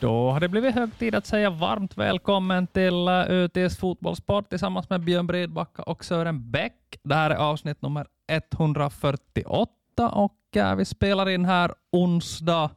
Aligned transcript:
Då 0.00 0.30
har 0.30 0.40
det 0.40 0.48
blivit 0.48 0.74
hög 0.74 0.98
tid 0.98 1.14
att 1.14 1.26
säga 1.26 1.50
varmt 1.50 1.98
välkommen 1.98 2.66
till 2.66 3.08
eh, 3.08 3.14
ÖTs 3.14 3.76
fotbollspodd 3.76 4.48
tillsammans 4.48 4.90
med 4.90 5.00
Björn 5.00 5.26
Bredbacka 5.26 5.82
och 5.82 6.04
Sören 6.04 6.50
Bäck. 6.50 6.98
Det 7.02 7.14
här 7.14 7.30
är 7.30 7.34
avsnitt 7.34 7.82
nummer 7.82 8.06
148 8.28 9.70
och 10.10 10.56
eh, 10.56 10.74
vi 10.74 10.84
spelar 10.84 11.28
in 11.28 11.44
här 11.44 11.74
onsdag, 11.92 12.70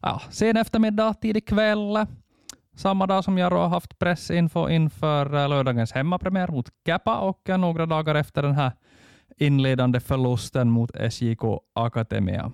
ja, 0.00 0.22
sen 0.30 0.56
eftermiddag, 0.56 1.14
tidig 1.14 1.46
kväll. 1.46 2.06
Samma 2.76 3.06
dag 3.06 3.24
som 3.24 3.38
jag 3.38 3.50
har 3.50 3.68
haft 3.68 3.98
pressinfo 3.98 4.68
inför 4.68 5.34
eh, 5.34 5.48
lördagens 5.48 5.92
hemmapremiär 5.92 6.48
mot 6.48 6.68
Käpa 6.86 7.18
och 7.18 7.48
några 7.58 7.86
dagar 7.86 8.14
efter 8.14 8.42
den 8.42 8.54
här 8.54 8.72
inledande 9.36 10.00
förlusten 10.00 10.70
mot 10.70 10.90
SJK 11.10 11.42
Akademia 11.74 12.52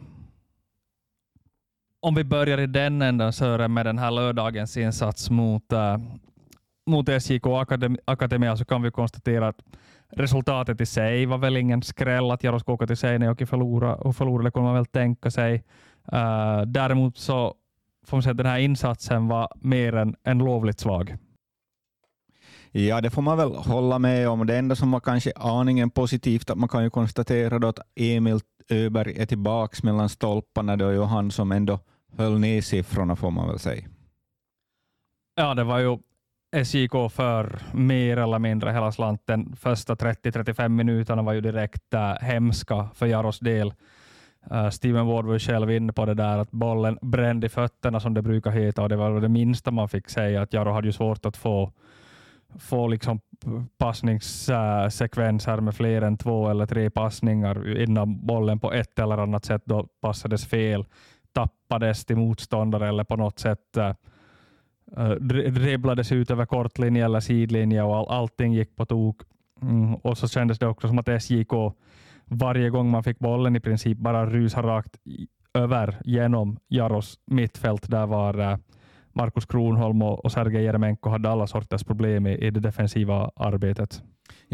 om 2.04 2.14
vi 2.14 2.24
börjar 2.24 2.60
i 2.60 2.66
den 2.66 3.02
änden 3.02 3.32
Sören 3.32 3.74
med 3.74 3.86
den 3.86 3.98
här 3.98 4.10
lördagens 4.10 4.76
insats 4.76 5.30
mot, 5.30 5.72
äh, 5.72 5.98
mot 6.86 7.08
SJK 7.08 7.46
Akademia 8.04 8.56
så 8.56 8.64
kan 8.64 8.82
vi 8.82 8.90
konstatera 8.90 9.48
att 9.48 9.62
resultatet 10.08 10.80
i 10.80 10.86
sig 10.86 11.26
var 11.26 11.38
väl 11.38 11.56
ingen 11.56 11.82
skräll 11.82 12.30
att 12.30 12.44
Jaroskoka 12.44 12.86
till 12.86 12.96
Seinejoki 12.96 13.46
förlorade, 13.46 13.94
och 13.94 14.16
förlorade 14.16 14.50
kunde 14.50 14.66
man 14.66 14.74
väl 14.74 14.86
tänka 14.86 15.30
sig. 15.30 15.64
Uh, 16.12 16.62
däremot 16.66 17.18
så 17.18 17.54
får 18.06 18.16
man 18.16 18.22
säga 18.22 18.30
att 18.30 18.36
den 18.36 18.46
här 18.46 18.58
insatsen 18.58 19.28
var 19.28 19.48
mer 19.60 19.94
än, 19.94 20.16
än 20.24 20.38
lovligt 20.38 20.80
svag. 20.80 21.16
Ja, 22.70 23.00
det 23.00 23.10
får 23.10 23.22
man 23.22 23.36
väl 23.36 23.54
hålla 23.54 23.98
med 23.98 24.28
om. 24.28 24.46
Det 24.46 24.56
enda 24.56 24.76
som 24.76 24.90
var 24.90 25.00
kanske 25.00 25.32
aningen 25.36 25.90
positivt, 25.90 26.50
att 26.50 26.58
man 26.58 26.68
kan 26.68 26.82
ju 26.82 26.90
konstatera 26.90 27.58
då 27.58 27.68
att 27.68 27.78
Emil 27.96 28.40
Öberg 28.68 29.14
är 29.18 29.26
tillbaka 29.26 29.76
mellan 29.82 30.08
stolparna. 30.08 30.76
Det 30.76 30.84
är 30.84 30.92
ju 30.92 31.02
han 31.02 31.30
som 31.30 31.52
ändå 31.52 31.78
höll 32.16 32.38
ner 32.38 32.60
siffrorna 32.60 33.16
får 33.16 33.30
man 33.30 33.48
väl 33.48 33.58
säga. 33.58 33.84
Ja, 35.36 35.54
det 35.54 35.64
var 35.64 35.78
ju 35.78 35.98
SJK 36.54 37.12
för 37.12 37.58
mer 37.72 38.16
eller 38.16 38.38
mindre 38.38 38.70
hela 38.70 38.92
slanten. 38.92 39.56
Första 39.56 39.94
30-35 39.94 40.68
minuterna 40.68 41.22
var 41.22 41.32
ju 41.32 41.40
direkt 41.40 41.94
äh, 41.94 42.12
hemska 42.20 42.88
för 42.94 43.06
Jaros 43.06 43.38
del. 43.38 43.74
Uh, 44.52 44.70
Steven 44.70 45.06
Ward 45.06 45.24
var 45.24 45.32
ju 45.32 45.38
själv 45.38 45.70
inne 45.70 45.92
på 45.92 46.04
det 46.04 46.14
där 46.14 46.38
att 46.38 46.50
bollen 46.50 46.98
brände 47.02 47.46
i 47.46 47.50
fötterna 47.50 48.00
som 48.00 48.14
det 48.14 48.22
brukar 48.22 48.50
heta 48.50 48.82
och 48.82 48.88
det 48.88 48.96
var 48.96 49.20
det 49.20 49.28
minsta 49.28 49.70
man 49.70 49.88
fick 49.88 50.08
säga 50.08 50.42
att 50.42 50.52
Jaro 50.52 50.72
hade 50.72 50.86
ju 50.88 50.92
svårt 50.92 51.26
att 51.26 51.36
få, 51.36 51.72
få 52.58 52.88
liksom 52.88 53.20
passningssekvenser 53.78 55.60
med 55.60 55.74
fler 55.76 56.02
än 56.02 56.16
två 56.16 56.48
eller 56.48 56.66
tre 56.66 56.90
passningar 56.90 57.78
innan 57.78 58.26
bollen 58.26 58.60
på 58.60 58.72
ett 58.72 58.98
eller 58.98 59.18
annat 59.18 59.44
sätt 59.44 59.62
då 59.64 59.88
passades 60.00 60.46
fel 60.46 60.84
tappades 61.34 62.04
till 62.04 62.16
motståndare 62.16 62.88
eller 62.88 63.04
på 63.04 63.16
något 63.16 63.38
sätt 63.38 63.76
äh, 63.76 65.10
dribblades 65.50 66.12
ut 66.12 66.30
över 66.30 66.46
kortlinje 66.46 67.04
eller 67.04 67.20
sidlinje 67.20 67.82
och 67.82 67.96
all, 67.96 68.08
allting 68.08 68.52
gick 68.52 68.76
på 68.76 68.86
tok. 68.86 69.22
Mm, 69.62 69.94
och 69.94 70.18
så 70.18 70.28
kändes 70.28 70.58
det 70.58 70.66
också 70.66 70.88
som 70.88 70.98
att 70.98 71.22
SJK 71.22 71.52
varje 72.24 72.70
gång 72.70 72.90
man 72.90 73.04
fick 73.04 73.18
bollen 73.18 73.56
i 73.56 73.60
princip 73.60 73.98
bara 73.98 74.26
rusade 74.26 74.68
rakt 74.68 74.96
över 75.54 76.00
genom 76.04 76.58
Jaros 76.68 77.18
mittfält. 77.26 77.90
Där 77.90 78.06
var 78.06 78.38
äh, 78.38 78.58
Markus 79.12 79.46
Kronholm 79.46 80.02
och, 80.02 80.24
och 80.24 80.32
Sergej 80.32 80.64
Jeremenko 80.64 81.10
hade 81.10 81.30
alla 81.30 81.46
sorters 81.46 81.84
problem 81.84 82.26
i, 82.26 82.32
i 82.32 82.50
det 82.50 82.60
defensiva 82.60 83.30
arbetet. 83.36 84.02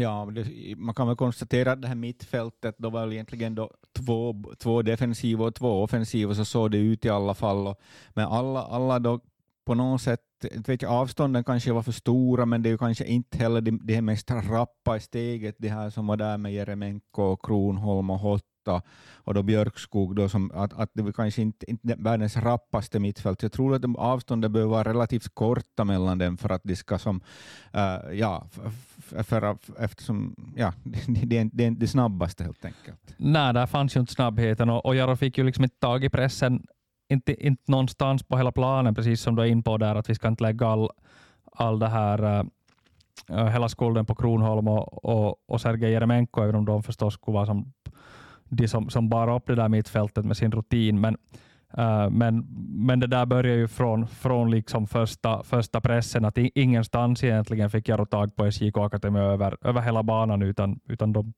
Ja, 0.01 0.29
det, 0.31 0.75
man 0.77 0.95
kan 0.95 1.07
väl 1.07 1.15
konstatera 1.15 1.71
att 1.71 1.81
det 1.81 1.87
här 1.87 1.95
mittfältet 1.95 2.75
då 2.77 2.89
var 2.89 3.11
egentligen 3.11 3.55
då 3.55 3.71
två, 3.93 4.43
två 4.59 4.81
defensiva 4.81 5.45
och 5.45 5.55
två 5.55 5.83
offensiva, 5.83 6.35
så 6.35 6.45
såg 6.45 6.71
det 6.71 6.77
ut 6.77 7.05
i 7.05 7.09
alla 7.09 7.33
fall. 7.33 7.67
Och, 7.67 7.79
men 8.09 8.25
alla, 8.25 8.63
alla 8.63 8.99
då 8.99 9.19
på 9.65 9.75
något 9.75 10.01
sätt, 10.01 10.21
Eh, 10.45 10.61
vet 10.67 10.81
jag, 10.81 10.91
avstånden 10.91 11.43
kanske 11.43 11.71
var 11.71 11.83
för 11.83 11.91
stora, 11.91 12.45
men 12.45 12.61
det 12.61 12.69
är 12.69 12.71
ju 12.71 12.77
kanske 12.77 13.05
inte 13.05 13.37
heller 13.37 13.61
det, 13.61 13.79
det 13.83 14.01
mest 14.01 14.31
rappa 14.31 14.97
i 14.97 14.99
steget, 14.99 15.55
det 15.59 15.69
här 15.69 15.89
som 15.89 16.07
var 16.07 16.17
där 16.17 16.37
med 16.37 16.53
Jeremenko, 16.53 17.37
Kronholm 17.37 18.09
och 18.09 18.19
Hotta. 18.19 18.81
Och 19.23 19.33
då 19.33 19.43
Björkskog, 19.43 20.15
då 20.15 20.29
som, 20.29 20.51
att, 20.51 20.73
att 20.73 20.91
det 20.93 21.03
var 21.03 21.11
kanske 21.11 21.41
inte, 21.41 21.71
inte 21.71 21.95
världens 21.99 22.37
rappaste 22.37 22.99
mittfält. 22.99 23.43
Jag 23.43 23.51
tror 23.51 23.75
att 23.75 23.81
de 23.81 23.95
avstånden 23.95 24.53
behöver 24.53 24.71
vara 24.71 24.89
relativt 24.89 25.35
korta 25.35 25.83
mellan 25.83 26.17
dem 26.17 26.37
för 26.37 26.49
att 26.49 26.61
de 26.63 26.75
ska 26.75 26.97
som, 26.97 27.21
uh, 27.75 28.13
ja, 28.13 28.47
för, 29.23 29.57
eftersom, 29.79 30.35
ja, 30.55 30.73
det, 31.07 31.37
är, 31.37 31.49
det 31.53 31.65
är 31.65 31.71
det 31.71 31.87
snabbaste 31.87 32.43
helt 32.43 32.65
enkelt. 32.65 33.15
Nej, 33.17 33.53
där 33.53 33.65
fanns 33.65 33.95
ju 33.95 33.99
inte 33.99 34.13
snabbheten 34.13 34.69
och, 34.69 34.85
och 34.85 34.95
Jaro 34.95 35.15
fick 35.15 35.37
ju 35.37 35.43
liksom 35.43 35.63
inte 35.63 35.79
tag 35.79 36.03
i 36.03 36.09
pressen, 36.09 36.67
inte, 37.11 37.45
inte 37.47 37.71
någonstans 37.71 38.23
på 38.23 38.37
hela 38.37 38.51
planen, 38.51 38.95
precis 38.95 39.21
som 39.21 39.35
du 39.35 39.41
är 39.41 39.45
in 39.45 39.63
på 39.63 39.77
där, 39.77 39.95
att 39.95 40.09
vi 40.09 40.15
ska 40.15 40.27
inte 40.27 40.43
lägga 40.43 40.67
all, 40.67 40.89
all 41.51 41.79
det 41.79 41.87
här 41.87 42.45
uh, 43.29 43.45
hela 43.45 43.69
skulden 43.69 44.05
på 44.05 44.15
Kronholm 44.15 44.67
och, 44.67 45.05
och, 45.05 45.37
och 45.45 45.61
Sergej 45.61 45.91
Jeremenko, 45.91 46.41
även 46.41 46.55
om 46.55 46.65
de 46.65 46.83
förstås 46.83 47.13
skulle 47.13 47.35
vara 47.35 47.45
som 47.45 47.73
de 48.49 48.67
som, 48.67 48.89
som 48.89 49.09
bar 49.09 49.35
upp 49.35 49.47
det 49.47 49.55
där 49.55 49.69
mittfältet 49.69 50.25
med 50.25 50.37
sin 50.37 50.51
rutin. 50.51 51.01
Men, 51.01 51.17
uh, 51.77 52.09
men, 52.09 52.45
men 52.69 52.99
det 52.99 53.07
där 53.07 53.25
börjar 53.25 53.55
ju 53.55 53.67
från, 53.67 54.07
från 54.07 54.51
liksom 54.51 54.87
första, 54.87 55.43
första 55.43 55.81
pressen, 55.81 56.25
att 56.25 56.37
ingenstans 56.37 57.23
egentligen 57.23 57.69
fick 57.69 57.89
jag 57.89 58.09
tag 58.09 58.35
på 58.35 58.51
SJK 58.51 58.77
Akademi 58.77 59.19
över, 59.19 59.57
över 59.61 59.81
hela 59.81 60.03
banan, 60.03 60.41
utan, 60.41 60.79
utan 60.85 61.13
de, 61.13 61.33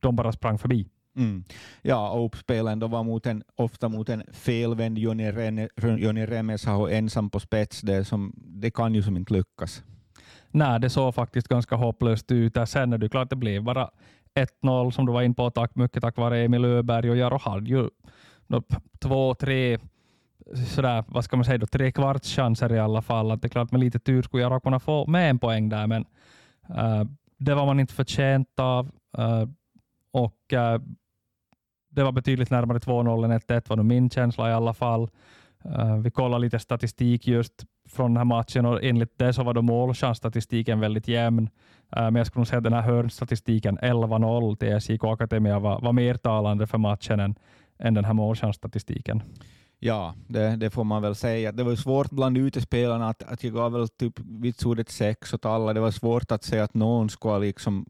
de 0.00 0.16
bara 0.16 0.32
sprang 0.32 0.58
förbi. 0.58 0.88
Mm. 1.16 1.44
Ja, 1.82 2.10
och 2.10 2.26
uppspelen 2.26 2.78
då 2.78 2.86
var 2.86 3.04
mot 3.04 3.26
en, 3.26 3.42
ofta 3.56 3.88
mot 3.88 4.08
en 4.08 4.22
felvänd 4.32 4.98
Joni 4.98 6.26
Remesaho, 6.26 6.88
ensam 6.88 7.30
på 7.30 7.40
spets. 7.40 7.80
Det, 7.80 8.04
som, 8.04 8.32
det 8.36 8.70
kan 8.70 8.94
ju 8.94 9.02
som 9.02 9.16
inte 9.16 9.32
lyckas. 9.32 9.82
Nej, 10.50 10.80
det 10.80 10.90
såg 10.90 11.14
faktiskt 11.14 11.48
ganska 11.48 11.76
hopplöst 11.76 12.32
ut. 12.32 12.56
Sen 12.66 12.92
är 12.92 12.98
det 12.98 13.08
klart 13.08 13.30
det 13.30 13.36
blev 13.36 13.62
bara 13.62 13.90
1-0 14.34 14.90
som 14.90 15.06
du 15.06 15.12
var 15.12 15.22
in 15.22 15.34
på, 15.34 15.50
tack, 15.50 15.74
mycket 15.74 16.02
tack 16.02 16.16
vare 16.16 16.44
Emil 16.44 16.64
Öberg 16.64 17.10
och 17.10 17.16
Jaro 17.16 17.38
hade 17.38 17.70
ju 17.70 17.88
två, 19.00 19.34
tre 19.34 19.78
sådär, 20.54 21.04
vad 21.08 21.24
ska 21.24 21.36
man 21.36 21.44
säga, 21.44 21.58
då, 21.58 21.66
tre 21.66 21.92
kvarts 21.92 22.36
chanser 22.36 22.72
i 22.72 22.78
alla 22.78 23.02
fall. 23.02 23.30
Att 23.30 23.42
det 23.42 23.46
är 23.46 23.50
klart 23.50 23.72
med 23.72 23.80
lite 23.80 23.98
tur 23.98 24.22
skulle 24.22 24.42
Jaro 24.42 24.60
kunna 24.60 24.80
få 24.80 25.06
med 25.06 25.30
en 25.30 25.38
poäng 25.38 25.68
där, 25.68 25.86
men 25.86 26.04
uh, 26.70 27.04
det 27.38 27.54
var 27.54 27.66
man 27.66 27.80
inte 27.80 27.94
förtjänt 27.94 28.58
av. 28.60 28.90
Uh, 29.18 29.44
och 30.12 30.52
uh, 30.52 30.82
det 31.94 32.02
var 32.02 32.12
betydligt 32.12 32.50
närmare 32.50 32.78
2-0 32.78 33.24
än 33.24 33.40
1-1 33.40 33.68
var 33.68 33.76
nog 33.76 33.86
min 33.86 34.10
känsla 34.10 34.50
i 34.50 34.52
alla 34.52 34.74
fall. 34.74 35.10
Uh, 35.66 35.96
vi 35.96 36.10
kollade 36.10 36.40
lite 36.40 36.58
statistik 36.58 37.26
just 37.26 37.52
från 37.88 38.10
den 38.10 38.16
här 38.16 38.24
matchen 38.24 38.66
och 38.66 38.82
enligt 38.82 39.18
det 39.18 39.32
så 39.32 39.42
var 39.42 39.54
då 39.54 39.62
målchansstatistiken 39.62 40.80
väldigt 40.80 41.08
jämn. 41.08 41.48
Uh, 41.96 42.02
men 42.02 42.14
jag 42.14 42.26
skulle 42.26 42.40
nog 42.40 42.46
säga 42.46 42.58
att 42.58 42.64
den 42.64 42.72
här 42.72 42.82
hörnstatistiken 42.82 43.78
11-0 43.78 44.56
till 44.56 44.80
SJK 44.80 45.04
Akademia 45.04 45.58
var, 45.58 45.80
var 45.80 45.92
mer 45.92 46.14
talande 46.14 46.66
för 46.66 46.78
matchen 46.78 47.20
än, 47.20 47.34
än 47.78 47.94
den 47.94 48.04
här 48.04 48.12
målchansstatistiken. 48.12 49.22
Ja, 49.84 50.14
det, 50.26 50.56
det, 50.56 50.70
får 50.70 50.84
man 50.84 51.02
väl 51.02 51.14
säga. 51.14 51.52
Det 51.52 51.62
var 51.62 51.76
svårt 51.76 52.10
bland 52.10 52.38
utespelarna 52.38 53.08
att, 53.08 53.22
att 53.22 53.44
jag 53.44 53.54
gav 53.54 53.72
väl 53.72 53.88
typ 53.88 54.14
vitsordet 54.18 54.88
sex 54.88 55.34
åt 55.34 55.44
alla. 55.44 55.72
Det 55.72 55.80
var 55.80 55.90
svårt 55.90 56.32
att 56.32 56.44
säga 56.44 56.64
att 56.64 56.74
någon 56.74 57.10
skulle 57.10 57.38
liksom 57.38 57.86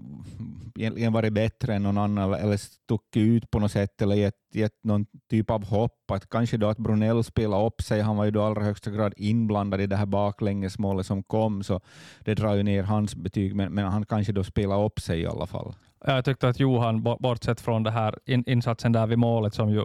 egentligen 0.75 1.13
varit 1.13 1.33
bättre 1.33 1.75
än 1.75 1.83
någon 1.83 1.99
annan 1.99 2.35
eller 2.35 2.57
stuckit 2.57 3.23
ut 3.23 3.51
på 3.51 3.59
något 3.59 3.73
sätt 3.73 4.03
eller 4.03 4.15
gett, 4.15 4.35
gett 4.55 4.85
någon 4.85 5.07
typ 5.31 5.51
av 5.51 5.65
hopp. 5.65 6.11
Att 6.13 6.29
kanske 6.29 6.57
då 6.57 6.69
att 6.69 6.79
Brunell 6.79 7.25
spelade 7.25 7.67
upp 7.67 7.83
sig, 7.83 8.01
han 8.01 8.17
var 8.17 8.25
ju 8.25 8.31
då 8.31 8.43
allra 8.43 8.63
högsta 8.65 8.91
grad 8.91 9.15
inblandad 9.17 9.81
i 9.81 9.87
det 9.87 9.97
här 9.97 10.07
baklängesmålet 10.07 11.07
som 11.07 11.23
kom, 11.23 11.63
så 11.63 11.81
det 12.21 12.35
drar 12.35 12.55
ju 12.55 12.63
ner 12.63 12.83
hans 12.83 13.15
betyg, 13.15 13.55
men, 13.55 13.73
men 13.73 13.85
han 13.85 14.07
kanske 14.07 14.33
då 14.33 14.45
spelade 14.45 14.85
upp 14.85 15.01
sig 15.01 15.21
i 15.21 15.27
alla 15.27 15.47
fall. 15.47 15.75
Jag 16.07 16.25
tyckte 16.25 16.49
att 16.49 16.61
Johan, 16.61 17.03
bortsett 17.03 17.61
från 17.61 17.83
det 17.83 17.91
här 17.91 18.19
insatsen 18.27 18.93
där 18.93 19.07
vid 19.07 19.19
målet 19.19 19.55
som 19.55 19.71
ju 19.71 19.85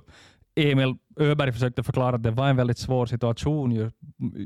Emil 0.57 0.95
Öberg 1.19 1.51
försökte 1.51 1.83
förklara 1.83 2.15
att 2.15 2.23
det 2.23 2.31
var 2.31 2.49
en 2.49 2.55
väldigt 2.55 2.77
svår 2.77 3.05
situation 3.05 3.71
ju, 3.71 3.91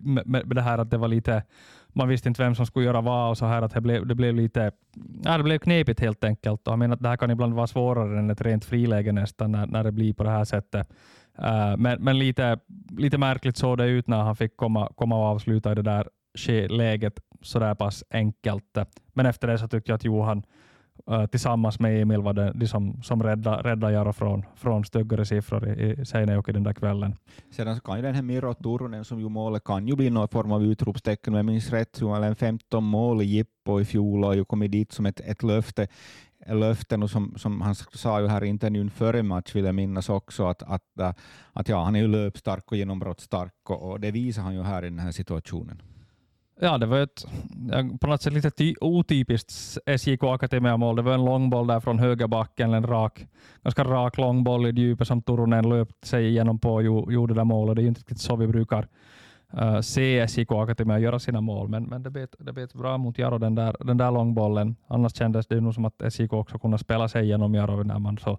med, 0.02 0.28
med, 0.28 0.56
det 0.56 0.62
här 0.62 0.78
att 0.78 0.90
det 0.90 0.98
var 0.98 1.08
lite, 1.08 1.44
man 1.88 2.08
visste 2.08 2.30
inte 2.30 2.44
vem 2.44 2.56
som 2.56 2.66
skulle 2.66 2.86
göra 2.86 3.02
vad 3.02 3.30
och 3.30 3.38
så 3.38 3.46
här 3.46 3.62
att 3.62 3.74
det 3.74 3.82
blev, 3.82 4.08
det 4.08 4.16
blev 4.16 4.36
lite, 4.36 4.72
ja, 5.24 5.38
det 5.38 5.44
blev 5.44 5.60
knepigt 5.60 6.00
helt 6.00 6.24
enkelt. 6.24 6.68
Och 6.68 6.72
jag 6.72 6.80
menar 6.80 6.96
att 6.96 7.04
det 7.04 7.10
här 7.10 7.18
kan 7.18 7.32
ibland 7.32 7.54
vara 7.54 7.68
svårare 7.68 8.20
än 8.20 8.30
ett 8.30 8.42
rent 8.42 8.66
friläge 8.66 9.12
nästan 9.12 9.52
när, 9.52 9.68
när 9.68 9.84
det 9.84 9.92
blir 9.92 10.14
på 10.14 10.24
det 10.24 10.30
här 10.30 10.46
sättet. 10.46 10.88
Uh, 11.40 11.78
men 11.78 12.04
men 12.04 12.20
lite, 12.20 12.60
lite 12.98 13.18
märkligt 13.18 13.58
såg 13.58 13.78
det 13.78 13.86
ut 13.86 14.08
när 14.08 14.22
han 14.22 14.36
fick 14.36 14.58
komma, 14.58 14.92
komma 14.96 15.16
och 15.16 15.26
avsluta 15.26 15.72
i 15.72 15.76
det 15.76 15.82
där 15.82 16.08
läget 16.70 17.20
så 17.42 17.60
där 17.60 17.76
pass 17.76 18.04
enkelt. 18.10 18.78
Men 19.14 19.26
efter 19.26 19.48
det 19.48 19.58
så 19.58 19.68
tyckte 19.68 19.92
jag 19.92 19.96
att 19.96 20.04
Johan 20.04 20.44
Uh, 21.10 21.26
tillsammans 21.26 21.80
med 21.80 22.02
Emil 22.02 22.22
var 22.22 22.34
det 22.34 22.52
de 22.56 22.68
som, 22.68 23.04
som 23.04 23.24
räddade, 23.24 23.70
räddade 23.70 23.94
Jaro 23.94 24.14
från, 24.14 24.46
från 24.56 24.86
styggare 24.86 25.26
siffror 25.26 25.68
i, 25.68 26.02
i 26.02 26.06
Seinejoki 26.06 26.52
den 26.52 26.64
där 26.64 26.74
kvällen. 26.74 27.16
Sedan 27.52 27.76
så 27.76 27.82
kan 27.82 27.96
ju 27.96 28.02
den 28.02 28.16
här 28.16 28.22
Miro 28.22 28.54
Turunen 28.54 29.06
som 29.06 29.20
ju 29.20 29.30
målet 29.30 29.64
kan 29.64 29.88
ju 29.88 29.96
bli 29.96 30.10
någon 30.10 30.28
form 30.28 30.52
av 30.52 30.64
utropstecken. 30.64 31.34
Om 31.34 31.38
jag 31.38 31.46
minns 31.46 31.70
rätt 31.70 31.96
så 31.96 32.08
var 32.08 32.22
det 32.22 32.36
15 32.36 32.84
mål 32.84 33.22
i 33.22 33.26
Jippo 33.26 33.82
i 33.82 33.86
fjol 33.86 34.24
och 34.24 34.28
har 34.28 34.36
ju 34.36 34.46
kommit 34.46 34.72
dit 34.72 34.92
som 34.92 35.06
ett, 35.06 35.20
ett 35.20 35.44
löfte. 35.44 35.88
löften 36.46 37.04
och 37.04 37.10
som, 37.10 37.34
som 37.38 37.62
han 37.62 37.76
sa 37.76 38.22
ju 38.22 38.28
här 38.28 38.44
i 38.44 38.48
intervjun 38.48 38.90
före 38.90 39.24
match 39.24 39.56
vill 39.56 39.66
jag 39.66 39.76
minnas 39.76 40.10
också 40.10 40.48
att, 40.48 40.64
att, 40.64 41.00
eh, 41.00 41.14
att 41.54 41.70
ja, 41.70 41.84
han 41.84 41.96
är 41.96 42.00
ju 42.00 42.08
löpstark 42.08 42.72
och 42.72 42.78
genombrottsstark 42.78 43.70
och, 43.70 43.92
och 43.92 44.00
det 44.00 44.12
visar 44.12 44.42
han 44.42 44.54
ju 44.54 44.64
här 44.64 44.86
i 44.86 44.90
den 44.90 45.00
här 45.00 45.12
situationen. 45.12 45.82
Ja, 46.64 46.78
det 46.78 46.86
var 46.86 47.00
ett 47.00 47.26
på 48.02 48.08
något 48.08 48.22
sätt 48.22 48.34
lite 48.34 48.52
ty- 48.52 48.76
otypiskt 48.82 49.78
SJK 49.86 50.24
Akademia-mål. 50.24 50.96
Det 50.96 51.02
var 51.02 51.14
en 51.14 51.26
långboll 51.26 51.68
där 51.68 51.80
från 51.80 52.00
högerbacken, 52.00 52.74
en 52.74 52.88
rak, 52.88 53.26
ganska 53.64 53.84
rak 53.84 54.18
långboll 54.18 54.66
i 54.66 54.82
djupet 54.82 55.08
som 55.08 55.22
Turunen 55.22 55.70
löpte 55.70 56.08
sig 56.08 56.28
igenom 56.28 56.60
på 56.60 56.74
och 56.74 57.14
gjorde 57.14 57.34
det 57.34 57.44
målet. 57.44 57.76
Det 57.76 57.80
är 57.80 57.84
ju 57.84 57.90
inte 57.90 58.00
riktigt 58.00 58.20
så 58.20 58.36
vi 58.36 58.48
brukar 58.48 58.88
uh, 59.62 59.80
se 59.80 60.28
SJK 60.28 60.52
Akademia 60.52 61.00
göra 61.00 61.20
sina 61.20 61.42
mål, 61.42 61.70
men, 61.70 61.84
men 61.84 62.04
det, 62.04 62.10
bet, 62.10 62.36
det 62.40 62.54
bet 62.54 62.74
bra 62.74 62.98
mot 62.98 63.18
Jaro, 63.18 63.38
den 63.38 63.56
där, 63.56 63.76
den 63.80 63.98
där 63.98 64.12
långbollen. 64.12 64.76
Annars 64.88 65.16
kändes 65.16 65.48
det 65.48 65.62
nog 65.62 65.74
som 65.74 65.86
att 65.86 66.14
SJK 66.14 66.34
också 66.34 66.60
kunde 66.60 66.78
spela 66.78 67.08
sig 67.08 67.24
igenom 67.24 67.56
Jaro 67.56 67.84
när 67.84 68.00
man 68.00 68.18
så, 68.18 68.38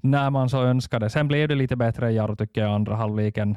när 0.00 0.30
man 0.30 0.48
så 0.48 0.62
önskade. 0.62 1.10
Sen 1.10 1.28
blev 1.28 1.48
det 1.48 1.54
lite 1.54 1.76
bättre 1.76 2.10
i 2.10 2.14
Jaro 2.14 2.36
tycker 2.36 2.60
jag, 2.60 2.70
andra 2.70 2.94
halvleken. 2.94 3.56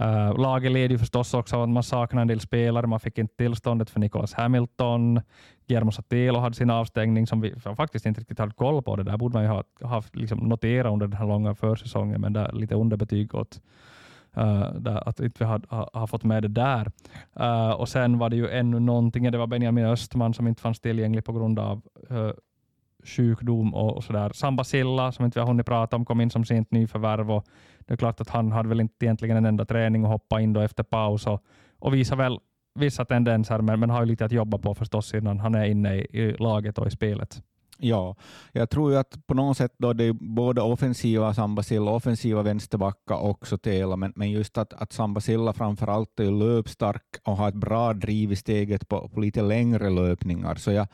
Uh, 0.00 0.38
laget 0.38 0.72
led 0.72 0.90
ju 0.90 0.98
förstås 0.98 1.34
också 1.34 1.56
av 1.56 1.62
att 1.62 1.68
man 1.68 1.82
saknade 1.82 2.22
en 2.22 2.28
del 2.28 2.40
spelare. 2.40 2.86
Man 2.86 3.00
fick 3.00 3.18
inte 3.18 3.36
tillståndet 3.36 3.90
för 3.90 4.00
Nicholas 4.00 4.34
Hamilton. 4.34 5.20
Guillermo 5.66 5.92
Satilo 5.92 6.38
hade 6.38 6.54
sin 6.54 6.70
avstängning 6.70 7.26
som 7.26 7.40
vi 7.40 7.54
faktiskt 7.76 8.06
inte 8.06 8.20
riktigt 8.20 8.38
hade 8.38 8.52
koll 8.52 8.82
på. 8.82 8.96
Det 8.96 9.02
där 9.02 9.16
borde 9.16 9.34
man 9.34 9.42
ju 9.42 9.48
ha, 9.48 9.64
ha 9.82 10.02
liksom 10.12 10.38
noterat 10.38 10.92
under 10.92 11.06
den 11.06 11.18
här 11.18 11.26
långa 11.26 11.54
försäsongen, 11.54 12.20
men 12.20 12.32
där 12.32 12.52
lite 12.52 12.74
underbetyg 12.74 13.34
åt 13.34 13.60
uh, 14.36 14.72
där, 14.74 15.08
att 15.08 15.20
inte 15.20 15.36
vi 15.38 15.44
har, 15.44 15.62
har, 15.68 15.90
har, 15.92 16.06
fått 16.06 16.24
med 16.24 16.42
det 16.42 16.48
där. 16.48 16.92
Uh, 17.40 17.70
och 17.70 17.88
sen 17.88 18.18
var 18.18 18.30
det 18.30 18.36
ju 18.36 18.48
ännu 18.48 18.80
någonting, 18.80 19.32
det 19.32 19.38
var 19.38 19.46
Benjamin 19.46 19.84
Östman 19.84 20.34
som 20.34 20.48
inte 20.48 20.62
fanns 20.62 20.80
tillgänglig 20.80 21.24
på 21.24 21.32
grund 21.32 21.58
av 21.58 21.82
uh, 22.10 22.30
sjukdom 23.04 23.74
och, 23.74 23.96
och 23.96 24.04
sådär. 24.04 24.30
Samba 24.34 24.64
Silla, 24.64 25.12
som 25.12 25.24
inte 25.24 25.38
vi 25.38 25.40
har 25.40 25.48
hunnit 25.48 25.66
prata 25.66 25.96
om, 25.96 26.04
kom 26.04 26.20
in 26.20 26.30
som 26.30 26.44
sent 26.44 26.70
nyförvärv 26.70 27.30
och 27.30 27.46
det 27.86 27.94
är 27.94 27.96
klart 27.96 28.20
att 28.20 28.28
han 28.28 28.52
hade 28.52 28.68
väl 28.68 28.80
inte 28.80 29.06
egentligen 29.06 29.36
en 29.36 29.44
enda 29.44 29.64
träning 29.64 30.04
och 30.04 30.10
hoppa 30.10 30.40
in 30.40 30.52
då 30.52 30.60
efter 30.60 30.82
paus 30.82 31.26
och, 31.26 31.42
och 31.78 31.94
visar 31.94 32.16
väl 32.16 32.38
vissa 32.74 33.04
tendenser, 33.04 33.58
men, 33.58 33.80
men 33.80 33.90
har 33.90 34.00
ju 34.00 34.06
lite 34.06 34.24
att 34.24 34.32
jobba 34.32 34.58
på 34.58 34.74
förstås 34.74 35.14
innan 35.14 35.40
han 35.40 35.54
är 35.54 35.64
inne 35.64 35.94
i, 35.94 36.00
i 36.00 36.36
laget 36.38 36.78
och 36.78 36.86
i 36.86 36.90
spelet. 36.90 37.42
Ja, 37.78 38.16
jag 38.52 38.70
tror 38.70 38.92
ju 38.92 38.98
att 38.98 39.26
på 39.26 39.34
något 39.34 39.56
sätt 39.56 39.74
då 39.78 39.92
det 39.92 40.04
är 40.04 40.12
både 40.12 40.60
offensiva 40.60 41.34
Sambasilla 41.34 41.90
och 41.90 41.96
offensiva 41.96 42.42
vänsterbacka 42.42 43.16
också 43.16 43.58
Tela, 43.58 43.96
men, 43.96 44.12
men 44.16 44.30
just 44.30 44.58
att, 44.58 44.72
att 44.72 44.92
Sambasilla 44.92 45.52
framför 45.52 45.86
allt 45.86 46.20
är 46.20 46.30
löpstark 46.30 47.02
och 47.24 47.36
har 47.36 47.48
ett 47.48 47.54
bra 47.54 47.92
driv 47.92 48.32
i 48.32 48.36
steget 48.36 48.88
på, 48.88 49.08
på 49.08 49.20
lite 49.20 49.42
längre 49.42 49.90
löpningar. 49.90 50.54
Så 50.54 50.70
jag, 50.70 50.88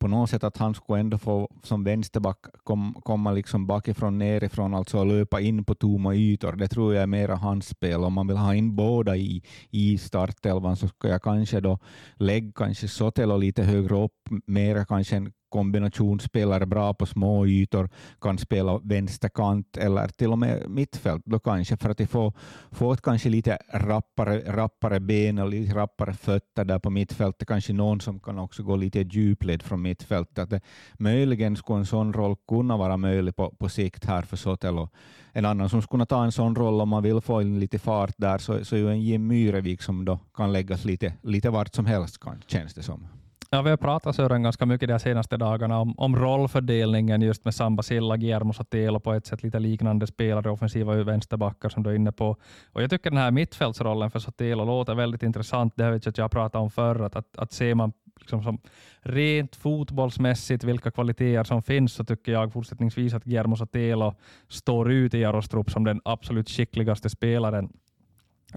på 0.00 0.08
något 0.08 0.30
sätt 0.30 0.44
att 0.44 0.56
han 0.56 0.74
skulle 0.74 1.00
ändå 1.00 1.18
få 1.18 1.48
som 1.62 1.84
vänsterback 1.84 2.38
kom, 2.64 2.94
komma 3.02 3.32
liksom 3.32 3.66
bakifrån 3.66 4.18
nerifrån, 4.18 4.74
alltså 4.74 5.04
löpa 5.04 5.40
in 5.40 5.64
på 5.64 5.74
tomma 5.74 6.14
ytor. 6.14 6.52
Det 6.52 6.68
tror 6.68 6.94
jag 6.94 7.02
är 7.02 7.06
mera 7.06 7.36
hans 7.36 7.68
spel. 7.68 8.04
Om 8.04 8.12
man 8.12 8.26
vill 8.26 8.36
ha 8.36 8.54
in 8.54 8.76
båda 8.76 9.16
i, 9.16 9.42
i 9.70 9.98
startelvan 9.98 10.76
så 10.76 10.88
ska 10.88 11.08
jag 11.08 11.22
kanske 11.22 11.60
då 11.60 11.78
lägga 12.14 12.52
kanske 12.52 12.88
Sotelo 12.88 13.36
lite 13.36 13.62
högre 13.62 14.04
upp, 14.04 14.28
mera 14.46 14.84
kanske 14.84 15.16
en 15.16 15.32
kombinationsspelare, 15.50 16.66
bra 16.66 16.94
på 16.94 17.06
små 17.06 17.46
ytor, 17.46 17.88
kan 18.20 18.38
spela 18.38 18.78
vänsterkant 18.78 19.76
eller 19.76 20.08
till 20.08 20.32
och 20.32 20.38
med 20.38 20.70
mittfält 20.70 21.22
då 21.24 21.38
kanske, 21.38 21.76
för 21.76 21.90
att 21.90 22.10
få, 22.10 22.32
få 22.70 22.92
ett 22.92 23.02
kanske 23.02 23.28
lite 23.28 23.58
rappare, 23.72 24.42
rappare 24.46 25.00
ben 25.00 25.38
och 25.38 25.48
lite 25.48 25.74
rappare 25.74 26.12
fötter 26.12 26.64
där 26.64 26.78
på 26.78 26.90
mittfältet, 26.90 27.48
kanske 27.48 27.72
någon 27.72 28.00
som 28.00 28.20
kan 28.20 28.38
också 28.38 28.62
gå 28.62 28.76
lite 28.76 28.98
djupled 28.98 29.62
från 29.62 29.82
mittfältet. 29.82 30.38
Att 30.38 30.50
det, 30.50 30.60
möjligen 30.98 31.56
skulle 31.56 31.78
en 31.78 31.86
sån 31.86 32.12
roll 32.12 32.36
kunna 32.48 32.76
vara 32.76 32.96
möjlig 32.96 33.36
på, 33.36 33.50
på 33.50 33.68
sikt 33.68 34.04
här 34.04 34.22
för 34.22 34.36
Sotelo. 34.36 34.88
En 35.32 35.46
annan 35.46 35.68
som 35.68 35.82
skulle 35.82 35.90
kunna 35.90 36.06
ta 36.06 36.24
en 36.24 36.32
sån 36.32 36.56
roll 36.56 36.80
om 36.80 36.88
man 36.88 37.02
vill 37.02 37.20
få 37.20 37.42
in 37.42 37.60
lite 37.60 37.78
fart 37.78 38.14
där, 38.16 38.38
så, 38.38 38.64
så 38.64 38.76
är 38.76 38.80
ju 38.80 38.90
en 38.90 39.02
Jim 39.02 39.26
Myrevik 39.26 39.82
som 39.82 40.04
då 40.04 40.18
kan 40.34 40.52
läggas 40.52 40.84
lite, 40.84 41.12
lite 41.22 41.50
vart 41.50 41.74
som 41.74 41.86
helst, 41.86 42.20
kan, 42.20 42.42
känns 42.46 42.74
det 42.74 42.82
som. 42.82 43.06
Ja, 43.52 43.62
vi 43.62 43.70
har 43.70 43.76
pratat 43.76 44.16
Sören 44.16 44.42
ganska 44.42 44.66
mycket 44.66 44.88
de 44.88 44.98
senaste 44.98 45.36
dagarna 45.36 45.78
om, 45.78 45.94
om 45.98 46.16
rollfördelningen 46.16 47.22
just 47.22 47.44
med 47.44 47.54
Samba 47.54 47.82
Silla, 47.82 48.16
Guillermo 48.16 48.52
Sotelo 48.52 49.00
på 49.00 49.12
ett 49.12 49.26
sätt 49.26 49.42
lite 49.42 49.58
liknande 49.58 50.06
spelare, 50.06 50.50
offensiva 50.50 50.94
vänsterbackar 50.94 51.68
som 51.68 51.82
du 51.82 51.90
är 51.90 51.94
inne 51.94 52.12
på. 52.12 52.36
Och 52.72 52.82
jag 52.82 52.90
tycker 52.90 53.10
den 53.10 53.18
här 53.18 53.30
mittfältsrollen 53.30 54.10
för 54.10 54.18
Sotelo 54.18 54.64
låter 54.64 54.94
väldigt 54.94 55.22
intressant. 55.22 55.72
Det 55.76 55.84
har 55.84 56.00
jag 56.16 56.30
pratat 56.30 56.60
om 56.60 56.70
förr, 56.70 57.00
att, 57.00 57.16
att, 57.16 57.38
att 57.38 57.52
ser 57.52 57.74
man 57.74 57.92
liksom 58.20 58.42
som 58.42 58.58
rent 59.00 59.56
fotbollsmässigt 59.56 60.64
vilka 60.64 60.90
kvaliteter 60.90 61.44
som 61.44 61.62
finns 61.62 61.92
så 61.92 62.04
tycker 62.04 62.32
jag 62.32 62.52
fortsättningsvis 62.52 63.14
att 63.14 63.24
Guillermo 63.24 63.56
Sotelo 63.56 64.14
står 64.48 64.92
ut 64.92 65.14
i 65.14 65.18
Jarostrup 65.18 65.70
som 65.70 65.84
den 65.84 66.00
absolut 66.04 66.50
skickligaste 66.50 67.10
spelaren. 67.10 67.72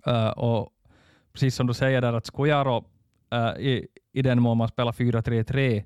Uh, 0.08 0.30
och 0.30 0.70
precis 1.34 1.56
som 1.56 1.68
du 1.68 1.74
säger 1.74 2.02
där 2.02 2.14
att 2.14 2.26
Skojaro 2.26 2.86
Eh, 3.34 3.58
i, 3.58 3.88
i 4.14 4.22
den 4.22 4.42
mån 4.42 4.58
man 4.58 4.68
spelar 4.68 4.92
4-3-3, 4.92 5.84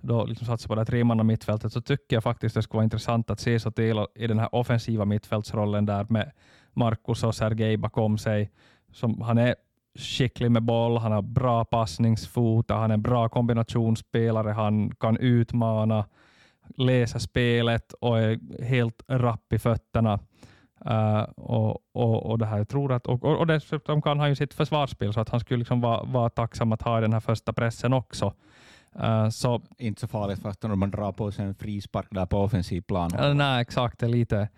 då 0.00 0.24
liksom 0.24 0.46
satsar 0.46 0.68
på 0.68 0.74
det 0.74 0.84
tremanna 0.84 1.22
mittfältet, 1.22 1.72
så 1.72 1.80
tycker 1.80 2.16
jag 2.16 2.22
faktiskt 2.22 2.54
det 2.54 2.62
skulle 2.62 2.78
vara 2.78 2.84
intressant 2.84 3.30
att 3.30 3.40
se 3.40 3.60
Sotelo 3.60 4.06
i 4.14 4.26
den 4.26 4.38
här 4.38 4.54
offensiva 4.54 5.04
mittfältsrollen 5.04 5.86
där 5.86 6.06
med 6.08 6.32
Marcus 6.72 7.24
och 7.24 7.34
Sergej 7.34 7.76
bakom 7.76 8.18
sig. 8.18 8.50
Som, 8.92 9.20
han 9.20 9.38
är 9.38 9.54
skicklig 9.98 10.50
med 10.50 10.62
boll, 10.62 10.98
han 10.98 11.12
har 11.12 11.22
bra 11.22 11.64
passningsfot, 11.64 12.70
han 12.70 12.90
är 12.90 12.94
en 12.94 13.02
bra 13.02 13.28
kombinationsspelare, 13.28 14.50
han 14.50 14.90
kan 14.94 15.16
utmana, 15.16 16.04
läsa 16.76 17.18
spelet 17.18 17.92
och 17.92 18.18
är 18.18 18.62
helt 18.64 19.02
rapp 19.08 19.52
i 19.52 19.58
fötterna. 19.58 20.20
Uh, 20.86 21.22
och, 21.36 21.78
och, 21.92 22.26
och, 22.26 22.38
det 22.38 22.46
här, 22.46 22.58
jag 22.58 22.68
tror 22.68 22.92
att, 22.92 23.06
och, 23.06 23.24
och 23.24 23.46
dessutom 23.46 24.02
kan 24.02 24.20
han 24.20 24.28
ju 24.28 24.34
sitt 24.34 24.54
försvarsspel, 24.54 25.12
så 25.12 25.20
att 25.20 25.28
han 25.28 25.40
skulle 25.40 25.58
liksom 25.58 25.80
vara, 25.80 26.02
vara 26.02 26.30
tacksam 26.30 26.72
att 26.72 26.82
ha 26.82 27.00
den 27.00 27.12
här 27.12 27.20
första 27.20 27.52
pressen 27.52 27.92
också. 27.92 28.34
Uh, 29.02 29.28
så, 29.28 29.62
inte 29.78 30.00
så 30.00 30.08
farligt 30.08 30.42
fast 30.42 30.62
när 30.62 30.74
man 30.74 30.90
drar 30.90 31.12
på 31.12 31.32
sig 31.32 31.44
en 31.44 31.54
frispark 31.54 32.06
där 32.10 32.26
på 32.26 32.38
offensiv 32.38 32.80
plan. 32.80 33.10
Uh, 33.14 33.34
nej, 33.34 33.62
exakt. 33.62 33.98
Det 33.98 34.06
är 34.06 34.10
lite, 34.10 34.48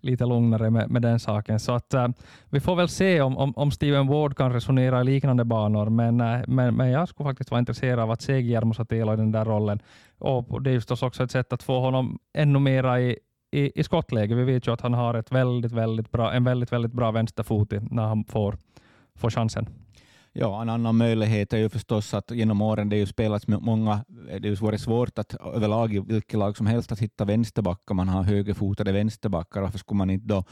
lite 0.00 0.26
lugnare 0.26 0.70
med, 0.70 0.90
med 0.90 1.02
den 1.02 1.20
saken. 1.20 1.60
Så 1.60 1.72
att, 1.72 1.94
uh, 1.94 2.08
vi 2.50 2.60
får 2.60 2.76
väl 2.76 2.88
se 2.88 3.20
om, 3.20 3.38
om, 3.38 3.52
om 3.56 3.70
Steven 3.70 4.06
Ward 4.06 4.36
kan 4.36 4.52
resonera 4.52 5.00
i 5.00 5.04
liknande 5.04 5.44
banor, 5.44 5.90
men, 5.90 6.16
men, 6.46 6.74
men 6.74 6.90
jag 6.90 7.08
skulle 7.08 7.28
faktiskt 7.28 7.50
vara 7.50 7.58
intresserad 7.58 7.98
av 7.98 8.10
att 8.10 8.22
se 8.22 8.42
Guillermo 8.42 8.74
Satelo 8.74 9.12
i 9.12 9.16
den 9.16 9.32
där 9.32 9.44
rollen. 9.44 9.82
Och 10.18 10.62
det 10.62 10.70
är 10.70 10.74
förstås 10.74 11.02
också 11.02 11.24
ett 11.24 11.30
sätt 11.30 11.52
att 11.52 11.62
få 11.62 11.80
honom 11.80 12.18
ännu 12.34 12.58
mera 12.58 13.00
i, 13.00 13.18
i, 13.52 13.80
i 13.80 13.84
skottläge. 13.84 14.34
Vi 14.34 14.44
vet 14.44 14.66
ju 14.66 14.72
att 14.72 14.80
han 14.80 14.94
har 14.94 15.14
ett 15.14 15.32
väldigt, 15.32 15.72
väldigt 15.72 16.12
bra, 16.12 16.32
en 16.32 16.44
väldigt, 16.44 16.72
väldigt 16.72 16.92
bra 16.92 17.10
vänsterfot 17.10 17.72
när 17.90 18.02
han 18.02 18.24
får, 18.24 18.56
får 19.14 19.30
chansen. 19.30 19.66
Ja, 20.32 20.62
en 20.62 20.68
annan 20.68 20.96
möjlighet 20.96 21.52
är 21.52 21.58
ju 21.58 21.68
förstås 21.68 22.14
att 22.14 22.30
genom 22.30 22.62
åren 22.62 22.88
det 22.88 22.96
är 22.96 22.98
ju 22.98 23.06
spelats 23.06 23.46
med 23.46 23.62
många, 23.62 24.04
det 24.40 24.48
har 24.48 24.66
varit 24.66 24.80
svårt 24.80 25.18
att 25.18 25.34
överlag 25.34 25.94
i 25.94 26.00
vilket 26.00 26.38
lag 26.38 26.56
som 26.56 26.66
helst 26.66 26.92
att 26.92 26.98
hitta 26.98 27.24
vänsterbackar. 27.24 27.94
Man 27.94 28.08
har 28.08 28.22
högerfotade 28.22 28.92
vänsterbackar. 28.92 29.60
Varför 29.60 29.78
skulle 29.78 29.98
man 29.98 30.10
inte 30.10 30.26
då 30.26 30.44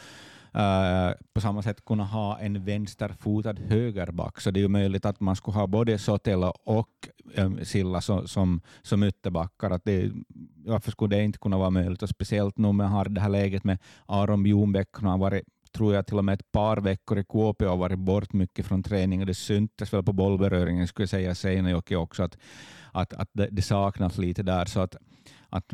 Uh, 0.55 1.13
på 1.33 1.41
samma 1.41 1.63
sätt 1.63 1.85
kunna 1.85 2.05
ha 2.05 2.39
en 2.39 2.65
vänsterfotad 2.65 3.57
högerback. 3.59 4.41
Så 4.41 4.51
det 4.51 4.61
är 4.61 4.63
ju 4.63 4.69
möjligt 4.69 5.05
att 5.05 5.21
man 5.21 5.37
skulle 5.37 5.57
ha 5.57 5.67
både 5.67 5.99
Sotelo 5.99 6.53
och 6.65 7.09
um, 7.37 7.65
Silla 7.65 8.01
som, 8.01 8.29
som, 8.29 8.61
som 8.83 9.03
ytterbackar. 9.03 9.71
Att 9.71 9.85
det, 9.85 10.11
varför 10.67 10.91
skulle 10.91 11.17
det 11.17 11.25
inte 11.25 11.39
kunna 11.39 11.59
vara 11.59 11.71
möjligt? 11.71 12.03
Och 12.03 12.09
speciellt 12.09 12.59
nu 12.59 12.73
med 12.73 12.91
har 12.91 13.05
det 13.05 13.21
här 13.21 13.29
läget 13.29 13.65
med 13.65 13.79
Aron 14.07 14.43
Bjornbäck, 14.43 14.89
han 14.93 15.11
har 15.11 15.19
varit 15.19 15.45
tror 15.73 15.95
jag 15.95 16.07
till 16.07 16.19
och 16.19 16.25
med 16.25 16.35
ett 16.35 16.53
par 16.53 16.77
veckor 16.77 17.19
i 17.19 17.25
KP 17.25 17.67
och 17.67 17.79
varit 17.79 17.99
bort 17.99 18.33
mycket 18.33 18.67
från 18.67 18.83
träning 18.83 19.27
det 19.27 19.35
syntes 19.35 19.93
väl 19.93 20.03
på 20.03 20.13
bollberöringen 20.13 20.89
skulle 20.89 21.03
jag 21.03 21.11
säga 21.11 21.35
Seinäjoki 21.35 21.97
också 21.97 22.23
att, 22.23 22.39
att, 22.93 23.13
att 23.13 23.31
det, 23.33 23.49
det 23.51 23.63
saknas 23.63 24.19
lite 24.19 24.43
där. 24.43 24.65
Så 24.65 24.81
att, 24.81 24.97
att 25.49 25.65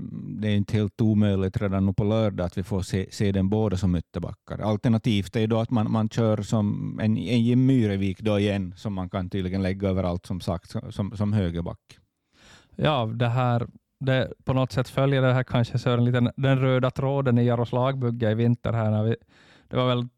det 0.41 0.49
är 0.49 0.57
inte 0.57 0.77
helt 0.77 1.01
omöjligt 1.01 1.63
redan 1.63 1.87
nu 1.87 1.93
på 1.93 2.05
lördag 2.05 2.47
att 2.47 2.59
vi 2.59 2.63
får 2.63 2.83
se, 2.83 3.07
se 3.11 3.33
den 3.33 3.49
båda 3.49 3.77
som 3.77 3.97
ytterbackar. 3.97 4.59
Alternativt 4.59 5.37
är 5.37 5.47
då 5.47 5.59
att 5.59 5.71
man, 5.71 5.93
man 5.93 6.09
kör 6.09 6.43
som 6.43 6.99
en, 7.03 7.17
en 7.17 7.45
Jim 7.45 7.67
Myrevik 7.67 8.21
då 8.21 8.39
igen, 8.39 8.75
som 8.77 8.95
man 8.95 9.11
kan 9.11 9.31
tydligen 9.31 9.63
lägga 9.63 9.89
överallt 9.89 10.27
som 10.27 10.41
sagt, 10.41 10.75
som, 10.91 11.17
som 11.17 11.33
högerback. 11.33 11.99
Ja, 12.77 13.07
det 13.07 13.29
här 13.29 13.67
det 13.99 14.33
på 14.45 14.53
något 14.53 14.73
sätt 14.73 14.89
följer 14.89 15.23
det 15.23 15.33
här 15.33 15.45
kanske 15.45 15.79
Sören, 15.79 16.05
lite 16.05 16.33
den 16.37 16.59
röda 16.59 16.91
tråden 16.91 17.39
i 17.39 17.45
Jaros 17.45 17.73
lagbygge 17.73 18.31
i 18.31 18.35
vinter. 18.35 18.73
Här 18.73 18.91
när 18.91 19.03
vi, 19.03 19.17
det 19.69 19.77
var 19.77 19.89
väl 19.89 20.09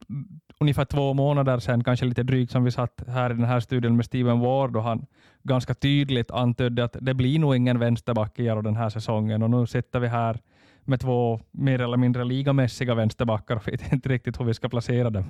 ungefär 0.61 0.85
två 0.85 1.15
månader 1.15 1.59
sedan, 1.59 1.85
kanske 1.85 2.07
lite 2.07 2.23
drygt, 2.23 2.53
som 2.53 2.65
vi 2.65 2.71
satt 2.71 3.03
här 3.09 3.31
i 3.31 3.35
den 3.35 3.45
här 3.45 3.61
studion 3.61 3.97
med 3.97 4.05
Steven 4.05 4.41
Ward 4.41 4.77
och 4.77 4.83
han 4.83 5.07
ganska 5.43 5.75
tydligt 5.75 6.31
antydde 6.31 6.85
att 6.85 6.97
det 7.01 7.15
blir 7.15 7.39
nog 7.39 7.57
ingen 7.57 7.79
vänsterback 7.79 8.39
i 8.39 8.45
Jaro 8.45 8.63
den 8.63 8.77
här 8.77 8.91
säsongen 8.91 9.43
och 9.43 9.51
nu 9.51 9.67
sitter 9.67 10.01
vi 10.01 10.09
här 10.09 10.39
med 10.85 11.01
två 11.01 11.41
mer 11.51 11.81
eller 11.81 11.97
mindre 11.97 12.25
ligamässiga 12.25 12.95
vänsterbackar 12.95 13.57
och 13.57 13.69
vet 13.69 13.93
inte 13.93 14.09
riktigt 14.09 14.41
hur 14.41 14.45
vi 14.45 14.55
ska 14.55 14.69
placera 14.69 15.11
dem. 15.11 15.25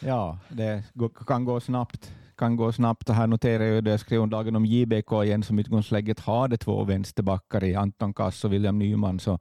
Ja, 0.00 0.38
det 0.48 0.84
kan 1.26 1.44
gå 1.44 1.60
snabbt. 1.60 2.12
Kan 2.36 2.56
gå 2.56 2.72
snabbt. 2.72 3.08
Här 3.08 3.26
noterar 3.26 3.64
jag 3.64 3.84
det 3.84 3.90
jag 3.90 4.00
skrev 4.00 4.22
om 4.22 4.30
dagen 4.30 4.56
om 4.56 4.66
JBK 4.66 5.12
igen, 5.24 5.42
som 5.42 5.58
utgångsläget 5.58 6.20
hade 6.20 6.56
två 6.56 6.84
vänsterbackar 6.84 7.64
i 7.64 7.74
Anton 7.74 8.14
Kass 8.14 8.44
och 8.44 8.52
William 8.52 8.78
Nyman, 8.78 9.20
så 9.20 9.38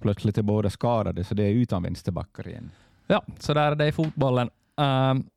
plötsligt 0.00 0.38
är 0.38 0.42
båda 0.42 0.70
skadade, 0.70 1.24
så 1.24 1.34
det 1.34 1.42
är 1.42 1.50
utan 1.50 1.82
vänsterbackar 1.82 2.48
igen. 2.48 2.70
Ja, 3.06 3.24
så 3.38 3.54
där 3.54 3.72
är 3.72 3.76
det 3.76 3.86
i 3.86 3.92
fotbollen. 3.92 4.50
Um, 4.76 5.30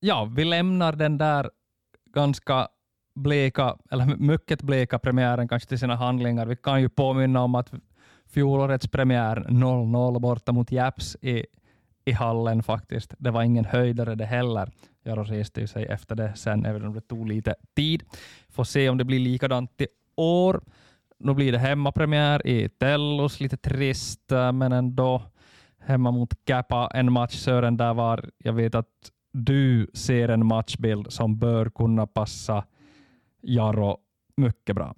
ja, 0.00 0.24
vi 0.24 0.44
lämnar 0.44 0.92
den 0.92 1.18
där 1.18 1.50
ganska 2.12 2.68
bleka, 3.14 3.76
eller 3.90 4.16
mycket 4.16 4.62
bleka 4.62 4.98
premiären 4.98 5.48
kanske 5.48 5.68
till 5.68 5.78
sina 5.78 5.96
handlingar. 5.96 6.46
Vi 6.46 6.56
kan 6.56 6.80
ju 6.80 6.88
påminna 6.88 7.42
om 7.42 7.54
att 7.54 7.72
fjolårets 8.26 8.88
premiär 8.88 9.46
0-0 9.48 10.20
borta 10.20 10.52
mot 10.52 10.72
Japs 10.72 11.16
i, 11.20 11.46
i 12.04 12.12
hallen 12.12 12.62
faktiskt. 12.62 13.14
Det 13.18 13.30
var 13.30 13.42
ingen 13.42 13.64
höjdare 13.64 14.14
det 14.14 14.24
heller. 14.24 14.70
Jaro 15.04 15.24
reste 15.24 15.60
ju 15.60 15.66
sig 15.66 15.84
efter 15.84 16.14
det 16.14 16.32
sen, 16.36 16.66
även 16.66 16.86
om 16.86 16.94
det 16.94 17.00
tog 17.00 17.28
lite 17.28 17.54
tid. 17.76 18.02
Får 18.48 18.64
se 18.64 18.88
om 18.88 18.98
det 18.98 19.04
blir 19.04 19.18
likadant 19.18 19.80
i 19.80 19.86
år. 20.16 20.60
Nu 21.18 21.34
blir 21.34 21.52
det 21.52 21.58
hemmapremiär 21.58 22.46
i 22.46 22.68
Tellus, 22.68 23.40
lite 23.40 23.56
trist, 23.56 24.32
eh, 24.32 24.52
men 24.52 24.72
ändå 24.72 25.22
hemma 25.86 26.10
mot 26.10 26.44
Kappa, 26.44 26.90
en 26.94 27.12
match 27.12 27.34
Sören 27.34 27.76
där 27.76 27.94
var, 27.94 28.30
jag 28.38 28.52
vet 28.52 28.74
att 28.74 29.12
du 29.32 29.90
ser 29.94 30.28
en 30.28 30.46
matchbild 30.46 31.12
som 31.12 31.38
bör 31.38 31.70
kunna 31.70 32.06
passa 32.06 32.64
Jaro 33.42 33.98
mycket 34.36 34.76
bra. 34.76 34.94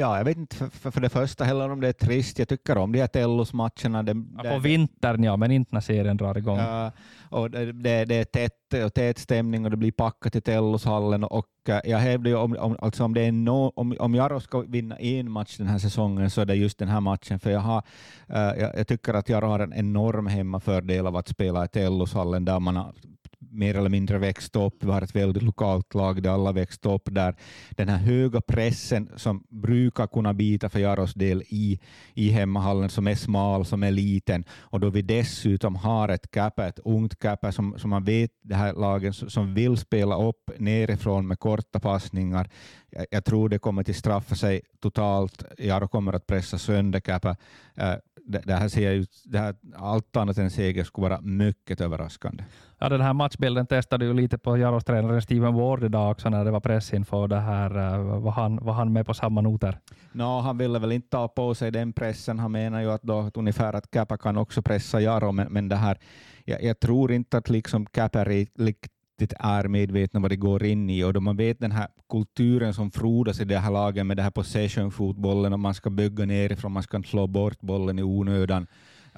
Ja, 0.00 0.16
jag 0.16 0.24
vet 0.24 0.36
inte 0.36 0.56
för, 0.56 0.68
för, 0.68 0.90
för 0.90 1.00
det 1.00 1.08
första 1.08 1.44
heller 1.44 1.70
om 1.70 1.80
det 1.80 1.88
är 1.88 1.92
trist. 1.92 2.38
Jag 2.38 2.48
tycker 2.48 2.78
om 2.78 2.92
de 2.92 3.00
här 3.00 3.06
Tellos-matcherna. 3.06 4.04
Ja, 4.44 4.50
på 4.50 4.58
vintern 4.58 5.24
ja, 5.24 5.36
men 5.36 5.50
inte 5.50 5.74
när 5.74 5.80
serien 5.80 6.16
drar 6.16 6.38
igång. 6.38 6.58
Ja, 6.58 6.92
och 7.30 7.50
det, 7.50 7.72
det, 7.72 8.04
det 8.04 8.14
är 8.14 8.24
tätt 8.24 8.84
och 8.84 8.94
tät 8.94 9.18
stämning 9.18 9.64
och 9.64 9.70
det 9.70 9.76
blir 9.76 9.92
packat 9.92 10.36
i 10.36 10.40
Telloshallen. 10.40 11.24
Och 11.24 11.48
eh, 11.68 11.80
jag 11.84 11.98
hävdar 11.98 12.30
ju 12.30 12.36
om, 12.36 12.56
om, 12.60 12.76
alltså 12.80 13.04
om, 13.04 13.14
det 13.14 13.20
är 13.20 13.32
no, 13.32 13.72
om, 13.76 13.96
om 13.98 14.14
Jaro 14.14 14.40
ska 14.40 14.60
vinna 14.60 14.96
en 14.96 15.30
match 15.30 15.56
den 15.56 15.66
här 15.66 15.78
säsongen 15.78 16.30
så 16.30 16.40
är 16.40 16.46
det 16.46 16.54
just 16.54 16.78
den 16.78 16.88
här 16.88 17.00
matchen. 17.00 17.40
För 17.40 17.50
jag, 17.50 17.60
har, 17.60 17.82
uh, 18.30 18.60
jag, 18.60 18.78
jag 18.78 18.86
tycker 18.86 19.14
att 19.14 19.28
Jaro 19.28 19.46
har 19.46 19.60
en 19.60 19.72
enorm 19.72 20.26
hemmafördel 20.26 21.06
av 21.06 21.16
att 21.16 21.28
spela 21.28 21.64
i 21.64 21.68
Telloshallen 21.68 22.44
där 22.44 22.60
man 22.60 22.76
har 22.76 22.94
mer 23.40 23.74
eller 23.76 23.88
mindre 23.88 24.18
växt 24.18 24.56
upp. 24.56 24.84
Vi 24.84 24.90
har 24.90 25.02
ett 25.02 25.16
väldigt 25.16 25.42
lokalt 25.42 25.94
lag 25.94 26.22
där 26.22 26.30
alla 26.30 26.52
växt 26.52 26.86
upp, 26.86 27.08
där 27.10 27.36
den 27.70 27.88
här 27.88 27.98
höga 27.98 28.40
pressen 28.40 29.10
som 29.16 29.44
brukar 29.48 30.06
kunna 30.06 30.34
bita 30.34 30.68
för 30.68 30.78
Jaros 30.78 31.14
del 31.14 31.42
i, 31.48 31.80
i 32.14 32.30
hemmahallen, 32.30 32.88
som 32.88 33.06
är 33.06 33.14
smal, 33.14 33.64
som 33.64 33.82
är 33.82 33.90
liten, 33.90 34.44
och 34.50 34.80
då 34.80 34.90
vi 34.90 35.02
dessutom 35.02 35.76
har 35.76 36.08
ett 36.08 36.30
kappa, 36.30 36.66
ett 36.66 36.78
ungt 36.84 37.18
kappa 37.18 37.52
som, 37.52 37.78
som 37.78 37.90
man 37.90 38.04
vet, 38.04 38.30
det 38.42 38.54
här 38.54 38.74
lagen 38.74 39.12
som 39.12 39.54
vill 39.54 39.76
spela 39.76 40.22
upp 40.28 40.50
nerifrån 40.58 41.26
med 41.26 41.38
korta 41.38 41.80
passningar. 41.80 42.50
Jag, 42.90 43.06
jag 43.10 43.24
tror 43.24 43.48
det 43.48 43.58
kommer 43.58 43.90
att 43.90 43.96
straffa 43.96 44.34
sig 44.34 44.60
totalt. 44.80 45.44
Jaro 45.58 45.88
kommer 45.88 46.12
att 46.12 46.26
pressa 46.26 46.58
sönder 46.58 47.00
kappa. 47.00 47.36
Eh, 47.74 47.94
det, 48.24 48.42
det, 48.44 48.54
här 48.54 48.68
ser 48.68 48.92
ut, 48.92 49.22
det 49.24 49.38
här, 49.38 49.54
allt 49.76 50.16
annat 50.16 50.38
än 50.38 50.50
seger 50.50 50.84
skulle 50.84 51.08
vara 51.08 51.20
mycket 51.20 51.80
överraskande. 51.80 52.44
Ja, 52.82 52.88
den 52.88 53.00
här 53.00 53.12
matchbilden 53.12 53.66
testade 53.66 54.04
ju 54.04 54.14
lite 54.14 54.38
på 54.38 54.56
Jaros 54.56 54.84
tränare 54.84 55.22
Steven 55.22 55.54
Ward 55.54 55.84
idag 55.84 56.10
också 56.10 56.28
när 56.28 56.44
det 56.44 56.50
var 56.50 56.60
pressinfo. 56.60 57.26
Det 57.26 57.40
här, 57.40 57.94
eh, 57.94 58.20
var, 58.20 58.30
han, 58.30 58.56
var 58.56 58.72
han 58.72 58.92
med 58.92 59.06
på 59.06 59.14
samma 59.14 59.40
noter? 59.40 59.78
No, 60.12 60.40
han 60.40 60.58
ville 60.58 60.78
väl 60.78 60.92
inte 60.92 61.08
ta 61.08 61.28
på 61.28 61.54
sig 61.54 61.70
den 61.70 61.92
pressen. 61.92 62.38
Han 62.38 62.52
menar 62.52 62.80
ju 62.80 62.90
att, 62.90 63.02
då, 63.02 63.18
att 63.18 63.36
ungefär 63.36 63.72
att 63.72 63.90
Kappa 63.90 64.16
kan 64.16 64.36
också 64.36 64.62
pressa 64.62 65.00
Jaro, 65.00 65.32
men, 65.32 65.52
men 65.52 65.68
det 65.68 65.76
här, 65.76 65.98
jag, 66.44 66.62
jag 66.62 66.80
tror 66.80 67.12
inte 67.12 67.38
att 67.38 67.48
liksom 67.50 67.86
Kappa 67.86 68.24
riktigt 68.24 69.32
är 69.38 69.68
medvetna 69.68 70.20
vad 70.20 70.30
det 70.30 70.36
går 70.36 70.64
in 70.64 70.90
i 70.90 71.04
och 71.04 71.12
då 71.12 71.20
man 71.20 71.36
vet 71.36 71.60
den 71.60 71.72
här 71.72 71.88
kulturen 72.10 72.74
som 72.74 72.90
frodas 72.90 73.40
i 73.40 73.44
det 73.44 73.58
här 73.58 73.70
laget 73.70 74.06
med 74.06 74.16
det 74.16 74.22
här 74.22 74.30
possession-fotbollen 74.30 75.52
och 75.52 75.60
man 75.60 75.74
ska 75.74 75.90
bygga 75.90 76.26
nerifrån, 76.26 76.72
man 76.72 76.82
ska 76.82 77.02
slå 77.02 77.26
bort 77.26 77.60
bollen 77.60 77.98
i 77.98 78.02
onödan. 78.02 78.66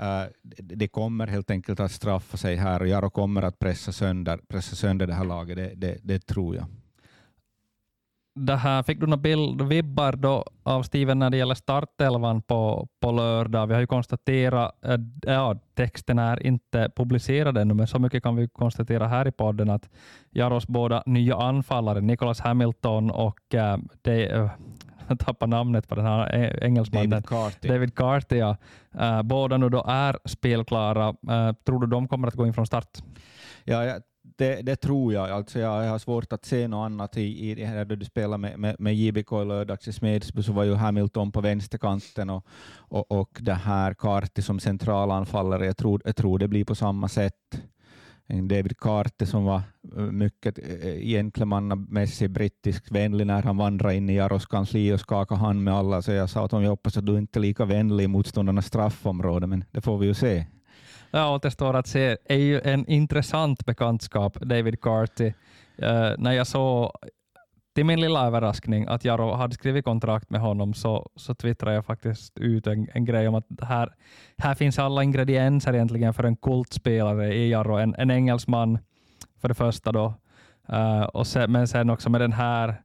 Eh, 0.02 0.24
det 0.56 0.88
kommer 0.88 1.26
helt 1.26 1.50
enkelt 1.50 1.80
att 1.80 1.92
straffa 1.92 2.36
sig 2.36 2.56
här 2.56 2.80
och 2.80 2.88
Jaro 2.88 3.10
kommer 3.10 3.42
att 3.42 3.58
pressa 3.58 3.92
sönder, 3.92 4.40
pressa 4.48 4.76
sönder 4.76 5.06
det 5.06 5.14
här 5.14 5.24
laget, 5.24 5.56
det, 5.56 5.72
det, 5.76 5.98
det 6.02 6.26
tror 6.26 6.56
jag. 6.56 6.66
Det 8.34 8.56
här, 8.56 8.82
fick 8.82 9.00
du 9.00 9.06
några 9.06 9.22
bild, 9.22 9.62
vibbar 9.62 10.12
då 10.12 10.44
av 10.62 10.82
Steven 10.82 11.18
när 11.18 11.30
det 11.30 11.36
gäller 11.36 11.54
startelvan 11.54 12.42
på, 12.42 12.88
på 13.00 13.12
lördag? 13.12 13.66
Vi 13.66 13.74
har 13.74 13.80
ju 13.80 13.86
konstaterat, 13.86 14.84
äh, 14.84 14.98
ja, 15.22 15.58
texten 15.74 16.18
är 16.18 16.46
inte 16.46 16.90
publicerad 16.96 17.58
ännu, 17.58 17.74
men 17.74 17.86
så 17.86 17.98
mycket 17.98 18.22
kan 18.22 18.36
vi 18.36 18.48
konstatera 18.48 19.08
här 19.08 19.28
i 19.28 19.32
podden 19.32 19.70
att 19.70 19.90
Jaros 20.30 20.66
båda 20.66 21.02
nya 21.06 21.36
anfallare, 21.36 22.00
Nicholas 22.00 22.40
Hamilton 22.40 23.10
och 23.10 23.54
eh, 23.54 23.72
äh, 23.72 23.78
de, 24.02 24.26
äh, 24.26 24.50
tappar 25.18 25.46
namnet 25.46 25.88
på 25.88 25.94
den 25.94 26.04
här 26.04 26.58
engelsmannen. 26.64 27.10
David 27.10 27.26
Carty. 27.26 27.68
David 27.68 27.94
Carty 27.94 28.36
ja. 28.36 28.56
uh, 29.00 29.22
båda 29.22 29.56
nu 29.56 29.68
då 29.68 29.84
är 29.88 30.18
spelklara. 30.24 31.08
Uh, 31.08 31.52
tror 31.64 31.80
du 31.80 31.86
de 31.86 32.08
kommer 32.08 32.28
att 32.28 32.34
gå 32.34 32.46
in 32.46 32.54
från 32.54 32.66
start? 32.66 32.98
Ja, 33.64 33.84
ja 33.84 33.98
det, 34.36 34.62
det, 34.62 34.76
tror 34.76 35.12
jag. 35.12 35.30
Alltså 35.30 35.58
jag, 35.58 35.88
har 35.88 35.98
svårt 35.98 36.32
att 36.32 36.44
se 36.44 36.68
något 36.68 36.86
annat 36.86 37.16
i, 37.16 37.50
i 37.50 37.54
det 37.54 37.66
här 37.66 37.84
då 37.84 37.94
du 37.94 38.04
spelar 38.04 38.38
med, 38.38 38.58
med, 38.58 38.76
med 38.78 38.94
JBK 38.94 39.32
i 39.32 39.44
lördags 39.44 39.88
i 39.88 39.92
Smedsby 39.92 40.42
så 40.42 40.52
var 40.52 40.64
ju 40.64 40.74
Hamilton 40.74 41.32
på 41.32 41.40
vänsterkanten 41.40 42.30
och, 42.30 42.46
och, 42.74 43.12
och 43.12 43.38
det 43.40 43.54
här 43.54 43.94
Carty 43.94 44.42
som 44.42 44.60
centralanfallare. 44.60 45.66
Jag 45.66 45.76
tror, 45.76 46.02
jag 46.04 46.16
tror 46.16 46.38
det 46.38 46.48
blir 46.48 46.64
på 46.64 46.74
samma 46.74 47.08
sätt 47.08 47.62
David 48.26 48.78
Carter 48.78 49.26
som 49.26 49.44
var 49.44 49.62
eh, 49.96 50.02
mycket 50.02 50.58
eh, 50.58 50.94
gentlemannamässig 50.94 52.30
brittisk 52.30 52.92
vänlig 52.92 53.26
när 53.26 53.42
han 53.42 53.56
vandrade 53.56 53.94
in 53.94 54.10
i 54.10 54.16
Jaros 54.16 54.46
kansli 54.46 54.92
och 54.92 55.00
skakade 55.00 55.40
hand 55.40 55.64
med 55.64 55.74
alla. 55.74 56.02
Så 56.02 56.12
jag 56.12 56.30
sa 56.30 56.44
att 56.44 56.52
jag 56.52 56.60
hoppas 56.60 56.96
att 56.96 57.06
du 57.06 57.18
inte 57.18 57.38
är 57.38 57.40
lika 57.40 57.64
vänlig 57.64 58.04
i 58.04 58.08
motståndarnas 58.08 58.66
straffområde, 58.66 59.46
men 59.46 59.64
det 59.70 59.80
får 59.80 59.98
vi 59.98 60.06
ju 60.06 60.14
se. 60.14 60.46
Ja, 61.10 61.34
återstår 61.34 61.74
att 61.74 61.86
se. 61.86 62.16
är 62.24 62.36
ju 62.36 62.60
en 62.60 62.86
intressant 62.86 63.66
bekantskap, 63.66 64.40
David 64.40 64.80
Carty. 64.80 65.32
Uh, 65.82 65.88
eh, 65.88 66.14
när 66.18 66.32
jag 66.32 66.46
såg 66.46 66.92
till 67.74 67.86
min 67.86 68.00
lilla 68.00 68.26
överraskning 68.26 68.86
att 68.88 69.04
Jaro 69.04 69.32
hade 69.32 69.54
skrivit 69.54 69.84
kontrakt 69.84 70.30
med 70.30 70.40
honom 70.40 70.74
så, 70.74 71.10
så 71.16 71.34
twittrade 71.34 71.74
jag 71.74 71.84
faktiskt 71.84 72.38
ut 72.38 72.66
en, 72.66 72.88
en 72.94 73.04
grej 73.04 73.28
om 73.28 73.34
att 73.34 73.46
här, 73.62 73.94
här 74.38 74.54
finns 74.54 74.78
alla 74.78 75.02
ingredienser 75.02 75.74
egentligen 75.74 76.14
för 76.14 76.24
en 76.24 76.36
kultspelare 76.36 77.34
i 77.34 77.50
Jaro. 77.50 77.76
En, 77.76 77.94
en 77.98 78.10
engelsman 78.10 78.78
för 79.40 79.48
det 79.48 79.54
första 79.54 79.92
då, 79.92 80.14
uh, 80.72 81.02
och 81.02 81.26
sen, 81.26 81.52
men 81.52 81.68
sen 81.68 81.90
också 81.90 82.10
med 82.10 82.20
den 82.20 82.32
här 82.32 82.82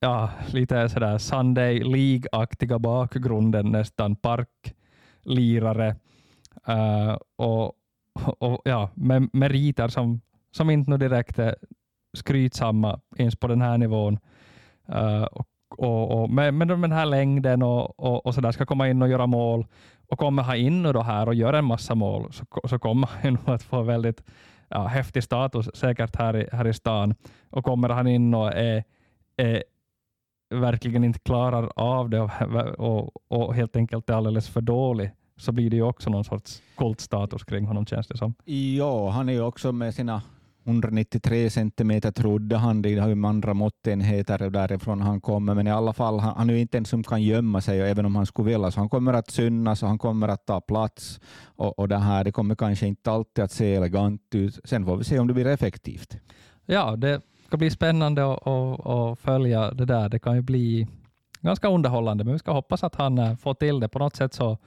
ja, 0.00 0.30
lite 0.52 0.88
sådär 0.88 1.18
Sunday 1.18 1.80
League-aktiga 1.80 2.78
bakgrunden, 2.78 3.66
nästan 3.66 4.16
parklirare 4.16 5.96
uh, 6.68 7.16
och, 7.36 7.72
och 8.38 8.62
ja, 8.64 8.90
med 8.94 9.30
meriter 9.32 9.88
som, 9.88 10.20
som 10.50 10.70
inte 10.70 10.96
direkt 10.96 11.38
är 11.38 11.56
skrytsamma 12.14 13.00
ens 13.16 13.36
på 13.36 13.46
den 13.46 13.60
här 13.60 13.78
nivån. 13.78 14.18
Uh, 14.88 15.22
och, 15.22 15.46
och, 15.78 16.22
och 16.22 16.30
med, 16.30 16.54
med 16.54 16.68
den 16.68 16.92
här 16.92 17.06
längden 17.06 17.62
och, 17.62 18.00
och, 18.00 18.26
och 18.26 18.34
så 18.34 18.40
där 18.40 18.52
ska 18.52 18.66
komma 18.66 18.88
in 18.88 19.02
och 19.02 19.08
göra 19.08 19.26
mål 19.26 19.66
och 20.08 20.18
kommer 20.18 20.42
han 20.42 20.56
in 20.56 20.86
och 20.86 20.94
då 20.94 21.02
här 21.02 21.26
och 21.26 21.34
gör 21.34 21.52
en 21.52 21.64
massa 21.64 21.94
mål 21.94 22.32
så, 22.32 22.44
så 22.68 22.78
kommer 22.78 23.10
han 23.22 23.32
nog 23.32 23.54
att 23.54 23.62
få 23.62 23.82
väldigt 23.82 24.22
ja, 24.68 24.86
häftig 24.86 25.22
status 25.22 25.68
säkert 25.74 26.16
här 26.16 26.36
i, 26.36 26.48
här 26.52 26.66
i 26.66 26.74
stan. 26.74 27.14
Och 27.50 27.64
kommer 27.64 27.88
han 27.88 28.06
in 28.06 28.34
och 28.34 28.52
är, 28.52 28.84
är 29.36 29.64
verkligen 30.54 31.04
inte 31.04 31.18
klarar 31.18 31.72
av 31.76 32.10
det 32.10 32.20
och, 32.20 32.30
och, 32.78 33.10
och 33.28 33.54
helt 33.54 33.76
enkelt 33.76 34.10
är 34.10 34.14
alldeles 34.14 34.48
för 34.48 34.60
dålig 34.60 35.10
så 35.36 35.52
blir 35.52 35.70
det 35.70 35.76
ju 35.76 35.82
också 35.82 36.10
någon 36.10 36.24
sorts 36.24 36.62
kultstatus 36.76 37.44
kring 37.44 37.66
honom 37.66 37.86
känns 37.86 38.06
det 38.06 38.16
som. 38.16 38.34
Ja, 38.44 39.10
han 39.10 39.28
är 39.28 39.32
ju 39.32 39.42
också 39.42 39.72
med 39.72 39.94
sina 39.94 40.22
193 40.64 41.50
centimeter 41.50 42.12
trodde 42.12 42.56
han, 42.56 42.82
det 42.82 42.98
har 42.98 43.08
ju 43.08 43.26
andra 43.26 43.54
måttenheter 43.54 44.50
därifrån 44.50 45.00
han 45.00 45.20
kommer, 45.20 45.54
men 45.54 45.66
i 45.66 45.70
alla 45.70 45.92
fall, 45.92 46.18
han, 46.18 46.36
han 46.36 46.50
är 46.50 46.54
ju 46.54 46.60
inte 46.60 46.78
en 46.78 46.84
som 46.84 47.02
kan 47.02 47.22
gömma 47.22 47.60
sig, 47.60 47.80
även 47.80 48.06
om 48.06 48.16
han 48.16 48.26
skulle 48.26 48.50
vilja, 48.50 48.70
så 48.70 48.80
han 48.80 48.88
kommer 48.88 49.12
att 49.12 49.30
synas 49.30 49.82
och 49.82 49.88
han 49.88 49.98
kommer 49.98 50.28
att 50.28 50.46
ta 50.46 50.60
plats 50.60 51.20
och, 51.44 51.78
och 51.78 51.88
det 51.88 51.98
här, 51.98 52.24
det 52.24 52.32
kommer 52.32 52.54
kanske 52.54 52.86
inte 52.86 53.10
alltid 53.10 53.44
att 53.44 53.52
se 53.52 53.74
elegant 53.74 54.34
ut. 54.34 54.60
Sen 54.64 54.84
får 54.84 54.96
vi 54.96 55.04
se 55.04 55.18
om 55.18 55.26
det 55.26 55.34
blir 55.34 55.46
effektivt. 55.46 56.16
Ja, 56.66 56.96
det 56.96 57.22
ska 57.46 57.56
bli 57.56 57.70
spännande 57.70 58.32
att, 58.32 59.18
följa 59.18 59.70
det 59.70 59.84
där. 59.84 60.08
Det 60.08 60.18
kan 60.18 60.36
ju 60.36 60.42
bli 60.42 60.86
ganska 61.40 61.68
underhållande, 61.68 62.24
men 62.24 62.32
vi 62.32 62.38
ska 62.38 62.52
hoppas 62.52 62.84
att 62.84 62.94
han 62.94 63.18
eh, 63.18 63.36
får 63.36 63.54
till 63.54 63.80
det. 63.80 63.88
På 63.88 63.98
något 63.98 64.16
sätt 64.16 64.34
så 64.34 64.58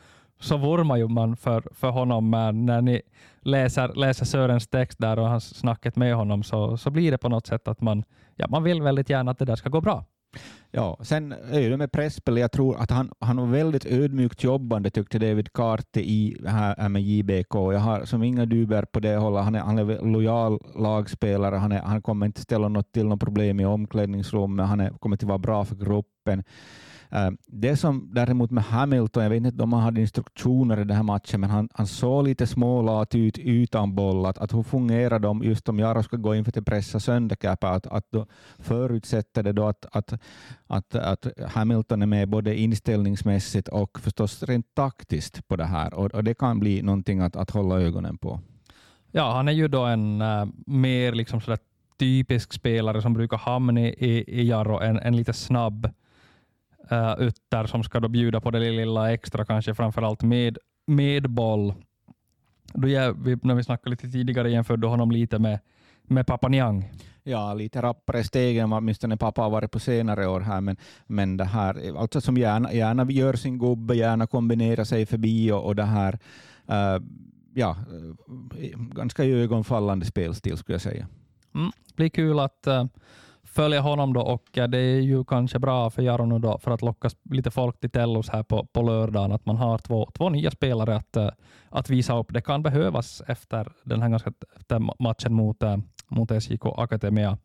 så 0.44 0.58
vurmar 0.58 0.98
ju 0.98 1.08
man 1.08 1.36
för, 1.36 1.64
för 1.72 1.90
honom. 1.90 2.30
Men 2.30 2.66
när 2.66 2.82
ni 2.82 3.02
läser, 3.42 3.94
läser 3.94 4.26
Sörens 4.26 4.68
text 4.68 5.00
där 5.00 5.20
och 5.20 5.30
hans 5.30 5.56
snacket 5.56 5.96
med 5.96 6.16
honom 6.16 6.44
så, 6.44 6.78
så 6.78 6.90
blir 6.90 7.12
det 7.12 7.18
på 7.18 7.30
något 7.30 7.48
sätt 7.48 7.68
att 7.68 7.82
man, 7.82 8.04
ja, 8.36 8.48
man 8.50 8.64
vill 8.64 8.82
väldigt 8.82 9.10
gärna 9.10 9.32
att 9.32 9.40
det 9.40 9.46
där 9.46 9.56
ska 9.56 9.70
gå 9.70 9.82
bra. 9.82 10.06
Ja, 10.72 10.98
sen 11.02 11.32
är 11.52 11.70
det 11.70 11.78
med 11.78 11.92
presspel, 11.92 12.38
jag 12.38 12.52
tror 12.52 12.78
att 12.78 12.92
han, 12.92 13.12
han 13.20 13.38
var 13.38 13.46
väldigt 13.46 13.86
ödmjukt 13.86 14.44
jobbande 14.44 14.90
tyckte 14.90 15.20
David 15.20 15.54
Karte 15.54 16.00
i 16.00 16.38
här 16.46 16.76
äh, 16.80 16.90
med 16.90 17.02
JBK. 17.02 17.54
Jag 17.54 17.80
har 17.80 18.06
som 18.06 18.24
inga 18.24 18.46
duber 18.46 18.86
på 18.86 19.00
det 19.00 19.16
hållet. 19.16 19.44
Han 19.44 19.56
är, 19.56 19.60
han 19.60 19.80
är 19.80 20.12
lojal 20.12 20.60
lagspelare, 20.76 21.56
han, 21.56 21.72
är, 21.72 21.82
han 21.82 22.02
kommer 22.02 22.26
inte 22.26 22.42
ställa 22.42 22.68
något 22.68 22.92
till 22.92 23.06
något 23.06 23.20
problem 23.20 23.60
i 23.60 23.66
omklädningsrummet, 23.66 24.68
han 24.68 24.80
är, 24.80 24.90
kommer 24.90 25.16
att 25.16 25.24
vara 25.24 25.38
bra 25.38 25.66
för 25.66 25.76
gruppen. 25.76 26.44
Eh, 27.14 27.32
det 27.48 27.78
som 27.78 28.10
däremot 28.14 28.52
med 28.52 28.64
Hamilton, 28.64 29.24
jag 29.24 29.30
vet 29.30 29.46
inte 29.46 29.64
om 29.64 29.74
han 29.74 29.82
hade 29.82 30.02
instruktioner 30.02 30.82
i 30.82 30.84
den 30.84 30.98
här 30.98 31.04
matchen, 31.04 31.42
men 31.42 31.50
han, 31.50 31.70
han 31.74 31.88
såg 31.88 32.24
lite 32.24 32.48
smålat 32.48 33.16
ut 33.16 33.38
utan 33.38 33.96
boll. 33.96 34.26
Att, 34.26 34.38
att 34.38 34.54
hur 34.54 34.64
fungerar 34.64 35.20
de 35.20 35.44
just 35.44 35.70
om 35.70 35.80
Jaro 35.80 36.04
ska 36.04 36.18
gå 36.18 36.36
in 36.36 36.46
för 36.46 36.60
att 36.60 36.66
pressa 36.66 37.00
sönder 37.00 37.36
Kappa? 37.36 37.70
Att, 37.70 37.88
att 37.88 38.12
då 38.12 38.26
förutsätter 38.60 39.44
det 39.44 39.52
då 39.52 39.68
att, 39.68 39.86
att, 39.92 40.14
att, 40.68 40.96
att 40.96 41.28
Hamilton 41.52 42.02
är 42.02 42.06
med 42.06 42.30
både 42.30 42.60
inställningsmässigt 42.60 43.68
och 43.68 44.00
förstås 44.00 44.44
rent 44.44 44.76
taktiskt 44.76 45.48
på 45.48 45.56
det 45.56 45.66
här. 45.66 45.94
Och, 45.94 46.14
och 46.14 46.24
det 46.24 46.34
kan 46.34 46.60
bli 46.60 46.82
någonting 46.82 47.20
att, 47.20 47.36
att 47.36 47.50
hålla 47.52 47.82
ögonen 47.82 48.18
på. 48.18 48.40
Ja, 49.12 49.34
han 49.34 49.48
är 49.48 49.52
ju 49.52 49.68
då 49.68 49.84
en 49.84 50.22
äh, 50.22 50.46
mer 50.66 51.12
liksom 51.12 51.42
sådär 51.42 51.60
typisk 51.98 52.54
spelare 52.54 53.02
som 53.02 53.14
brukar 53.14 53.38
hamna 53.38 53.82
i, 53.82 54.24
i, 54.28 54.44
Jarro, 54.48 54.72
Jaro, 54.72 54.80
en, 54.80 55.00
en 55.00 55.16
lite 55.16 55.34
snabb 55.34 55.90
uh, 56.92 57.28
ytter 57.28 57.66
som 57.66 57.84
ska 57.84 58.00
då 58.00 58.08
bjuda 58.08 58.42
på 58.42 58.52
det 58.52 58.60
lilla 58.60 59.14
extra, 59.14 59.46
kanske 59.46 59.76
framförallt 59.76 60.24
med, 60.24 60.58
med 60.88 61.30
boll. 61.30 61.74
Då 62.74 62.88
jag, 62.88 63.46
när 63.46 63.56
vi 63.56 63.64
snackade 63.64 63.90
lite 63.90 64.12
tidigare 64.12 64.52
jämförde 64.52 64.88
honom 64.88 65.12
lite 65.12 65.40
med, 65.40 65.60
med 66.04 66.28
Papa 66.28 66.48
Niang. 66.48 66.92
Ja, 67.24 67.54
lite 67.54 67.82
rappare 67.82 68.24
steg 68.24 68.58
än 68.58 68.70
vad 68.70 68.78
åtminstone 68.78 69.18
pappa 69.18 69.42
har 69.42 69.50
varit 69.50 69.72
på 69.72 69.80
senare 69.80 70.28
år 70.28 70.42
här, 70.42 70.62
men, 70.62 70.78
men 71.08 71.38
det 71.38 71.46
här, 71.46 71.98
alltså 71.98 72.22
som 72.22 72.38
gärna, 72.38 72.74
gärna 72.74 73.12
gör 73.12 73.34
sin 73.34 73.60
gubbe, 73.60 73.96
gärna 73.96 74.28
kombinerar 74.28 74.84
sig 74.84 75.06
förbi 75.06 75.52
och, 75.52 75.66
och 75.66 75.76
det 75.76 75.84
här, 75.84 76.20
uh, 76.70 77.04
ja, 77.54 77.78
ganska 78.72 79.24
ögonfallande 79.24 80.06
spelstil 80.06 80.58
skulle 80.58 80.74
jag 80.74 80.82
säga. 80.82 81.08
Mm, 81.56 81.72
det 81.88 81.96
blir 81.96 82.10
kul 82.10 82.40
att 82.40 82.68
uh, 82.68 82.86
följa 83.54 83.82
honom 83.82 84.14
då 84.14 84.22
och 84.22 84.58
eh, 84.58 84.68
det 84.68 84.78
är 84.78 85.00
ju 85.00 85.24
kanske 85.24 85.60
bra 85.60 85.90
för 85.90 86.02
Jaro 86.02 86.26
nu 86.26 86.40
då 86.40 86.58
för 86.58 86.72
att 86.72 86.82
locka 86.82 87.10
lite 87.30 87.52
folk 87.52 87.80
till 87.80 87.90
Tellus 87.90 88.30
här 88.30 88.44
på, 88.44 88.66
på 88.66 88.82
lördagen 88.82 89.32
att 89.32 89.46
man 89.46 89.58
har 89.58 89.78
två, 89.78 90.10
två 90.14 90.30
nya 90.30 90.52
spelare 90.52 90.96
att, 90.96 91.18
eh, 91.18 91.30
att 91.70 91.90
visa 91.90 92.18
upp. 92.18 92.34
Det 92.34 92.42
kan 92.42 92.64
behövas 92.64 93.22
efter 93.28 93.72
den 93.84 94.02
här 94.02 94.10
ganska, 94.10 94.34
efter 94.56 95.04
matchen 95.04 95.34
mot, 95.34 95.64
eh, 95.64 95.78
mot 96.08 96.32
SJK 96.32 96.66
Akademia. 96.78 97.38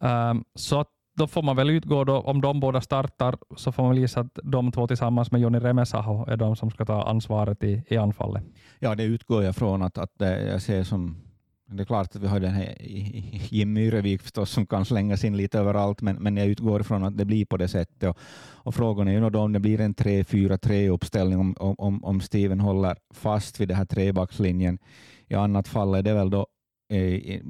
Um, 0.00 0.44
så 0.54 0.80
att 0.80 0.88
då 1.16 1.26
får 1.26 1.42
man 1.42 1.56
väl 1.56 1.70
utgå 1.70 2.04
då, 2.04 2.20
om 2.20 2.40
de 2.40 2.60
båda 2.60 2.80
startar, 2.80 3.34
så 3.56 3.72
får 3.72 3.82
man 3.82 3.90
väl 3.90 3.98
gissa 3.98 4.20
att 4.20 4.38
de 4.42 4.72
två 4.72 4.86
tillsammans 4.86 5.32
med 5.32 5.40
Joni 5.40 5.58
Remesaho 5.58 6.26
är 6.26 6.36
de 6.36 6.56
som 6.56 6.70
ska 6.70 6.84
ta 6.84 7.02
ansvaret 7.02 7.64
i, 7.64 7.82
i 7.88 7.96
anfallet. 7.96 8.44
Ja, 8.78 8.94
det 8.94 9.04
utgår 9.04 9.44
jag 9.44 9.56
från 9.56 9.82
att, 9.82 9.98
att 9.98 10.12
jag 10.18 10.62
ser 10.62 10.84
som 10.84 11.29
det 11.70 11.82
är 11.82 11.84
klart 11.84 12.16
att 12.16 12.22
vi 12.22 12.26
har 12.26 12.40
den 12.40 12.50
här 12.50 12.74
Jim 13.50 13.76
Yrevik 13.76 14.22
förstås 14.22 14.50
som 14.50 14.66
kan 14.66 14.84
slängas 14.84 15.24
in 15.24 15.36
lite 15.36 15.58
överallt, 15.58 16.02
men, 16.02 16.16
men 16.16 16.36
jag 16.36 16.46
utgår 16.46 16.80
ifrån 16.80 17.04
att 17.04 17.18
det 17.18 17.24
blir 17.24 17.44
på 17.44 17.56
det 17.56 17.68
sättet. 17.68 18.10
Och, 18.10 18.18
och 18.52 18.74
frågan 18.74 19.08
är 19.08 19.12
ju 19.12 19.30
då 19.30 19.40
om 19.40 19.52
det 19.52 19.60
blir 19.60 19.80
en 19.80 19.94
3-4-3 19.94 20.88
uppställning, 20.88 21.38
om, 21.38 21.74
om, 21.78 22.04
om 22.04 22.20
Steven 22.20 22.60
håller 22.60 22.96
fast 23.14 23.60
vid 23.60 23.68
den 23.68 23.76
här 23.76 23.84
trebackslinjen. 23.84 24.78
I 25.28 25.34
annat 25.34 25.68
fall 25.68 25.94
är 25.94 26.02
det 26.02 26.14
väl 26.14 26.30
då 26.30 26.46
eh, 26.92 27.40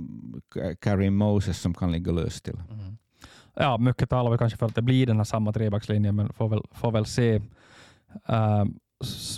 Karim 0.81 1.17
Moses 1.17 1.61
som 1.61 1.75
kan 1.75 1.93
ligga 1.93 2.13
löst 2.13 2.45
till. 2.45 2.61
Mm. 2.71 2.97
Ja, 3.55 3.79
mycket 3.79 4.11
talar 4.11 4.31
väl 4.31 4.39
kanske 4.39 4.59
för 4.59 4.67
att 4.67 4.75
det 4.75 4.83
blir 4.83 5.07
den 5.07 5.17
här 5.17 5.25
samma 5.25 5.53
trebackslinjen, 5.53 6.17
men 6.17 6.33
får 6.33 6.49
väl, 6.49 6.63
får 6.73 6.93
väl 6.93 7.07
se. 7.07 7.37
Uh, 8.31 8.65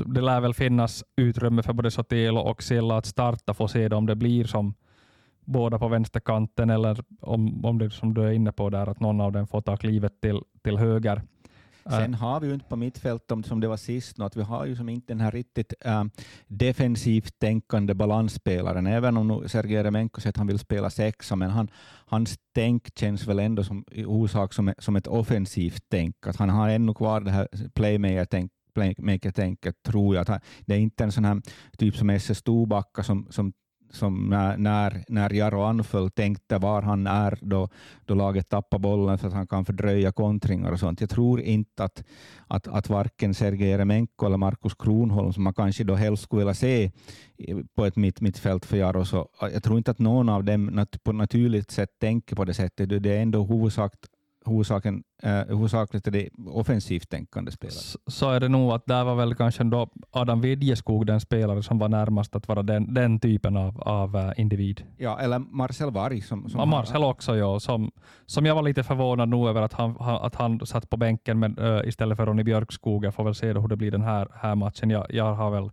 det 0.07 0.21
lär 0.21 0.41
väl 0.41 0.55
finnas 0.55 1.05
utrymme 1.17 1.63
för 1.63 1.73
både 1.73 1.91
Sotelo 1.91 2.41
och 2.41 2.63
Silla 2.63 2.97
att 2.97 3.07
starta, 3.07 3.55
få 3.55 3.69
se 3.69 3.89
om 3.89 4.07
det 4.07 4.17
blir 4.17 4.45
som 4.45 4.75
båda 5.45 5.79
på 5.79 5.89
vänsterkanten 5.89 6.71
eller 6.71 7.05
om, 7.21 7.65
om 7.65 7.79
det 7.79 7.91
som 7.91 8.15
du 8.15 8.23
är 8.23 8.33
inne 8.33 8.53
på 8.53 8.71
där, 8.71 8.89
att 8.89 9.01
någon 9.01 9.21
av 9.21 9.33
dem 9.33 9.47
får 9.47 9.61
ta 9.61 9.77
klivet 9.77 10.21
till, 10.21 10.41
till 10.63 10.79
höger. 10.79 11.23
Äh. 11.87 11.93
Sen 11.93 12.15
har 12.15 12.41
vi 12.41 12.47
ju 12.47 12.55
inte 12.55 12.67
på 12.67 12.77
mittfältet, 12.77 13.47
som 13.47 13.61
det 13.61 13.69
var 13.69 13.77
sist, 13.77 14.21
att 14.21 14.37
vi 14.37 14.43
har 14.43 14.67
ju 14.67 14.77
som 14.77 14.89
inte 14.89 15.13
den 15.13 15.21
här 15.21 15.31
riktigt 15.31 15.75
äh, 15.81 16.05
defensivt 16.47 17.39
tänkande 17.39 17.95
balansspelaren, 17.95 18.87
även 18.87 19.17
om 19.17 19.49
Sergej 19.49 19.83
Remenko 19.83 20.21
säger 20.21 20.33
att 20.33 20.37
han 20.37 20.47
vill 20.47 20.59
spela 20.59 20.91
sexa, 20.91 21.37
men 21.37 21.51
han, 21.51 21.69
hans 22.07 22.39
tänk 22.55 22.99
känns 22.99 23.27
väl 23.27 23.39
ändå 23.39 23.65
som 23.65 23.85
i 23.91 24.05
orsak 24.05 24.53
som, 24.53 24.73
som 24.79 24.97
ett 24.97 25.07
offensivt 25.07 25.85
tänk, 25.89 26.27
att 26.27 26.37
han 26.37 26.51
har 26.51 26.69
ännu 26.69 26.95
kvar 26.95 27.21
det 27.21 27.31
här 27.31 27.49
playmaker-tänket 27.75 28.62
playmaker-tänket 28.75 29.83
tror 29.83 30.15
jag. 30.15 30.31
Att 30.31 30.43
det 30.67 30.75
är 30.75 30.79
inte 30.79 31.05
en 31.05 31.13
sån 31.13 31.25
här 31.25 31.43
typ 31.79 31.97
som 31.97 32.11
SS 32.11 32.39
Storbacka 32.39 33.03
som, 33.03 33.27
som 33.31 33.53
som 33.93 34.29
när, 34.59 35.05
när 35.09 35.33
Jaro 35.33 35.63
anföll 35.63 36.11
tänkte 36.11 36.59
var 36.59 36.83
han 36.83 37.07
är 37.07 37.39
då, 37.41 37.69
då 38.05 38.15
laget 38.15 38.49
tappar 38.49 38.79
bollen 38.79 39.19
så 39.19 39.27
att 39.27 39.33
han 39.33 39.47
kan 39.47 39.65
fördröja 39.65 40.13
kontringar 40.13 40.73
och 40.73 40.81
sånt. 40.81 41.01
Jag 41.01 41.11
tror 41.11 41.41
inte 41.41 41.85
att, 41.85 42.05
att, 42.47 42.69
att 42.69 42.89
varken 42.89 43.35
Sergej 43.35 43.69
Jeremenko 43.69 44.27
eller 44.27 44.37
Markus 44.37 44.75
Kronholm, 44.75 45.33
som 45.33 45.43
man 45.43 45.55
kanske 45.55 45.85
då 45.85 45.95
helst 45.95 46.23
skulle 46.23 46.41
vilja 46.41 46.55
se 46.55 46.91
på 47.75 47.85
ett 47.87 47.97
mitt, 47.97 48.21
mittfält 48.21 48.67
för 48.67 48.77
Jaro, 48.77 49.05
så 49.05 49.29
jag 49.41 49.63
tror 49.63 49.79
inte 49.79 49.91
att 49.91 49.99
någon 49.99 50.29
av 50.29 50.45
dem 50.45 50.87
på 51.05 51.13
naturligt 51.13 51.71
sätt 51.71 51.91
tänker 52.01 52.37
på 52.37 52.45
det 52.45 52.55
sättet. 52.55 53.03
Det 53.03 53.17
är 53.17 53.23
ändå 53.23 53.45
huvudsak 53.45 53.93
huvudsaken, 54.47 55.03
eh, 55.23 55.47
huvudsakligt 55.49 56.07
är 56.07 56.11
det 56.11 56.29
offensivt 56.47 57.11
tänkande 57.11 57.53
spelare. 57.53 57.99
Så, 58.07 58.31
är 58.31 58.41
det 58.41 58.49
nog 58.49 58.73
att 58.73 58.87
där 58.87 59.05
var 59.05 59.15
väl 59.15 59.35
kanske 59.35 59.65
då 59.65 59.89
Adam 60.11 60.41
Widjeskog 60.41 61.07
den 61.07 61.21
spelare 61.21 61.63
som 61.63 61.79
var 61.79 61.89
närmast 61.89 62.37
att 62.37 62.49
vara 62.49 62.63
den, 62.63 62.95
den 62.95 63.21
typen 63.21 63.57
av, 63.57 63.81
av 63.81 64.17
uh, 64.17 64.33
individ. 64.37 64.83
Ja, 64.97 65.21
eller 65.21 65.39
Marcel 65.39 65.91
Varg. 65.91 66.21
Som, 66.21 66.49
som 66.49 66.61
ja, 66.61 66.67
Marcel 66.67 67.05
också, 67.05 67.37
ja. 67.37 67.61
Som, 67.61 67.91
som 68.27 68.47
jag 68.47 68.55
var 68.55 68.63
lite 68.63 68.83
förvånad 68.83 69.29
nu 69.29 69.49
över 69.49 69.63
att 69.63 69.73
han, 69.73 69.97
att 69.99 70.35
han 70.35 70.67
satt 70.67 70.91
på 70.91 70.97
bänken 70.97 71.39
med, 71.39 71.59
uh, 71.59 71.89
istället 71.89 72.17
för 72.17 72.27
Ronny 72.27 72.43
Björkskog. 72.43 73.05
Jag 73.05 73.15
får 73.15 73.25
väl 73.25 73.35
se 73.35 73.53
hur 73.53 73.69
det 73.69 73.77
blir 73.77 73.91
den 73.91 74.03
här, 74.03 74.29
här 74.35 74.55
matchen. 74.55 74.91
Jag, 74.91 75.07
jag 75.11 75.35
har 75.35 75.51
väl 75.51 75.71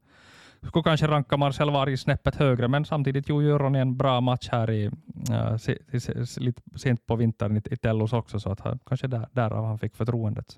skulle 0.68 0.84
kanske 0.84 1.08
ranka 1.08 1.38
Marcel 1.38 1.72
Varg 1.72 1.98
snäppet 1.98 2.36
högre, 2.36 2.68
men 2.68 2.86
samtidigt 2.86 3.30
gjorde 3.30 3.58
Ronny 3.58 3.80
en 3.80 3.98
bra 3.98 4.22
match 4.22 4.50
här 4.52 4.72
i, 4.72 4.88
uh, 5.32 5.58
se, 5.58 6.00
se, 6.00 6.40
lite 6.40 6.62
sent 6.76 7.06
på 7.06 7.16
vintern 7.16 7.58
i, 7.58 7.62
i 7.72 7.78
Tellos 7.78 8.14
också, 8.14 8.40
så 8.40 8.52
att 8.52 8.60
han, 8.60 8.80
kanske 8.86 9.08
där, 9.08 9.28
därav 9.32 9.66
han 9.66 9.80
fick 9.80 9.96
förtroendet. 9.96 10.58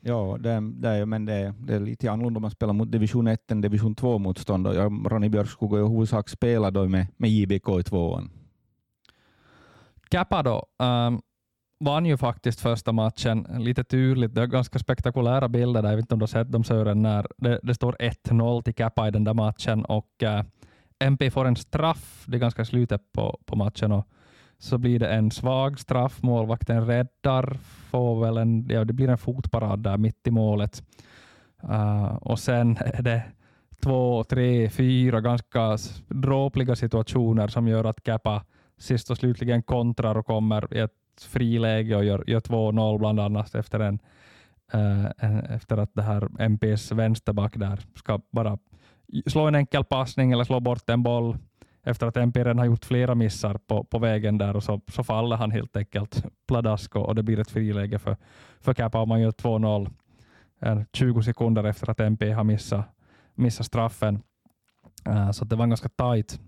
Ja, 0.00 0.36
det, 0.40 0.60
det, 0.60 1.06
men 1.06 1.24
det, 1.24 1.54
det 1.58 1.74
är 1.74 1.80
lite 1.80 2.10
annorlunda 2.10 2.38
om 2.38 2.42
man 2.42 2.50
spelar 2.50 2.72
mot 2.72 2.92
division 2.92 3.26
1 3.26 3.50
än 3.50 3.60
division 3.60 3.94
2-motstånd. 3.94 4.66
Ronny 5.08 5.28
Björkskog 5.28 5.72
har 5.72 5.78
i 5.78 5.88
huvudsak 5.88 6.28
spelat 6.28 6.90
med, 6.90 7.06
med 7.16 7.30
JBK 7.30 7.68
i 7.80 7.82
tvåan. 7.82 8.30
Kappa 10.08 10.42
då. 10.42 10.66
Um, 10.78 11.20
vann 11.80 12.06
ju 12.06 12.16
faktiskt 12.16 12.60
första 12.60 12.92
matchen. 12.92 13.46
Lite 13.58 13.84
turligt, 13.84 14.34
det 14.34 14.42
är 14.42 14.46
ganska 14.46 14.78
spektakulära 14.78 15.48
bilder 15.48 15.82
där. 15.82 15.88
Jag 15.88 15.96
vet 15.96 16.04
inte 16.04 16.14
om 16.14 16.18
du 16.18 16.22
har 16.22 16.28
sett 16.28 16.52
dem 16.52 16.64
Sören, 16.64 17.02
när 17.02 17.26
det, 17.36 17.60
det 17.62 17.74
står 17.74 17.96
1-0 17.98 18.62
till 18.62 18.74
Kappa 18.74 19.08
i 19.08 19.10
den 19.10 19.24
där 19.24 19.34
matchen 19.34 19.84
och 19.84 20.22
eh, 20.22 20.38
äh, 20.38 20.44
MP 20.98 21.30
får 21.30 21.44
en 21.44 21.56
straff, 21.56 22.24
det 22.26 22.36
är 22.36 22.40
ganska 22.40 22.64
slutet 22.64 23.12
på, 23.12 23.38
på 23.46 23.56
matchen 23.56 23.92
och 23.92 24.08
så 24.58 24.78
blir 24.78 24.98
det 24.98 25.08
en 25.08 25.30
svag 25.30 25.80
straff, 25.80 26.22
målvakten 26.22 26.86
räddar, 26.86 27.56
får 27.90 28.20
väl 28.20 28.36
en, 28.36 28.68
ja, 28.68 28.84
det 28.84 28.92
blir 28.92 29.08
en 29.08 29.18
fotparad 29.18 29.82
där 29.82 29.96
mitt 29.96 30.26
i 30.26 30.30
målet. 30.30 30.82
Uh, 31.64 32.14
och 32.16 32.38
sen 32.38 32.76
är 32.80 33.02
det 33.02 33.22
två, 33.82 34.24
tre, 34.24 34.70
fyra 34.70 35.20
ganska 35.20 35.76
dråpliga 36.08 36.76
situationer 36.76 37.48
som 37.48 37.68
gör 37.68 37.84
att 37.84 38.02
Kappa 38.02 38.44
sist 38.78 39.10
och 39.10 39.16
slutligen 39.16 39.62
kontrar 39.62 40.16
och 40.16 40.26
kommer 40.26 40.74
i 40.74 40.78
ett 40.78 40.99
friläge 41.24 41.96
och 41.96 42.04
gör, 42.04 42.24
gör 42.26 42.40
2-0 42.40 42.98
bland 42.98 43.20
annat 43.20 43.54
efter, 43.54 43.80
en, 43.80 43.98
äh, 44.72 45.54
efter 45.54 45.76
att 45.76 45.94
det 45.94 46.02
här 46.02 46.28
MPs 46.38 46.92
vänsterback 46.92 47.56
där 47.56 47.80
ska 47.94 48.20
bara 48.30 48.58
slå 49.26 49.46
en 49.46 49.54
enkel 49.54 49.84
passning 49.84 50.32
eller 50.32 50.44
slå 50.44 50.60
bort 50.60 50.90
en 50.90 51.02
boll. 51.02 51.36
Efter 51.82 52.06
att 52.06 52.16
MP 52.16 52.40
redan 52.40 52.58
har 52.58 52.66
gjort 52.66 52.84
flera 52.84 53.14
missar 53.14 53.54
på, 53.54 53.84
på 53.84 53.98
vägen 53.98 54.38
där 54.38 54.56
och 54.56 54.64
så, 54.64 54.80
så 54.88 55.04
faller 55.04 55.36
han 55.36 55.50
helt 55.50 55.76
enkelt 55.76 56.24
pladask 56.48 56.96
och, 56.96 57.14
det 57.14 57.22
blir 57.22 57.40
ett 57.40 57.50
friläge 57.50 57.98
för, 57.98 58.16
för 58.60 58.74
Kappa 58.74 59.00
om 59.00 59.08
man 59.08 59.20
gör 59.20 59.30
2-0 59.30 59.90
20 60.92 61.18
eh, 61.18 61.22
sekunder 61.22 61.64
efter 61.64 61.90
att 61.90 62.00
MP 62.00 62.30
har 62.30 62.44
missat, 62.44 62.84
missat 63.34 63.66
straffen. 63.66 64.22
Uh, 65.08 65.30
så 65.30 65.44
det 65.44 65.56
var 65.56 65.62
en 65.62 65.70
ganska 65.70 65.88
tajt 65.88 66.40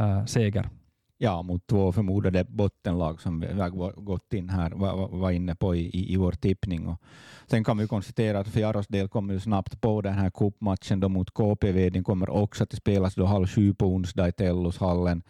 uh, 0.00 0.24
seger 0.24 0.68
ja, 1.22 1.42
mot 1.42 1.66
två 1.66 1.92
förmodade 1.92 2.44
bottenlag 2.44 3.20
som 3.20 3.40
vi 3.40 3.60
har 3.60 4.00
gått 4.00 4.32
in 4.32 4.48
här, 4.48 4.70
var, 4.70 5.08
var 5.08 5.30
inne 5.30 5.54
på 5.54 5.74
i, 5.76 6.12
i, 6.12 6.16
vår 6.16 6.32
tippning. 6.32 6.86
Och 6.86 7.02
sen 7.46 7.64
kan 7.64 7.78
vi 7.78 7.86
konstatera 7.86 8.38
att 8.38 8.48
för 8.48 8.60
Jaros 8.60 8.86
del 8.86 9.08
kommer 9.08 9.34
vi 9.34 9.40
snabbt 9.40 9.80
på 9.80 10.00
den 10.00 10.14
här 10.14 10.30
cupmatchen 10.30 11.12
mot 11.12 11.30
KPV. 11.30 11.90
Den 11.90 12.04
kommer 12.04 12.30
också 12.30 12.64
att 12.64 12.72
spelas 12.72 13.14
då 13.14 13.24
halv 13.24 13.46
sju 13.46 13.74
på 13.74 13.86
onsdag 13.86 14.28
i 14.28 14.32
Tellushallen. 14.32 15.22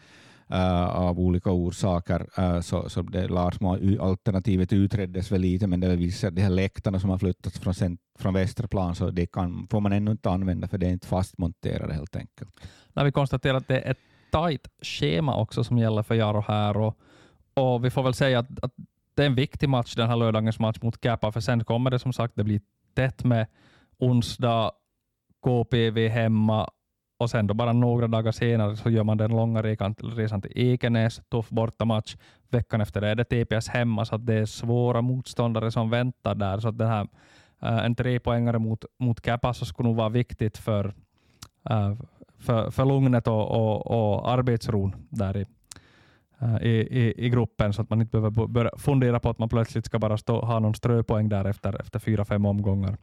uh, 0.53 0.97
av 0.97 1.21
olika 1.21 1.51
orsaker. 1.51 2.27
Uh, 2.39 2.61
så, 2.61 2.89
så 2.89 3.03
det 3.03 3.29
Larsmo-alternativet 3.29 4.73
utreddes 4.73 5.33
väl 5.33 5.41
lite, 5.41 5.67
men 5.67 5.81
det 5.81 5.97
visar 5.97 6.31
de 6.31 6.43
här 6.43 6.51
läktarna 6.51 7.01
som 7.01 7.11
har 7.11 7.19
flyttats 7.19 7.59
från, 7.59 7.75
cent, 7.75 8.01
från 8.19 8.35
västra 8.35 8.69
plan, 8.69 8.95
så 8.95 9.11
det 9.11 9.27
kan, 9.27 9.67
får 9.71 9.81
man 9.81 9.93
ännu 9.93 10.11
inte 10.11 10.31
använda 10.31 10.69
för 10.69 10.79
det 10.79 10.87
är 10.87 10.91
inte 10.91 11.07
fastmonterade 11.07 11.95
helt 11.95 12.17
enkelt. 12.17 12.51
När 12.93 13.05
vi 13.05 13.13
konstaterar 13.13 13.55
att 13.55 13.69
det 13.69 13.81
är 13.81 13.91
ett 13.91 13.99
tajt 14.31 14.69
schema 14.83 15.37
också 15.37 15.65
som 15.65 15.79
gäller 15.79 16.03
för 16.03 16.15
Jaro 16.15 16.45
här 16.49 16.77
och, 16.77 16.99
och 17.55 17.85
vi 17.85 17.91
får 17.91 18.03
väl 18.03 18.15
säga 18.15 18.39
att, 18.39 18.65
att 18.65 18.73
det 19.15 19.23
är 19.23 19.27
en 19.27 19.35
viktig 19.35 19.69
match, 19.69 19.95
den 19.95 20.09
här 20.09 20.17
lördagens 20.17 20.59
match 20.59 20.79
mot 20.83 21.01
Kappa, 21.01 21.33
för 21.33 21.41
sen 21.41 21.65
kommer 21.65 21.91
det 21.91 21.99
som 21.99 22.13
sagt, 22.13 22.37
det 22.37 22.45
blir 22.45 22.61
tätt 22.95 23.25
med 23.25 23.47
onsdag, 23.99 24.73
KPV 25.43 26.09
hemma 26.09 26.71
och 27.21 27.31
sen 27.31 27.47
då 27.47 27.55
bara 27.55 27.73
några 27.73 28.07
dagar 28.07 28.33
senare 28.33 28.77
så 28.77 28.91
gör 28.91 29.05
man 29.05 29.17
den 29.17 29.31
långa 29.31 29.63
resan 29.63 30.43
till 30.43 30.53
Ekenäs, 30.55 31.21
tuff 31.29 31.49
bortamatch. 31.49 32.17
Veckan 32.49 32.81
efter 32.81 33.01
det 33.01 33.09
är 33.09 33.15
det 33.15 33.25
TPS 33.25 33.69
hemma, 33.69 34.05
så 34.05 34.17
det 34.17 34.35
är 34.35 34.47
svåra 34.47 35.03
motståndare 35.03 35.71
som 35.71 35.91
väntar 35.91 36.35
där. 36.35 36.61
Så 36.61 36.69
att 36.69 36.79
den 36.79 36.89
här, 36.89 37.09
eh, 37.63 37.85
en 37.85 37.95
trepoängare 37.95 38.59
mot, 38.59 38.85
mot 38.99 39.21
Kappa 39.21 39.55
så 39.55 39.65
skulle 39.65 39.89
nog 39.89 39.97
vara 39.97 40.09
viktigt 40.09 40.59
för, 40.59 40.87
uh, 41.71 41.95
för, 42.41 42.71
för 42.71 42.85
lugnet 42.85 43.27
och, 43.27 43.51
och, 43.51 43.87
och 43.87 44.31
arbetsron 44.31 44.95
där 45.11 45.37
i, 45.37 45.47
Eh, 46.43 46.67
i, 46.67 46.71
i, 46.71 47.27
i 47.27 47.29
gruppen 47.29 47.73
så 47.73 47.83
att 47.83 47.91
man 47.91 48.01
inte 48.01 48.11
behöver 48.11 48.47
börja 48.47 48.71
fundera 48.77 49.21
på 49.21 49.31
att 49.31 49.39
man 49.39 49.49
plötsligt 49.49 49.87
ska 49.87 49.99
bara 49.99 50.17
stå, 50.17 50.41
ha 50.41 50.59
någon 50.59 50.75
ströpoäng 50.75 51.29
där 51.29 51.45
efter, 51.45 51.81
efter 51.81 51.99
fyra, 51.99 52.25
fem 52.25 52.47
omgångar. 52.47 52.97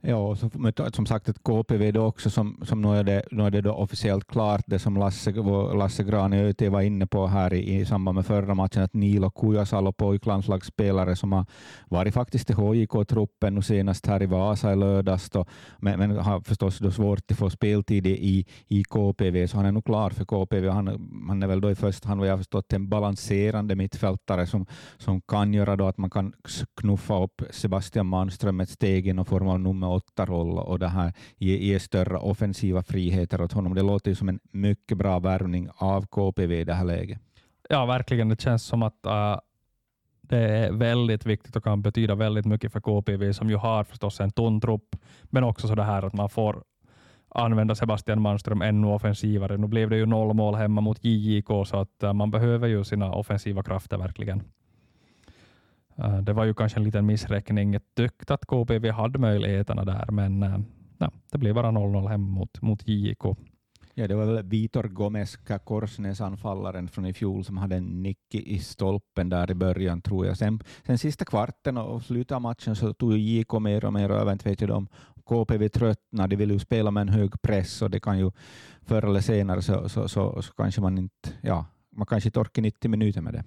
Ja, 0.00 0.16
och 0.16 0.38
så, 0.38 0.50
som 0.92 1.06
sagt 1.06 1.28
ett 1.28 1.42
KPV 1.42 1.92
då 1.92 2.04
också 2.04 2.30
som, 2.30 2.62
som 2.62 2.82
nu, 2.82 2.88
är 2.88 3.04
det, 3.04 3.22
nu 3.30 3.46
är 3.46 3.50
det 3.50 3.60
då 3.60 3.72
officiellt 3.72 4.26
klart 4.26 4.62
det 4.66 4.78
som 4.78 4.96
Lasse, 4.96 5.32
Lasse 5.74 6.04
Grani 6.04 6.68
var 6.68 6.80
inne 6.80 7.06
på 7.06 7.26
här 7.26 7.54
i, 7.54 7.80
i 7.80 7.84
samband 7.84 8.14
med 8.14 8.26
förra 8.26 8.54
matchen 8.54 8.82
att 8.82 8.94
Nilo 8.94 9.30
Kujasalo, 9.30 9.92
pojklandslagsspelare 9.92 11.16
som 11.16 11.32
har 11.32 11.46
varit 11.88 12.14
faktiskt 12.14 12.50
i 12.50 12.52
HJK-truppen 12.52 13.58
och 13.58 13.64
senast 13.64 14.06
här 14.06 14.22
i 14.22 14.26
Vasa 14.26 14.72
i 14.72 14.76
lördags 14.76 15.30
då, 15.30 15.46
men, 15.78 15.98
men 15.98 16.10
har 16.16 16.40
förstås 16.40 16.78
då 16.78 16.90
svårt 16.90 17.30
att 17.30 17.38
få 17.38 17.50
speltid 17.50 18.06
i, 18.06 18.46
i 18.68 18.84
KPV 18.84 19.48
så 19.48 19.56
han 19.56 19.66
är 19.66 19.72
nog 19.72 19.84
klar 19.84 20.10
för 20.10 20.24
KPV. 20.24 20.68
Han, 20.68 20.86
han 21.28 21.42
är 21.42 21.46
väl 21.46 21.60
då 21.60 21.70
i 21.70 21.74
första 21.74 22.08
hand 22.08 22.20
vad 22.20 22.28
jag 22.28 22.38
förstått 22.38 22.72
en 22.72 22.83
balanserande 22.88 23.76
mittfältare 23.76 24.46
som, 24.46 24.66
som 24.98 25.20
kan 25.20 25.54
göra 25.54 25.76
då 25.76 25.86
att 25.86 25.98
man 25.98 26.10
kan 26.10 26.32
knuffa 26.80 27.22
upp 27.22 27.42
Sebastian 27.50 28.06
Manström 28.06 28.60
ett 28.60 28.68
steg 28.68 29.06
i 29.06 29.12
någon 29.12 29.24
form 29.24 29.48
av 29.48 29.60
nummer 29.60 29.90
åtta-roll 29.90 30.58
och 30.58 30.78
det 30.78 30.88
här 30.88 31.12
ge, 31.38 31.56
ge 31.56 31.80
större 31.80 32.16
offensiva 32.16 32.82
friheter 32.82 33.40
åt 33.40 33.52
honom. 33.52 33.74
Det 33.74 33.82
låter 33.82 34.10
ju 34.10 34.14
som 34.14 34.28
en 34.28 34.40
mycket 34.52 34.98
bra 34.98 35.18
värvning 35.18 35.68
av 35.76 36.06
KPV 36.06 36.60
i 36.60 36.64
det 36.64 36.74
här 36.74 36.84
läget. 36.84 37.18
Ja, 37.68 37.86
verkligen. 37.86 38.28
Det 38.28 38.40
känns 38.40 38.62
som 38.62 38.82
att 38.82 39.06
uh, 39.06 39.38
det 40.28 40.38
är 40.38 40.72
väldigt 40.72 41.26
viktigt 41.26 41.56
och 41.56 41.64
kan 41.64 41.82
betyda 41.82 42.14
väldigt 42.14 42.46
mycket 42.46 42.72
för 42.72 42.80
KPV 42.80 43.32
som 43.32 43.50
ju 43.50 43.56
har 43.56 43.84
förstås 43.84 44.20
en 44.20 44.30
tunn 44.30 44.60
trupp, 44.60 44.96
men 45.22 45.44
också 45.44 45.68
så 45.68 45.74
det 45.74 45.82
här 45.82 46.02
att 46.02 46.12
man 46.12 46.30
får 46.30 46.64
använda 47.34 47.74
Sebastian 47.74 48.22
Manström 48.22 48.62
ännu 48.62 48.86
offensivare. 48.86 49.56
Nu 49.56 49.66
blev 49.66 49.90
det 49.90 49.96
ju 49.96 50.06
noll 50.06 50.34
mål 50.34 50.54
hemma 50.54 50.80
mot 50.80 51.04
JJK, 51.04 51.48
så 51.66 51.76
att 51.76 52.02
eh, 52.02 52.12
man 52.12 52.30
behöver 52.30 52.68
ju 52.68 52.84
sina 52.84 53.12
offensiva 53.12 53.62
krafter 53.62 53.98
verkligen. 53.98 54.42
Eh, 55.96 56.18
det 56.18 56.32
var 56.32 56.44
ju 56.44 56.54
kanske 56.54 56.78
en 56.78 56.84
liten 56.84 57.06
missräkning. 57.06 57.72
Jag 57.72 57.82
tyckte 57.94 58.34
att 58.34 58.46
KPV 58.46 58.90
hade 58.90 59.18
möjligheterna 59.18 59.84
där, 59.84 60.10
men 60.10 60.42
eh, 60.42 60.58
ja, 60.98 61.10
det 61.32 61.38
blev 61.38 61.54
bara 61.54 61.70
0-0 61.70 62.08
hemma 62.08 62.38
mot, 62.38 62.62
mot 62.62 62.88
JJK. 62.88 63.24
Ja, 63.96 64.08
det 64.08 64.14
var 64.14 64.26
väl 64.26 64.42
Vitor 64.42 64.82
Gomes, 64.82 65.36
Korsnäs-anfallaren 65.64 66.88
från 66.88 67.06
i 67.06 67.12
fjol, 67.12 67.44
som 67.44 67.56
hade 67.56 67.76
en 67.76 68.02
nick 68.02 68.34
i 68.34 68.58
stolpen 68.58 69.28
där 69.28 69.50
i 69.50 69.54
början, 69.54 70.00
tror 70.00 70.26
jag. 70.26 70.36
Sen, 70.36 70.60
sen 70.86 70.98
sista 70.98 71.24
kvarten 71.24 71.78
och 71.78 72.02
slutet 72.02 72.32
av 72.32 72.42
matchen 72.42 72.76
så 72.76 72.92
tog 72.92 73.18
JK 73.18 73.52
mer 73.52 73.84
och 73.84 73.92
mer 73.92 74.10
över. 74.10 74.32
Inte 74.32 74.48
vet 74.48 74.60
jag 74.60 74.70
om 74.70 74.88
KPV 75.24 75.68
tröttnar, 75.68 76.28
de 76.28 76.36
vill 76.36 76.50
ju 76.50 76.58
spela 76.58 76.90
med 76.90 77.00
en 77.00 77.08
hög 77.08 77.42
press 77.42 77.82
och 77.82 77.90
det 77.90 78.00
kan 78.00 78.18
ju 78.18 78.30
förr 78.82 79.04
eller 79.04 79.20
senare 79.20 79.62
så, 79.62 79.88
så, 79.88 80.08
så, 80.08 80.42
så 80.42 80.52
kanske 80.52 80.80
man 80.80 80.98
inte, 80.98 81.30
ja, 81.40 81.66
man 81.90 82.06
kanske 82.06 82.28
inte 82.28 82.40
orkar 82.40 82.62
90 82.62 82.90
minuter 82.90 83.20
med 83.20 83.32
det. 83.32 83.44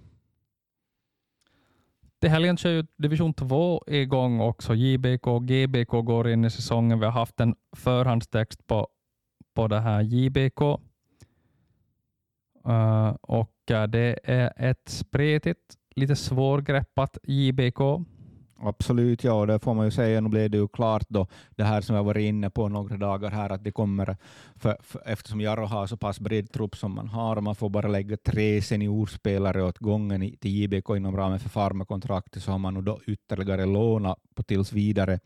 Till 2.22 2.30
helgen 2.30 2.58
kör 2.58 2.70
ju 2.70 2.86
division 2.98 3.34
2 3.34 3.84
igång 3.88 4.40
också. 4.40 4.76
JBK 4.76 5.28
och 5.28 5.48
GBK 5.48 5.92
går 5.92 6.30
in 6.30 6.46
i 6.46 6.50
säsongen. 6.50 7.00
Vi 7.00 7.06
har 7.06 7.12
haft 7.12 7.40
en 7.40 7.56
förhandstext 7.76 8.68
på, 8.68 8.88
på 9.54 9.68
det 9.68 9.80
här 9.80 10.02
JBK. 10.02 10.62
Uh, 10.62 10.78
eh, 12.74 13.16
och 13.22 13.72
eh, 13.72 13.88
det 13.88 14.20
är 14.24 14.54
ett 14.58 14.90
spretigt, 14.90 15.76
lite 15.96 16.16
svårgreppat 16.16 17.18
JBK 17.24 17.80
Absolut, 18.60 19.24
ja, 19.24 19.46
det 19.46 19.60
får 19.60 19.74
man 19.74 19.86
ju 19.86 19.92
säga. 19.92 20.22
Nu 20.22 20.30
blev 20.30 20.50
det 20.50 20.58
ju 20.58 20.68
klart 20.68 21.06
då, 21.10 21.28
det 21.56 21.64
här 21.64 21.82
som 21.82 21.96
jag 21.96 22.04
varit 22.04 22.22
inne 22.24 22.50
på 22.50 22.70
några 22.70 22.98
dagar 22.98 23.32
här, 23.32 23.50
att 23.50 23.64
det 23.64 23.72
kommer, 23.72 24.18
för, 24.56 24.78
för, 24.82 25.02
eftersom 25.06 25.42
Jarro 25.42 25.66
har 25.66 25.88
så 25.88 25.98
pass 25.98 26.20
bred 26.20 26.52
trupp 26.52 26.76
som 26.76 26.92
man 26.92 27.08
har, 27.08 27.36
och 27.36 27.44
man 27.44 27.56
får 27.56 27.70
bara 27.70 27.88
lägga 27.88 28.18
tre 28.18 28.62
seniorspelare 28.62 29.64
åt 29.64 29.78
gången 29.78 30.24
i, 30.24 30.38
till 30.38 30.52
JBK 30.52 30.90
inom 30.90 31.18
ramen 31.18 31.40
för 31.40 31.50
farmakontraktet, 31.50 32.44
så 32.44 32.52
har 32.52 32.60
man 32.60 32.74
nu 32.74 32.82
då 32.82 33.00
ytterligare 33.08 33.66
lånat 33.66 34.18
på 34.36 34.44
tills 34.44 34.74
vidare 34.74 35.20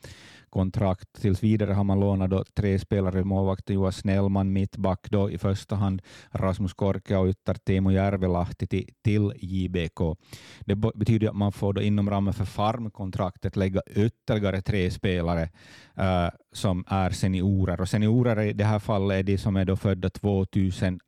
kontrakt. 0.52 1.22
Tills 1.22 1.44
vidare 1.44 1.74
har 1.74 1.84
man 1.84 2.00
lånat 2.00 2.30
då 2.30 2.44
tre 2.54 2.80
spelare, 2.80 3.24
målvakten 3.24 3.76
Joa 3.76 3.92
Snellman, 3.92 4.54
mittback 4.54 5.08
då 5.10 5.32
i 5.32 5.38
första 5.38 5.76
hand 5.76 6.02
Rasmus 6.32 6.74
Korke 6.74 7.18
och 7.18 7.28
ytter 7.28 7.54
Teemu 7.54 7.92
Järvelahti 7.92 8.68
till, 8.68 8.90
till 9.04 9.34
JBK. 9.36 10.18
Det 10.60 10.76
betyder 10.76 11.30
att 11.30 11.36
man 11.36 11.52
får 11.52 11.74
då 11.74 11.82
inom 11.82 12.10
ramen 12.10 12.34
för 12.34 12.46
farmkontraktet 12.46 13.56
lägga 13.56 13.82
ytterligare 13.96 14.62
tre 14.62 14.92
spelare 14.92 15.50
uh, 16.00 16.30
som 16.54 16.86
är 16.88 17.10
seniorer. 17.10 17.82
Och 17.82 17.90
seniorer 17.90 18.42
i 18.42 18.54
det 18.54 18.66
här 18.66 18.80
fallet 18.80 19.20
är 19.20 19.24
de 19.24 19.38
som 19.38 19.56
är 19.56 19.66
då 19.66 19.76
födda 19.76 20.10
2002 20.10 21.00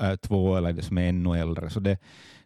uh, 0.00 0.52
eh, 0.52 0.58
eller 0.58 0.82
som 0.82 0.98
är 0.98 1.08
ännu 1.08 1.38
äldre. 1.38 1.70
Så 1.70 1.80
det, 1.80 1.98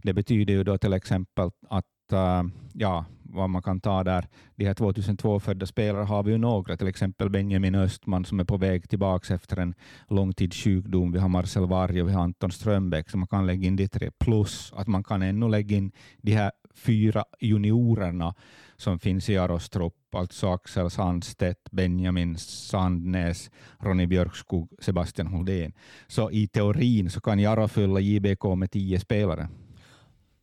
det 0.03 0.13
betyder 0.13 0.55
ju 0.55 0.65
då 0.65 0.79
till 0.79 0.93
exempel 0.93 1.51
att 1.69 2.13
uh, 2.13 2.43
ja, 2.73 3.05
vad 3.35 3.51
man 3.51 3.63
kan 3.63 3.81
ta 3.81 4.05
där. 4.05 4.29
De 4.57 4.67
här 4.67 4.75
2002 4.75 5.41
födda 5.41 5.67
spelare 5.67 6.05
har 6.05 6.23
vi 6.23 6.33
ju 6.33 6.39
några, 6.39 6.77
till 6.77 6.87
exempel 6.87 7.31
Benjamin 7.31 7.75
Östman 7.75 8.25
som 8.25 8.41
är 8.41 8.45
på 8.45 8.57
väg 8.57 8.89
tillbaka 8.89 9.35
efter 9.35 9.57
en 9.57 9.75
långtidssjukdom. 10.09 11.13
Vi 11.13 11.19
har 11.19 11.29
Marcel 11.29 11.67
Varg 11.67 12.03
och 12.03 12.09
vi 12.09 12.13
har 12.13 12.23
Anton 12.23 12.51
Strömbäck, 12.51 13.11
så 13.11 13.19
man 13.19 13.29
kan 13.29 13.47
lägga 13.47 13.67
in 13.67 13.77
de 13.77 13.89
tre. 13.89 14.11
Plus 14.19 14.73
att 14.77 14.87
man 14.87 15.05
kan 15.05 15.23
ännu 15.23 15.49
lägga 15.49 15.77
in 15.77 15.93
de 16.23 16.33
här 16.33 16.53
fyra 16.75 17.25
juniorerna 17.41 18.35
som 18.77 18.99
finns 18.99 19.29
i 19.29 19.39
Aros 19.39 19.69
trupp, 19.69 20.15
alltså 20.15 20.53
Axel 20.53 20.91
Sandstedt, 20.91 21.71
Benjamin 21.71 22.39
Sandnäs, 22.39 23.51
Ronny 23.79 24.07
Björkskog, 24.07 24.69
Sebastian 24.79 25.27
Holdén. 25.27 25.73
Så 26.07 26.31
i 26.31 26.47
teorin 26.47 27.11
så 27.11 27.21
kan 27.21 27.39
Jaro 27.39 27.69
fylla 27.69 28.01
JBK 28.01 28.45
med 28.57 28.71
tio 28.71 29.01
spelare. 29.01 29.49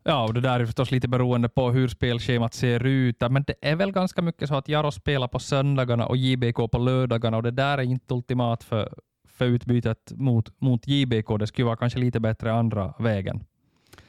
Ja, 0.04 0.24
och 0.24 0.34
det 0.34 0.42
där 0.42 0.60
är 0.60 0.66
förstås 0.66 0.92
lite 0.92 1.08
beroende 1.08 1.50
på 1.50 1.72
hur 1.72 1.88
spelschemat 1.88 2.54
ser 2.54 2.86
ut. 2.86 3.22
Men 3.30 3.44
det 3.48 3.56
är 3.62 3.76
väl 3.76 3.92
ganska 3.92 4.22
mycket 4.22 4.48
så 4.48 4.56
att 4.56 4.68
Jaro 4.68 4.92
spelar 4.92 5.28
på 5.28 5.40
söndagarna 5.40 6.06
och 6.06 6.18
JBK 6.18 6.56
på 6.72 6.78
lördagarna 6.78 7.38
och 7.38 7.44
det 7.44 7.52
där 7.52 7.78
är 7.78 7.82
inte 7.82 8.14
ultimat 8.14 8.64
för, 8.64 8.94
för 9.30 9.46
utbytet 9.46 10.12
mot, 10.16 10.62
mot 10.62 10.88
JBK. 10.88 11.40
Det 11.40 11.48
skulle 11.48 11.66
vara 11.66 11.76
kanske 11.76 12.00
lite 12.00 12.20
bättre 12.20 12.54
andra 12.54 12.94
vägen. 13.00 13.44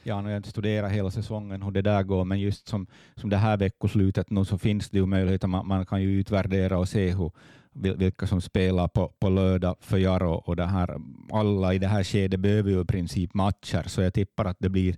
Ja, 0.03 0.21
nu 0.21 0.23
har 0.23 0.31
jag 0.31 0.39
inte 0.39 0.49
studerat 0.49 0.91
hela 0.91 1.11
säsongen 1.11 1.61
hur 1.61 1.71
det 1.71 1.81
där 1.81 2.03
går, 2.03 2.25
men 2.25 2.39
just 2.39 2.67
som, 2.67 2.87
som 3.15 3.29
det 3.29 3.37
här 3.37 3.57
veckoslutet 3.57 4.29
nu 4.29 4.45
så 4.45 4.57
finns 4.57 4.89
det 4.89 4.97
ju 4.97 5.05
möjlighet 5.05 5.43
att 5.43 5.49
man, 5.49 5.67
man 5.67 5.85
kan 5.85 6.01
ju 6.01 6.19
utvärdera 6.19 6.77
och 6.77 6.89
se 6.89 7.15
hur, 7.15 7.31
vilka 7.73 8.27
som 8.27 8.41
spelar 8.41 8.87
på, 8.87 9.07
på 9.19 9.29
lördag 9.29 9.75
för 9.79 9.97
Jaro 9.97 10.33
och 10.33 10.55
det 10.55 10.65
här, 10.65 10.97
alla 11.31 11.73
i 11.73 11.79
det 11.79 11.87
här 11.87 12.03
skedet 12.03 12.39
behöver 12.39 12.71
ju 12.71 12.81
i 12.81 12.85
princip 12.85 13.33
matcher, 13.33 13.83
så 13.87 14.01
jag 14.01 14.13
tippar 14.13 14.45
att 14.45 14.57
det 14.59 14.69
blir 14.69 14.95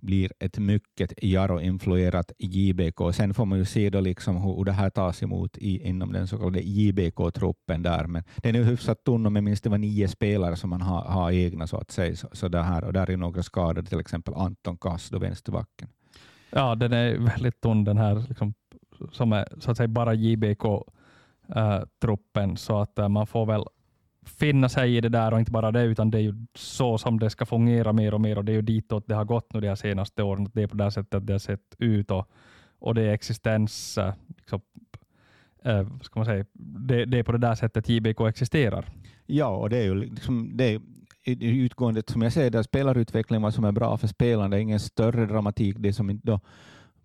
blir 0.00 0.32
ett 0.38 0.58
mycket 0.58 1.12
Jaro-influerat 1.22 2.32
JBK. 2.38 3.14
Sen 3.14 3.34
får 3.34 3.44
man 3.44 3.58
ju 3.58 3.64
se 3.64 3.90
då 3.90 4.00
liksom 4.00 4.36
hur 4.36 4.64
det 4.64 4.72
här 4.72 4.90
tas 4.90 5.22
emot 5.22 5.58
i, 5.58 5.88
inom 5.88 6.12
den 6.12 6.26
så 6.26 6.38
kallade 6.38 6.60
JBK-truppen 6.60 7.82
där. 7.82 8.06
Men 8.06 8.24
den 8.36 8.54
är 8.54 8.62
hyfsat 8.62 9.04
tunn 9.04 9.26
och 9.26 9.32
minst 9.32 9.64
det 9.64 9.70
var 9.70 9.78
nio 9.78 10.08
spelare 10.08 10.56
som 10.56 10.70
man 10.70 10.80
har, 10.80 11.00
har 11.00 11.30
egna 11.30 11.66
så 11.66 11.76
att 11.76 11.90
säga. 11.90 12.16
Så, 12.16 12.28
så 12.32 12.48
det 12.48 12.62
här, 12.62 12.84
och 12.84 12.92
där 12.92 13.10
är 13.10 13.16
några 13.16 13.42
skadade, 13.42 13.88
till 13.88 14.00
exempel 14.00 14.34
Anton 14.34 14.78
Kass, 14.78 15.10
då 15.10 15.18
vänsterbacken. 15.18 15.88
Ja, 16.50 16.74
den 16.74 16.92
är 16.92 17.18
väldigt 17.18 17.60
tunn 17.60 17.84
den 17.84 17.98
här, 17.98 18.24
liksom, 18.28 18.54
som 19.12 19.32
är 19.32 19.48
så 19.58 19.70
att 19.70 19.76
säga 19.76 19.88
bara 19.88 20.14
JBK-truppen, 20.14 22.50
eh, 22.50 22.54
så 22.54 22.78
att 22.78 22.98
eh, 22.98 23.08
man 23.08 23.26
får 23.26 23.46
väl 23.46 23.64
finna 24.28 24.68
sig 24.68 24.96
i 24.96 25.00
det 25.00 25.08
där 25.08 25.32
och 25.32 25.38
inte 25.38 25.52
bara 25.52 25.72
det, 25.72 25.82
utan 25.82 26.10
det 26.10 26.18
är 26.18 26.22
ju 26.22 26.34
så 26.54 26.98
som 26.98 27.18
det 27.18 27.30
ska 27.30 27.46
fungera 27.46 27.92
mer 27.92 28.14
och 28.14 28.20
mer 28.20 28.38
och 28.38 28.44
det 28.44 28.52
är 28.52 28.56
ju 28.56 28.62
ditåt 28.62 29.04
det 29.06 29.14
har 29.14 29.24
gått 29.24 29.52
nu 29.52 29.60
de 29.60 29.68
här 29.68 29.74
senaste 29.74 30.22
åren. 30.22 30.50
Det 30.54 30.62
är 30.62 30.66
på 30.66 30.76
det 30.76 30.90
sättet 30.90 31.26
det 31.26 31.32
har 31.32 31.38
sett 31.38 31.74
ut 31.78 32.10
och, 32.10 32.28
och 32.78 32.94
det 32.94 33.02
är 33.02 33.12
existens, 33.12 33.98
liksom, 34.36 34.60
äh, 35.64 35.86
ska 36.02 36.20
man 36.20 36.26
säga, 36.26 36.44
det, 36.52 37.04
det, 37.04 37.18
är 37.18 37.22
på 37.22 37.32
det 37.32 37.38
där 37.38 37.54
sättet 37.54 37.88
JBK 37.88 38.20
existerar. 38.20 38.84
Ja, 39.26 39.48
och 39.48 39.70
det 39.70 39.76
är 39.76 39.84
ju 39.84 39.94
liksom, 39.94 40.50
det 40.56 40.64
är, 40.74 40.80
utgående, 41.40 42.02
som 42.06 42.22
jag 42.22 42.32
säger, 42.32 42.50
där 42.50 42.62
spelarutveckling 42.62 43.42
vad 43.42 43.54
som 43.54 43.64
är 43.64 43.72
bra 43.72 43.96
för 43.96 44.06
spelarna. 44.06 44.48
Det 44.48 44.56
är 44.56 44.60
ingen 44.60 44.80
större 44.80 45.26
dramatik. 45.26 45.76
Det 45.78 45.92
som 45.92 46.10
inte 46.10 46.26
då 46.26 46.40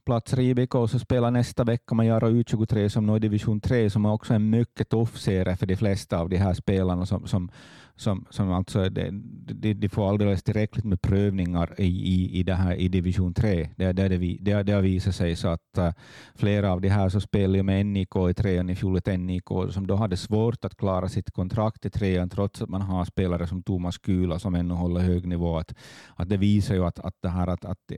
Plats 0.06 0.34
Ribiko 0.34 0.80
och 0.80 0.90
så 0.90 1.00
spelar 1.00 1.32
nästa 1.32 1.64
vecka 1.64 1.96
Majaro 1.96 2.30
U23 2.30 2.90
som 2.90 3.06
når 3.06 3.20
division 3.20 3.62
3 3.62 3.90
som 3.90 4.06
är 4.06 4.12
också 4.12 4.34
en 4.34 4.50
mycket 4.50 4.90
tuff 4.90 5.18
serie 5.18 5.56
för 5.56 5.66
de 5.66 5.76
flesta 5.76 6.20
av 6.20 6.30
de 6.30 6.38
här 6.38 6.54
spelarna 6.54 7.06
som, 7.06 7.28
som 7.28 7.52
som, 7.96 8.26
som 8.30 8.52
alltså, 8.52 8.90
de, 8.90 9.12
det, 9.46 9.74
de 9.74 9.90
får 9.90 10.10
alldeles 10.10 10.44
tillräckligt 10.44 10.86
med 10.86 11.02
prövningar 11.02 11.76
i, 11.78 11.86
i, 11.86 12.40
i, 12.40 12.44
det 12.44 12.54
här, 12.54 12.76
i 12.76 12.88
division 12.88 13.34
3. 13.34 13.70
Det, 13.76 13.92
det, 13.92 14.08
det, 14.08 14.38
det, 14.42 14.64
det 14.64 14.72
har 14.74 14.82
visat 14.82 15.16
sig 15.16 15.36
så 15.36 15.48
att 15.48 15.78
uh, 15.78 15.90
flera 16.36 16.72
av 16.72 16.82
de 16.82 16.90
här 16.90 17.10
som 17.10 17.22
spelade 17.22 17.64
med 17.64 17.86
NIK 17.86 18.16
i 18.30 18.34
trean 18.34 18.70
i 18.70 18.76
fjol, 18.76 18.98
ett 18.98 19.20
NIK 19.20 19.48
som 19.70 19.88
då 19.88 19.96
hade 19.96 20.18
svårt 20.18 20.66
att 20.66 20.78
klara 20.78 21.10
sitt 21.10 21.32
kontrakt 21.32 21.86
i 21.86 21.90
trean 21.90 22.30
trots 22.30 22.62
att 22.62 22.70
man 22.70 22.82
har 22.82 23.06
spelare 23.06 23.48
som 23.48 23.64
Thomas 23.64 23.98
Kula 23.98 24.40
som 24.40 24.56
ännu 24.56 24.74
håller 24.74 25.02
hög 25.02 25.28
nivå. 25.28 25.58
Att, 25.58 25.74
att 26.16 26.30
det 26.30 26.38
visar 26.38 26.76
ju 26.76 26.86
att, 26.86 27.00
att 27.00 27.16
det 27.22 27.30
här 27.30 27.48
att, 27.48 27.66
att, 27.66 27.92
eh, 27.92 27.98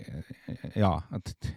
ja, 0.73 1.03
att, 1.09 1.53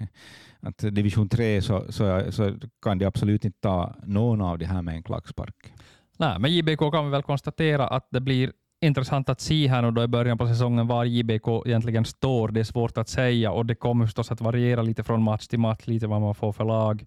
att 0.60 0.78
division 0.78 1.28
3 1.28 1.62
så, 1.62 1.92
så, 1.92 2.32
så 2.32 2.54
kan 2.82 2.98
de 2.98 3.04
absolut 3.04 3.44
inte 3.44 3.60
ta 3.60 3.94
någon 4.06 4.40
av 4.40 4.58
de 4.58 4.64
här 4.64 4.82
med 4.82 4.94
en 4.94 5.02
klackspark. 5.02 5.72
Nej, 6.20 6.38
men 6.38 6.52
JBK 6.52 6.78
kan 6.78 7.04
vi 7.04 7.10
väl 7.10 7.22
konstatera 7.22 7.86
att 7.86 8.06
det 8.10 8.20
blir 8.20 8.52
intressant 8.80 9.28
att 9.28 9.40
se 9.40 9.68
här 9.68 9.82
nu 9.82 9.90
då 9.90 10.02
i 10.02 10.06
början 10.06 10.38
på 10.38 10.46
säsongen 10.46 10.86
var 10.86 11.04
JBK 11.04 11.66
egentligen 11.66 12.04
står. 12.04 12.48
Det 12.48 12.60
är 12.60 12.64
svårt 12.64 12.98
att 12.98 13.08
säga 13.08 13.52
och 13.52 13.66
det 13.66 13.74
kommer 13.74 14.06
förstås 14.06 14.32
att 14.32 14.40
variera 14.40 14.82
lite 14.82 15.04
från 15.04 15.22
match 15.22 15.46
till 15.46 15.58
match, 15.58 15.86
lite 15.86 16.06
vad 16.06 16.20
man 16.20 16.34
får 16.34 16.52
för 16.52 16.64
lag. 16.64 17.06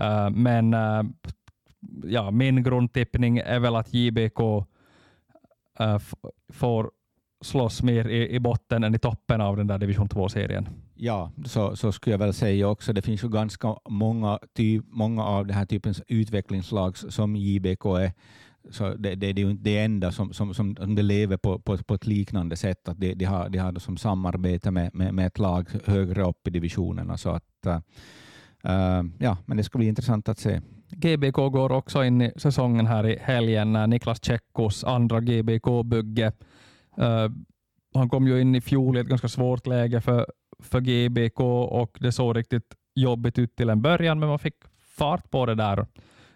Uh, 0.00 0.30
men 0.30 0.74
uh, 0.74 1.02
ja, 2.04 2.30
min 2.30 2.62
grundtippning 2.62 3.38
är 3.38 3.58
väl 3.58 3.76
att 3.76 3.94
JBK 3.94 4.40
uh, 4.40 4.64
eh, 5.80 5.98
får 6.52 6.90
slåss 7.40 7.82
mer 7.82 8.08
i, 8.08 8.34
i 8.34 8.40
botten 8.40 8.84
än 8.84 8.94
i 8.94 8.98
toppen 8.98 9.40
av 9.40 9.56
den 9.56 9.66
där 9.66 9.78
division 9.78 10.08
2-serien. 10.08 10.68
Ja, 11.00 11.32
så, 11.44 11.76
så 11.76 11.92
skulle 11.92 12.14
jag 12.14 12.18
väl 12.18 12.34
säga 12.34 12.68
också. 12.68 12.92
Det 12.92 13.02
finns 13.02 13.24
ju 13.24 13.28
ganska 13.28 13.76
många, 13.88 14.38
typ, 14.54 14.84
många 14.88 15.24
av 15.24 15.46
den 15.46 15.56
här 15.56 15.66
typens 15.66 16.02
utvecklingslag 16.08 16.96
som 16.96 17.36
JBK 17.36 17.84
är. 17.84 18.12
Så 18.70 18.94
det, 18.94 19.14
det, 19.14 19.32
det 19.32 19.42
är 19.42 19.44
ju 19.44 19.50
inte 19.50 19.64
det 19.64 19.78
enda 19.78 20.12
som, 20.12 20.32
som, 20.32 20.54
som, 20.54 20.74
det 20.74 21.02
lever 21.02 21.36
på, 21.36 21.58
på, 21.58 21.76
på 21.76 21.94
ett 21.94 22.06
liknande 22.06 22.56
sätt. 22.56 22.88
Att 22.88 23.00
de, 23.00 23.14
de 23.14 23.24
har, 23.24 23.48
de 23.48 23.58
har 23.58 23.78
som 23.78 23.96
samarbete 23.96 24.70
med, 24.70 24.94
med, 24.94 25.14
med 25.14 25.26
ett 25.26 25.38
lag 25.38 25.68
högre 25.84 26.24
upp 26.24 26.48
i 26.48 26.50
divisionerna. 26.50 27.16
Så 27.16 27.30
att, 27.30 27.66
äh, 27.66 29.02
ja, 29.18 29.36
men 29.46 29.56
det 29.56 29.64
ska 29.64 29.78
bli 29.78 29.88
intressant 29.88 30.28
att 30.28 30.38
se. 30.38 30.60
GBK 30.90 31.36
går 31.36 31.72
också 31.72 32.04
in 32.04 32.22
i 32.22 32.32
säsongen 32.36 32.86
här 32.86 33.06
i 33.06 33.18
helgen 33.20 33.72
när 33.72 33.86
Niklas 33.86 34.24
Tjeckos 34.24 34.84
andra 34.84 35.20
GBK-bygge. 35.20 36.32
Uh, 36.98 37.28
han 37.94 38.08
kom 38.08 38.26
ju 38.26 38.40
in 38.40 38.54
i 38.54 38.60
fjol 38.60 38.96
i 38.96 39.00
ett 39.00 39.06
ganska 39.06 39.28
svårt 39.28 39.66
läge 39.66 40.00
för 40.00 40.26
för 40.62 40.80
GBK 40.80 41.40
och 41.70 41.98
det 42.00 42.12
såg 42.12 42.36
riktigt 42.36 42.74
jobbigt 42.94 43.38
ut 43.38 43.56
till 43.56 43.70
en 43.70 43.82
början, 43.82 44.18
men 44.18 44.28
man 44.28 44.38
fick 44.38 44.54
fart 44.96 45.30
på 45.30 45.46
det 45.46 45.54
där 45.54 45.86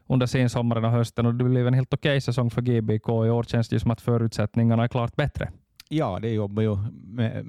under 0.07 0.27
sensommaren 0.27 0.85
och 0.85 0.91
hösten 0.91 1.27
och 1.27 1.35
det 1.35 1.45
blev 1.45 1.67
en 1.67 1.75
helt 1.75 1.95
okej 1.95 2.11
okay 2.11 2.21
säsong 2.21 2.51
för 2.51 2.63
GBK. 2.63 3.09
I 3.09 3.31
år 3.31 3.43
känns 3.43 3.69
det 3.69 3.81
som 3.81 3.91
att 3.91 4.01
förutsättningarna 4.01 4.85
är 4.85 4.89
klart 4.89 5.17
bättre. 5.17 5.51
Ja, 5.89 6.19
det 6.23 6.31
jobbar 6.31 6.63
ju 6.63 6.77
med 6.93 7.47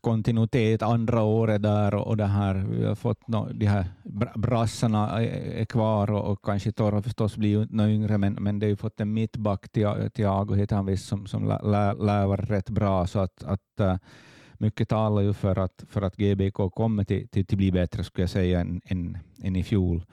kontinuitet 0.00 0.82
andra 0.82 1.22
året 1.22 1.62
där 1.62 1.94
och 1.94 2.16
det 2.16 2.26
här. 2.26 2.54
Vi 2.54 2.86
har 2.86 2.94
fått 2.94 3.28
no, 3.28 3.48
de 3.52 3.66
här 3.66 3.84
brassarna 4.34 5.22
är 5.22 5.64
kvar 5.64 6.10
och, 6.10 6.32
och 6.32 6.44
kanske 6.44 6.72
Torra 6.72 7.02
förstås 7.02 7.36
blir 7.36 7.48
ju 7.48 7.62
inte 7.62 7.84
yngre, 7.84 8.18
men, 8.18 8.32
men 8.32 8.58
det 8.58 8.66
har 8.66 8.70
ju 8.70 8.76
fått 8.76 9.00
en 9.00 9.12
mittback, 9.12 9.68
Tiago 10.12 10.54
heter 10.54 10.76
han 10.76 10.86
visst, 10.86 11.08
som, 11.08 11.26
som 11.26 11.44
lär 11.44 12.36
rätt 12.36 12.70
bra. 12.70 13.06
Så 13.06 13.18
att, 13.18 13.44
att 13.44 13.60
uh, 13.80 13.96
mycket 14.58 14.88
talar 14.88 15.22
ju 15.22 15.32
för 15.32 15.58
att, 15.58 15.84
för 15.88 16.02
att 16.02 16.16
GBK 16.16 16.74
kommer 16.74 17.04
till, 17.04 17.28
till, 17.28 17.46
till 17.46 17.58
bli 17.58 17.72
bättre, 17.72 18.04
skulle 18.04 18.22
jag 18.22 18.30
säga, 18.30 18.60
än, 18.60 18.80
än, 18.84 19.18
än 19.42 19.56
i 19.56 19.64
fjol. 19.64 20.04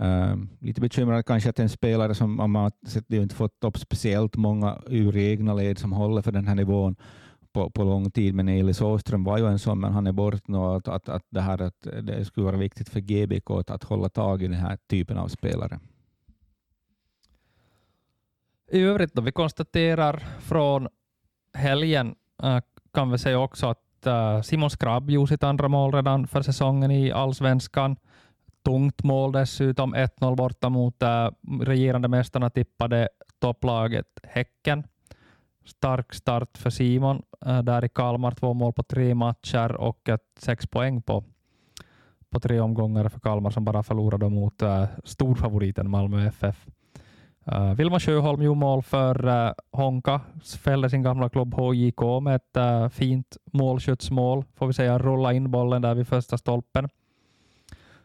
Uh, 0.00 0.36
lite 0.58 0.80
bekymrad 0.80 1.26
kanske 1.26 1.50
att 1.50 1.58
en 1.58 1.68
spelare 1.68 2.14
som 2.14 2.36
man 2.36 2.54
har 2.54 2.72
sett, 2.86 3.12
inte 3.12 3.34
fått 3.34 3.64
upp 3.64 3.78
speciellt 3.78 4.36
många 4.36 4.82
ur 4.86 5.16
egna 5.16 5.54
led 5.54 5.78
som 5.78 5.92
håller 5.92 6.22
för 6.22 6.32
den 6.32 6.46
här 6.46 6.54
nivån 6.54 6.96
på, 7.52 7.70
på 7.70 7.84
lång 7.84 8.10
tid, 8.10 8.34
men 8.34 8.48
Elis 8.48 8.80
Åström 8.80 9.24
var 9.24 9.38
ju 9.38 9.46
en 9.46 9.58
sån, 9.58 9.80
men 9.80 9.92
han 9.92 10.06
är 10.06 10.12
bort 10.12 10.48
nu. 10.48 10.58
Att, 10.58 10.88
att, 10.88 11.08
att, 11.08 11.26
det, 11.30 11.40
här, 11.40 11.62
att 11.62 11.86
det 12.02 12.24
skulle 12.24 12.46
vara 12.46 12.56
viktigt 12.56 12.88
för 12.88 13.00
GBK 13.00 13.50
att, 13.50 13.70
att 13.70 13.84
hålla 13.84 14.08
tag 14.08 14.42
i 14.42 14.46
den 14.46 14.56
här 14.56 14.78
typen 14.86 15.18
av 15.18 15.28
spelare. 15.28 15.80
I 18.70 18.80
övrigt 18.80 19.14
då, 19.14 19.22
vi 19.22 19.32
konstaterar 19.32 20.16
från 20.40 20.88
helgen 21.52 22.14
uh, 22.44 22.60
kan 22.94 23.10
vi 23.10 23.18
säga 23.18 23.38
också 23.38 23.66
att 23.66 24.06
uh, 24.06 24.42
Simon 24.42 24.70
Skrabb 24.70 25.10
gjorde 25.10 25.28
sitt 25.28 25.42
andra 25.42 25.68
mål 25.68 25.92
redan 25.92 26.26
för 26.26 26.42
säsongen 26.42 26.90
i 26.90 27.12
allsvenskan. 27.12 27.96
Tungt 28.64 29.02
mål 29.02 29.32
dessutom, 29.32 29.94
1-0 29.94 30.36
borta 30.36 30.68
mot 30.68 31.02
uh, 31.02 31.30
regerande 31.60 32.08
mästarna 32.08 32.50
tippade 32.50 33.08
topplaget 33.38 34.06
Häcken. 34.22 34.84
Stark 35.64 36.14
start 36.14 36.58
för 36.58 36.70
Simon 36.70 37.22
uh, 37.46 37.62
där 37.62 37.84
i 37.84 37.88
Kalmar, 37.88 38.30
två 38.30 38.54
mål 38.54 38.72
på 38.72 38.82
tre 38.82 39.14
matcher 39.14 39.72
och 39.72 40.08
sex 40.38 40.66
poäng 40.66 41.02
på, 41.02 41.24
på 42.30 42.40
tre 42.40 42.60
omgångar 42.60 43.08
för 43.08 43.20
Kalmar 43.20 43.50
som 43.50 43.64
bara 43.64 43.82
förlorade 43.82 44.28
mot 44.28 44.62
uh, 44.62 44.84
storfavoriten 45.04 45.90
Malmö 45.90 46.26
FF. 46.26 46.66
Uh, 47.52 47.74
Vilma 47.74 48.00
Sjöholm 48.00 48.42
gjorde 48.42 48.60
mål 48.60 48.82
för 48.82 49.26
uh, 49.26 49.52
Honka, 49.72 50.20
fällde 50.58 50.90
sin 50.90 51.02
gamla 51.02 51.28
klubb 51.28 51.54
HJK 51.54 52.00
med 52.22 52.36
ett 52.36 52.56
uh, 52.56 52.88
fint 52.88 53.36
målskyttsmål, 53.52 54.44
får 54.54 54.66
vi 54.66 54.72
säga, 54.72 54.98
rulla 54.98 55.32
in 55.32 55.50
bollen 55.50 55.82
där 55.82 55.94
vid 55.94 56.08
första 56.08 56.38
stolpen. 56.38 56.88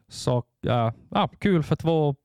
Så 0.08 0.38
uh, 0.38 0.91
ja, 1.10 1.30
kul 1.39 1.63
för 1.63 1.75
två 1.75 2.15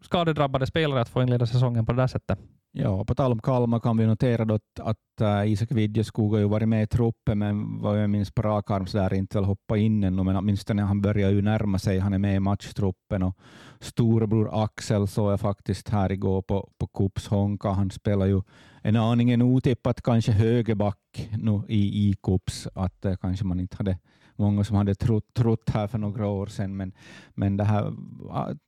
skadedrabbade 0.00 0.66
spelare 0.66 1.00
att 1.00 1.08
få 1.08 1.22
inleda 1.22 1.46
säsongen 1.46 1.86
på 1.86 1.92
det 1.92 2.02
där 2.02 2.06
sättet. 2.06 2.38
Ja, 2.76 3.04
på 3.04 3.14
tal 3.14 3.32
om 3.32 3.40
Kalmar 3.40 3.80
kan 3.80 3.96
vi 3.96 4.06
notera 4.06 4.44
då 4.44 4.54
att, 4.54 4.80
att 4.80 5.20
äh, 5.20 5.52
Isak 5.52 5.72
Vidjeskog 5.72 6.32
har 6.32 6.38
ju 6.38 6.48
varit 6.48 6.68
med 6.68 6.82
i 6.82 6.86
truppen, 6.86 7.38
men 7.38 7.80
vad 7.80 8.02
jag 8.02 8.10
minns 8.10 8.30
på 8.30 8.42
rak 8.42 8.70
arm 8.70 8.86
så 8.86 8.98
där 8.98 9.14
inte 9.14 9.38
väl 9.38 9.44
hoppa 9.44 9.76
in 9.76 10.04
ännu, 10.04 10.22
men 10.22 10.36
åtminstone 10.36 10.82
han 10.82 11.00
börjar 11.00 11.30
ju 11.30 11.42
närma 11.42 11.78
sig. 11.78 11.98
Han 11.98 12.12
är 12.12 12.18
med 12.18 12.36
i 12.36 12.40
matchtruppen 12.40 13.22
och 13.22 13.38
storebror 13.80 14.64
Axel 14.64 15.08
såg 15.08 15.32
jag 15.32 15.40
faktiskt 15.40 15.88
här 15.88 16.12
igår 16.12 16.42
på, 16.42 16.70
på 16.78 16.86
Kups 16.86 17.26
Honka. 17.26 17.68
Han 17.68 17.90
spelar 17.90 18.26
ju 18.26 18.42
en 18.86 18.96
aningen 18.96 19.42
otippat 19.42 20.02
kanske 20.02 20.32
högerback 20.32 21.28
nu 21.38 21.62
i, 21.68 22.08
IKUPS, 22.08 22.64
Kups, 22.64 22.68
att 22.74 23.04
eh, 23.04 23.16
kanske 23.16 23.44
man 23.44 23.60
inte 23.60 23.76
hade 23.76 23.98
många 24.36 24.64
som 24.64 24.76
hade 24.76 24.94
trott, 24.94 25.34
trott 25.34 25.70
här 25.70 25.86
för 25.86 25.98
några 25.98 26.26
år 26.26 26.46
sedan, 26.46 26.76
men, 26.76 26.92
men 27.34 27.56
det 27.56 27.64
här 27.64 27.92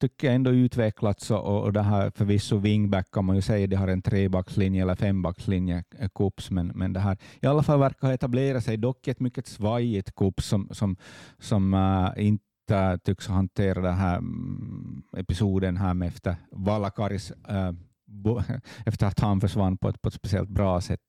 tycker 0.00 0.26
jag 0.26 0.34
ändå 0.34 0.50
utvecklats 0.50 1.30
och, 1.30 1.62
och 1.62 1.72
det 1.72 1.82
här 1.82 2.10
förvisso 2.10 2.56
wingback 2.56 3.10
kan 3.10 3.24
man 3.24 3.36
ju 3.36 3.42
säga, 3.42 3.66
det 3.66 3.76
har 3.76 3.88
en 3.88 4.02
trebackslinje 4.02 4.82
eller 4.82 4.94
fembackslinje, 4.94 5.84
eh, 5.98 6.08
Kups, 6.14 6.50
men, 6.50 6.66
men 6.66 6.92
det 6.92 7.00
här 7.00 7.18
i 7.40 7.46
alla 7.46 7.62
fall 7.62 7.78
verkar 7.78 8.06
ha 8.06 8.14
etablerat 8.14 8.64
sig, 8.64 8.76
dock 8.76 9.08
ett 9.08 9.20
mycket 9.20 9.46
svajigt 9.46 10.14
Kups 10.14 10.46
som, 10.46 10.68
som, 10.72 10.96
som 11.38 11.74
äh, 11.74 12.26
inte 12.26 12.98
tycks 13.04 13.28
hantera 13.28 13.80
den 13.80 13.94
här 13.94 14.18
mm, 14.18 15.02
episoden 15.16 15.76
här 15.76 15.94
med 15.94 16.08
efter 16.08 16.36
Valakaris, 16.50 17.30
äh, 17.48 17.72
efter 18.86 19.06
att 19.06 19.20
han 19.20 19.40
försvann 19.40 19.78
på 19.78 19.88
ett, 19.88 20.02
på 20.02 20.08
ett 20.08 20.14
speciellt 20.14 20.48
bra 20.48 20.80
sätt. 20.80 21.00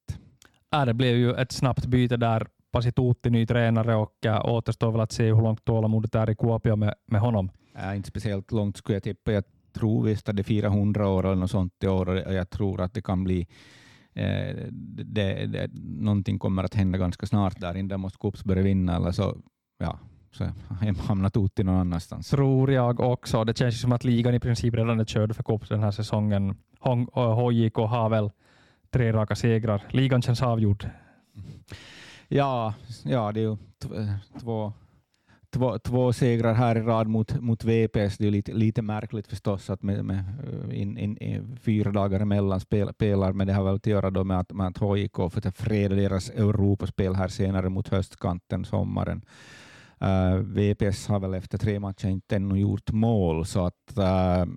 Ja, 0.69 0.85
det 0.85 0.93
blev 0.93 1.15
ju 1.15 1.33
ett 1.33 1.51
snabbt 1.51 1.85
byte 1.85 2.17
där 2.17 2.47
Pasi 2.71 2.91
Tuutti 2.91 3.29
ny 3.29 3.45
tränare 3.45 3.95
och 3.95 4.25
äh, 4.25 4.45
återstår 4.45 4.91
väl 4.91 5.01
att 5.01 5.11
se 5.11 5.33
hur 5.33 5.41
långt 5.41 5.65
tålamodet 5.65 6.15
är 6.15 6.29
i 6.29 6.35
Kuopio 6.35 6.75
med, 6.75 6.93
med 7.05 7.21
honom. 7.21 7.51
Äh, 7.75 7.95
inte 7.95 8.09
speciellt 8.09 8.51
långt 8.51 8.77
skulle 8.77 8.95
jag 8.95 9.03
tippa. 9.03 9.31
Jag 9.31 9.43
tror 9.73 10.03
visst 10.03 10.29
att 10.29 10.35
det 10.35 10.41
är 10.41 10.43
400 10.43 11.07
år 11.07 11.25
eller 11.25 11.35
något 11.35 11.51
sånt 11.51 11.83
i 11.83 11.87
år 11.87 12.09
och 12.09 12.33
jag 12.33 12.49
tror 12.49 12.81
att 12.81 12.93
det 12.93 13.01
kan 13.01 13.23
bli 13.23 13.47
eh, 14.13 14.55
det, 14.71 15.45
det, 15.45 15.69
någonting 15.83 16.39
kommer 16.39 16.63
att 16.63 16.73
hända 16.73 16.97
ganska 16.97 17.25
snart 17.25 17.59
där. 17.59 17.83
Där 17.83 17.97
måste 17.97 18.17
Kups 18.19 18.43
börja 18.43 18.63
vinna 18.63 18.95
eller 18.95 19.11
så, 19.11 19.37
ja, 19.77 19.99
så 20.37 20.49
hamnar 21.07 21.29
Tutti 21.29 21.63
någon 21.63 21.75
annanstans. 21.75 22.29
Tror 22.29 22.71
jag 22.71 22.99
också. 22.99 23.43
Det 23.43 23.57
känns 23.57 23.81
som 23.81 23.91
att 23.91 24.03
ligan 24.03 24.35
i 24.35 24.39
princip 24.39 24.73
redan 24.73 24.99
är 24.99 25.05
körd 25.05 25.35
för 25.35 25.43
Kups 25.43 25.69
den 25.69 25.83
här 25.83 25.91
säsongen. 25.91 26.55
HJK 26.79 27.75
har 27.75 28.09
väl 28.09 28.31
tre 28.89 29.13
raka 29.13 29.35
segrar. 29.35 29.83
Ligan 29.89 30.21
känns 30.21 30.41
avgjord. 30.41 30.89
Ja, 32.27 32.73
ja 33.03 33.31
det 33.31 33.39
är 33.39 33.43
ju 33.43 33.57
två, 34.39 34.73
två, 35.49 35.79
två 35.79 36.13
segrar 36.13 36.53
här 36.53 36.77
i 36.77 36.81
rad 36.81 37.07
mot, 37.07 37.41
mot 37.41 37.63
VPS. 37.63 38.17
Det 38.17 38.27
är 38.27 38.31
lite, 38.31 38.53
lite 38.53 38.81
märkligt 38.81 39.27
förstås 39.27 39.69
att 39.69 39.83
med, 39.83 40.05
med 40.05 40.17
eh, 40.17 40.81
in, 40.81 40.97
in, 40.97 41.17
in, 41.17 41.57
fyra 41.61 41.91
dagar 41.91 42.19
emellan 42.19 42.59
spel, 42.59 42.89
spelar, 42.93 43.33
men 43.33 43.47
det 43.47 43.53
har 43.53 43.63
väl 43.63 43.75
att 43.75 43.87
göra 43.87 44.09
då 44.09 44.23
med 44.23 44.39
att, 44.39 44.53
med 44.53 44.67
att 44.67 44.97
HIK 44.97 45.15
får 45.15 45.51
freda 45.51 45.95
deras 45.95 46.29
Europaspel 46.29 47.15
här 47.15 47.27
senare 47.27 47.69
mot 47.69 47.87
höstkanten, 47.87 48.65
sommaren. 48.65 49.21
Uh, 50.01 50.09
eh, 50.09 50.35
VPS 50.35 51.07
har 51.07 51.19
väl 51.19 51.33
efter 51.33 51.57
tre 51.57 51.79
matcher 51.79 52.07
inte 52.07 52.35
ännu 52.35 52.59
gjort 52.59 52.91
mål, 52.91 53.45
så 53.45 53.65
att 53.65 53.93
uh, 53.97 54.53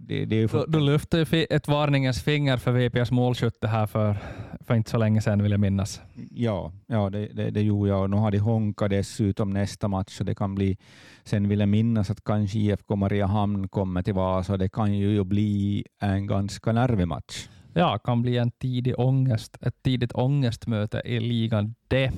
det, 0.00 0.24
det 0.24 0.36
är 0.36 0.48
för... 0.48 0.66
du, 0.66 0.78
du 0.78 0.80
lyfter 0.80 1.52
ett 1.52 1.68
varningens 1.68 2.22
finger 2.22 2.56
för 2.56 2.72
VPS 2.72 3.10
målskytte 3.10 3.66
här 3.66 3.86
för, 3.86 4.16
för 4.60 4.74
inte 4.74 4.90
så 4.90 4.98
länge 4.98 5.20
sedan 5.20 5.42
vill 5.42 5.50
jag 5.50 5.60
minnas. 5.60 6.00
Ja, 6.30 6.72
ja 6.86 7.10
det, 7.10 7.26
det, 7.26 7.50
det 7.50 7.62
gjorde 7.62 7.90
jag 7.90 8.10
nu 8.10 8.16
har 8.16 8.30
de 8.30 8.38
Honka 8.38 8.88
dessutom 8.88 9.50
nästa 9.50 9.88
match 9.88 10.16
så 10.16 10.24
det 10.24 10.34
kan 10.34 10.54
bli, 10.54 10.76
sen 11.24 11.48
vill 11.48 11.60
jag 11.60 11.68
minnas 11.68 12.10
att 12.10 12.24
kanske 12.24 12.58
IFK 12.58 12.96
Mariehamn 12.96 13.68
kommer 13.68 14.02
till 14.02 14.14
Vasa 14.14 14.56
det 14.56 14.68
kan 14.68 14.94
ju 14.94 15.24
bli 15.24 15.84
en 16.00 16.26
ganska 16.26 16.72
nervig 16.72 17.08
match. 17.08 17.48
Ja, 17.72 17.98
kan 17.98 18.22
bli 18.22 18.36
en 18.36 18.50
tidig 18.50 18.98
ångest, 18.98 19.58
ett 19.60 19.82
tidigt 19.82 20.12
ångestmöte 20.12 21.02
i 21.04 21.20
ligan 21.20 21.74
det. 21.88 22.12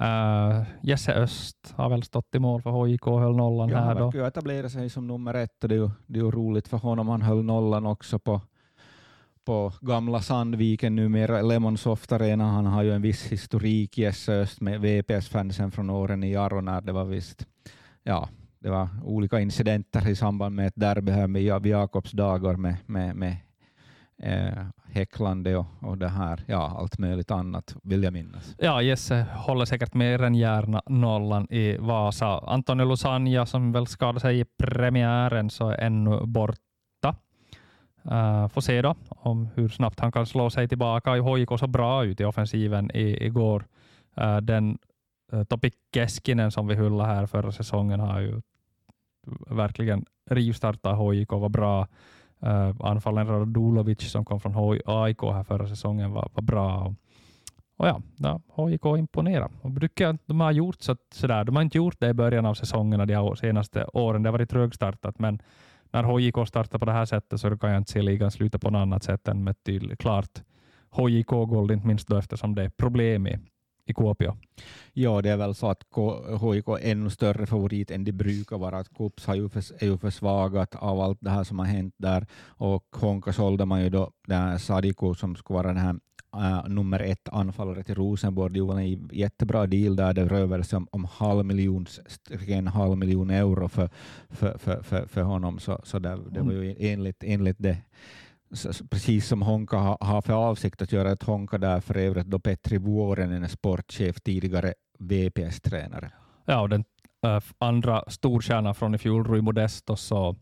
Uh, 0.00 0.62
Jesse 0.82 1.14
Öst 1.14 1.74
har 1.76 1.88
väl 1.88 2.02
stått 2.02 2.34
i 2.34 2.38
mål 2.38 2.62
för 2.62 2.86
HIK 2.86 3.06
och 3.06 3.20
höll 3.20 3.36
nollan 3.36 3.68
ja, 3.68 3.78
här. 3.78 3.84
Han 3.84 3.96
verkar 3.96 4.18
ju 4.18 4.26
etablera 4.26 4.68
sig 4.68 4.90
som 4.90 5.06
nummer 5.06 5.34
ett 5.34 5.62
och 5.62 5.68
det 5.68 5.74
är 5.74 5.78
ju, 5.78 5.90
det 6.06 6.18
är 6.18 6.22
ju 6.22 6.30
roligt 6.30 6.68
för 6.68 6.76
honom. 6.76 7.08
Han 7.08 7.22
höll 7.22 7.44
nollan 7.44 7.86
också 7.86 8.18
på, 8.18 8.40
på 9.44 9.72
gamla 9.80 10.20
Sandviken, 10.20 10.96
numera 10.96 11.42
Lemonsoft 11.42 12.12
Arena. 12.12 12.50
Han 12.50 12.66
har 12.66 12.82
ju 12.82 12.92
en 12.92 13.02
viss 13.02 13.26
historik, 13.26 13.98
Jesse 13.98 14.32
Öst, 14.32 14.60
med 14.60 14.80
VPS-fansen 14.80 15.70
från 15.70 15.90
åren 15.90 16.24
i 16.24 16.32
Jaro 16.32 16.60
när 16.60 16.80
det 16.80 16.92
var 16.92 17.04
visst, 17.04 17.46
ja, 18.02 18.28
det 18.58 18.70
var 18.70 18.88
olika 19.04 19.40
incidenter 19.40 20.08
i 20.08 20.16
samband 20.16 20.54
med 20.54 20.66
ett 20.66 20.76
derby 20.76 21.12
här 21.12 21.26
med 21.26 21.62
vid 21.62 21.72
Jakobs 21.72 22.12
dagar 22.12 22.56
med, 22.56 22.76
med, 22.86 23.16
med 23.16 23.36
eh, 24.22 24.64
häcklande 24.84 25.56
och, 25.56 25.66
och 25.80 25.98
det 25.98 26.08
här, 26.08 26.44
ja, 26.46 26.76
allt 26.78 26.98
möjligt 26.98 27.30
annat 27.30 27.76
vill 27.82 28.02
jag 28.02 28.12
minnas. 28.12 28.54
Ja, 28.58 28.82
Jesse 28.82 29.26
håller 29.34 29.64
säkert 29.64 29.94
mer 29.94 30.22
än 30.22 30.34
gärna 30.34 30.82
nollan 30.86 31.46
i 31.50 31.76
Vasa. 31.76 32.38
Antonio 32.38 32.84
Lusanja 32.84 33.46
som 33.46 33.72
väl 33.72 33.86
skadade 33.86 34.20
sig 34.20 34.40
i 34.40 34.44
premiären 34.44 35.50
så 35.50 35.68
är 35.68 35.78
ännu 35.78 36.26
borta. 36.26 37.16
Uh, 38.10 38.48
får 38.48 38.60
se 38.60 38.82
då 38.82 38.94
om 39.08 39.48
hur 39.54 39.68
snabbt 39.68 40.00
han 40.00 40.12
kan 40.12 40.26
slå 40.26 40.50
sig 40.50 40.68
tillbaka. 40.68 41.20
HJK 41.20 41.58
så 41.58 41.66
bra 41.66 42.04
ut 42.04 42.20
i 42.20 42.24
offensiven 42.24 42.90
i, 42.94 43.26
igår. 43.26 43.66
Uh, 44.20 44.36
den 44.36 44.78
uh, 45.32 45.44
Topi 45.44 45.70
Keskinen 45.94 46.50
som 46.50 46.66
vi 46.66 46.74
hyllade 46.74 47.10
här 47.10 47.26
förra 47.26 47.52
säsongen 47.52 48.00
har 48.00 48.20
ju 48.20 48.40
verkligen 49.50 50.04
rivstartat 50.30 50.98
HJK. 50.98 51.30
var 51.30 51.48
bra. 51.48 51.86
Eh, 52.42 52.68
uh, 52.68 52.74
anfallen 52.80 53.26
Radulovic 53.26 54.10
som 54.10 54.24
kom 54.24 54.40
från 54.40 54.80
AIK 54.86 55.22
här 55.22 55.44
förra 55.44 55.66
säsongen 55.66 56.12
var, 56.12 56.30
var 56.34 56.42
bra. 56.42 56.94
Och, 57.76 57.86
ja, 57.86 58.02
ja, 58.16 58.40
HIK 58.56 58.84
imponerar. 58.84 59.50
Och 59.62 59.70
brukar, 59.70 60.18
de 60.26 60.40
har 60.40 60.52
gjort 60.52 60.80
så, 60.80 60.96
sådär. 61.14 61.44
De 61.44 61.56
har 61.56 61.62
inte 61.62 61.78
gjort 61.78 62.00
det 62.00 62.08
i 62.08 62.14
början 62.14 62.46
av 62.46 62.54
säsongerna 62.54 63.06
de 63.06 63.36
senaste 63.36 63.84
åren. 63.84 64.22
Det 64.22 64.28
har 64.28 64.32
varit 64.32 64.50
trögstartat, 64.50 65.18
men 65.18 65.42
när 65.90 66.18
HIK 66.18 66.48
startar 66.48 66.78
på 66.78 66.84
det 66.84 66.92
här 66.92 67.04
sättet 67.04 67.40
så 67.40 67.58
kan 67.58 67.70
jag 67.70 67.80
inte 67.80 67.92
se 67.92 68.02
ligan 68.02 68.30
sluta 68.30 68.58
på 68.58 68.70
något 68.70 68.80
annat 68.80 69.02
sätt 69.02 69.28
än 69.28 69.44
med 69.44 69.64
tydligt 69.64 69.98
klart 69.98 70.42
HJK-guld, 70.90 71.70
inte 71.70 71.86
minst 71.86 72.08
då 72.08 72.16
eftersom 72.16 72.54
det 72.54 72.62
är 72.62 72.68
problem 72.68 73.26
i, 73.26 73.38
i 73.88 73.94
Kuopio. 73.94 74.36
Ja, 74.92 75.22
det 75.22 75.30
är 75.30 75.36
väl 75.36 75.54
så 75.54 75.70
att 75.70 75.82
HIK 76.40 76.68
är 76.68 76.90
ännu 76.90 77.10
större 77.10 77.46
favorit 77.46 77.90
än 77.90 78.04
det 78.04 78.12
brukar 78.12 78.58
vara. 78.58 78.78
Att 78.78 78.94
Kups 78.94 79.26
har 79.26 79.34
ju 79.34 79.48
för, 79.48 79.64
är 79.78 79.86
ju 79.86 79.98
försvagat 79.98 80.74
av 80.74 81.00
allt 81.00 81.18
det 81.20 81.30
här 81.30 81.44
som 81.44 81.58
har 81.58 81.66
hänt 81.66 81.94
där 81.96 82.26
och 82.46 82.84
Honka 82.92 83.32
sålde 83.32 83.64
man 83.64 83.82
ju 83.82 83.90
då 83.90 84.10
den 84.26 84.58
Sadiko 84.58 85.14
som 85.14 85.36
skulle 85.36 85.56
vara 85.56 85.68
den 85.68 85.76
här 85.76 85.96
Uh, 86.36 86.68
nummer 86.68 87.00
ett 87.00 87.28
anfallare 87.28 87.82
till 87.82 87.94
Rosenborg. 87.94 88.54
Det 88.54 88.60
var 88.60 88.80
en 88.80 89.08
jättebra 89.12 89.66
deal 89.66 89.96
där. 89.96 90.14
Det 90.14 90.24
rörde 90.24 90.64
sig 90.64 90.76
om, 90.76 90.88
om 90.90 91.04
halv 91.04 91.44
miljon, 91.44 91.86
en 92.48 92.66
halv 92.66 92.98
miljon 92.98 93.30
euro 93.30 93.68
för, 93.68 93.90
för, 94.30 94.58
för, 94.58 94.82
för, 94.82 95.06
för 95.06 95.22
honom. 95.22 95.58
Så, 95.58 95.80
så 95.84 95.98
det, 95.98 96.18
det 96.30 96.40
var 96.40 96.52
ju 96.52 96.76
enligt, 96.78 97.24
enligt 97.24 97.56
det 97.58 97.76
precis 98.90 99.28
som 99.28 99.42
Honka 99.42 99.76
har 100.00 100.22
för 100.22 100.32
avsikt 100.32 100.82
att 100.82 100.92
göra 100.92 101.12
ett 101.12 101.22
Honka 101.22 101.58
där 101.58 101.80
för 101.80 101.96
övrigt 101.96 102.26
då 102.26 102.38
Petri 102.38 102.78
Vuorinen 102.78 103.44
är 103.44 103.48
sportchef, 103.48 104.20
tidigare 104.20 104.74
VPS-tränare. 104.98 106.10
Ja, 106.44 106.60
och 106.60 106.68
den 106.68 106.84
äh, 107.26 107.40
andra 107.58 108.04
storstjärnan 108.08 108.74
från 108.74 108.94
i 108.94 108.98
fjol, 108.98 109.24
Rui 109.24 109.40
Modesto, 109.40 109.96
så 109.96 110.36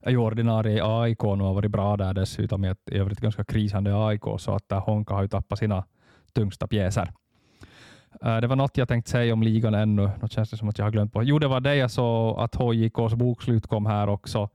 är 0.00 0.10
ju 0.10 0.16
ordinarie 0.16 0.76
i 0.76 0.80
AIK 0.80 1.24
och 1.24 1.38
har 1.38 1.54
varit 1.54 1.70
bra 1.70 1.96
där 1.96 2.14
dessutom 2.14 2.64
i 2.64 2.68
ett 2.68 2.90
i 2.90 2.98
övrigt 2.98 3.20
ganska 3.20 3.44
krisande 3.44 4.06
AIK, 4.06 4.24
så 4.38 4.54
att 4.54 4.72
äh, 4.72 4.84
Honka 4.84 5.14
har 5.14 5.22
ju 5.22 5.28
tappat 5.28 5.58
sina 5.58 5.84
tyngsta 6.32 6.66
pjäser. 6.66 7.12
Äh, 8.24 8.36
det 8.36 8.46
var 8.46 8.56
något 8.56 8.76
jag 8.76 8.88
tänkte 8.88 9.10
säga 9.10 9.32
om 9.32 9.42
ligan 9.42 9.74
ännu. 9.74 10.10
Något 10.20 10.32
känns 10.32 10.50
det 10.50 10.56
som 10.56 10.68
att 10.68 10.78
jag 10.78 10.84
har 10.84 10.92
glömt 10.92 11.12
på. 11.12 11.22
Jo, 11.22 11.38
det 11.38 11.48
var 11.48 11.60
det 11.60 11.76
jag 11.76 11.90
sa, 11.90 12.44
att 12.44 12.54
HJKs 12.54 13.14
bokslut 13.14 13.66
kom 13.66 13.86
här 13.86 14.08
också 14.08 14.48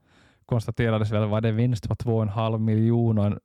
konstaterades 0.46 1.10
väl 1.10 1.28
var 1.28 1.40
det 1.40 1.52
vinst 1.52 1.88
på 1.88 1.94
2,5 1.94 2.58
miljoner 2.58 3.22
och 3.22 3.26
en 3.26 3.38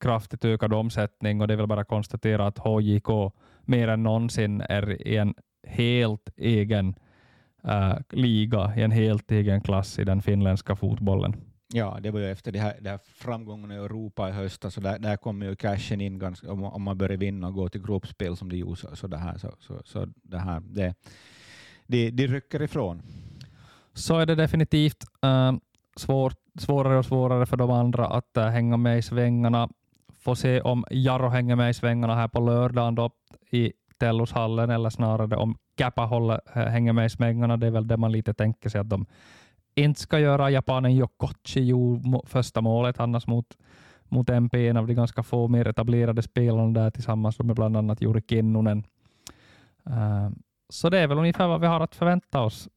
kraftigt 0.00 0.44
ökad 0.44 0.72
omsättning 0.72 1.40
och 1.40 1.48
det 1.48 1.54
är 1.54 1.56
väl 1.56 1.66
bara 1.66 1.80
att 1.80 1.88
konstatera 1.88 2.46
att 2.46 2.58
HJK 2.58 3.32
mer 3.64 3.88
än 3.88 4.02
någonsin 4.02 4.60
är 4.60 5.08
i 5.08 5.16
en 5.16 5.34
helt 5.66 6.30
egen 6.36 6.94
uh, 7.64 7.98
liga, 8.10 8.72
i 8.76 8.82
en 8.82 8.90
helt 8.90 9.30
egen 9.30 9.60
klass 9.60 9.98
i 9.98 10.04
den 10.04 10.22
finländska 10.22 10.76
fotbollen. 10.76 11.36
Ja, 11.72 11.98
det 12.02 12.10
var 12.10 12.20
ju 12.20 12.30
efter 12.30 12.52
det 12.52 12.58
här, 12.58 12.74
det 12.80 12.90
här 12.90 12.98
framgången 13.04 13.72
i 13.72 13.74
Europa 13.74 14.28
i 14.28 14.32
höstas, 14.32 14.74
så 14.74 14.80
där, 14.80 14.98
där 14.98 15.16
kommer 15.16 15.46
ju 15.46 15.56
cashen 15.56 16.00
in 16.00 16.18
ganska, 16.18 16.52
om, 16.52 16.64
om 16.64 16.82
man 16.82 16.98
börjar 16.98 17.16
vinna 17.16 17.46
och 17.46 17.54
gå 17.54 17.68
till 17.68 17.82
gruppspel 17.82 18.36
som 18.36 18.48
det 18.48 18.56
gjorde, 18.56 18.76
så, 18.76 18.96
så, 18.96 19.06
det 19.06 19.16
här, 19.16 19.38
så, 19.38 19.54
så, 19.58 19.82
så 19.84 20.06
det 20.22 20.38
här, 20.38 20.60
det, 20.60 20.94
det, 21.86 22.10
det 22.10 22.26
rycker 22.26 22.62
ifrån. 22.62 23.02
Så 23.94 24.18
är 24.18 24.26
det 24.26 24.34
definitivt. 24.34 25.04
Uh, 25.26 25.52
svår, 25.98 26.32
svårare 26.58 26.98
och 26.98 27.04
svårare 27.04 27.46
för 27.46 27.56
de 27.56 27.70
andra 27.70 28.06
att 28.06 28.36
uh, 28.38 28.44
hänga 28.44 28.76
med 28.76 28.98
i 28.98 29.02
svängarna. 29.02 29.68
Får 30.18 30.34
se 30.34 30.60
om 30.60 30.84
Jarro 30.90 31.28
hänger 31.28 31.56
med 31.56 31.70
i 31.70 31.74
svängarna 31.74 32.14
här 32.14 32.28
på 32.28 32.40
lördagen 32.40 32.94
då 32.94 33.10
i 33.50 33.72
Tellushallen 33.98 34.70
eller 34.70 34.90
snarare 34.90 35.36
om 35.36 35.56
Kappa 35.76 36.02
håller, 36.02 36.40
eh, 36.54 36.62
hänger 36.62 36.92
med 36.92 37.06
i 37.06 37.10
svängarna. 37.10 37.56
Det 37.56 37.66
är 37.66 37.70
väl 37.70 37.88
det 37.88 37.96
man 37.96 38.12
lite 38.12 38.34
tänker 38.34 38.68
sig 38.68 38.80
att 38.80 38.88
de 38.88 39.06
inte 39.74 40.00
ska 40.00 40.18
göra. 40.18 40.50
Japanen 40.50 40.92
Yokochi 40.92 41.60
gjorde 41.60 42.20
första 42.24 42.60
målet 42.60 43.00
annars 43.00 43.26
mot, 43.26 43.56
mot 44.04 44.30
MP, 44.30 44.68
en 44.68 44.76
av 44.76 44.86
de 44.86 44.94
ganska 44.94 45.22
få 45.22 45.48
mer 45.48 45.68
etablerade 45.68 46.22
spelarna 46.22 46.80
där 46.80 46.90
tillsammans 46.90 47.38
med 47.38 47.56
bland 47.56 47.76
annat 47.76 48.02
Juri 48.02 48.22
Kinnunen. 48.28 48.84
Uh, 49.86 50.30
så 50.68 50.90
det 50.90 50.98
är 50.98 51.06
väl 51.06 51.18
ungefär 51.18 51.48
vad 51.48 51.60
vi 51.60 51.66
har 51.66 51.80
att 51.80 51.94
förvänta 51.94 52.40
oss 52.40 52.68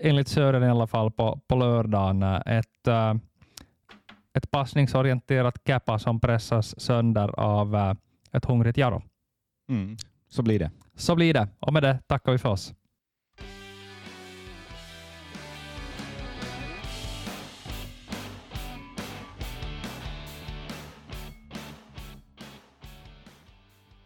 enligt 0.00 0.28
Sören 0.28 0.62
i 0.62 0.68
alla 0.68 0.86
fall 0.86 1.10
på, 1.10 1.40
på 1.46 1.56
lördagen 1.56 2.22
ett, 2.22 2.86
äh, 2.86 3.14
ett 4.34 4.50
passningsorienterat 4.50 5.64
Kappa 5.64 5.98
som 5.98 6.20
pressas 6.20 6.80
sönder 6.80 7.40
av 7.40 7.76
äh, 7.76 7.94
ett 8.32 8.44
hungrigt 8.44 8.78
Jaro. 8.78 9.02
Mm, 9.68 9.96
så 10.28 10.42
blir 10.42 10.58
det. 10.58 10.70
Så 10.94 11.14
blir 11.14 11.34
det. 11.34 11.48
Och 11.60 11.72
med 11.72 11.82
det 11.82 11.98
tackar 12.06 12.32
vi 12.32 12.38
för 12.38 12.48
oss. 12.48 12.74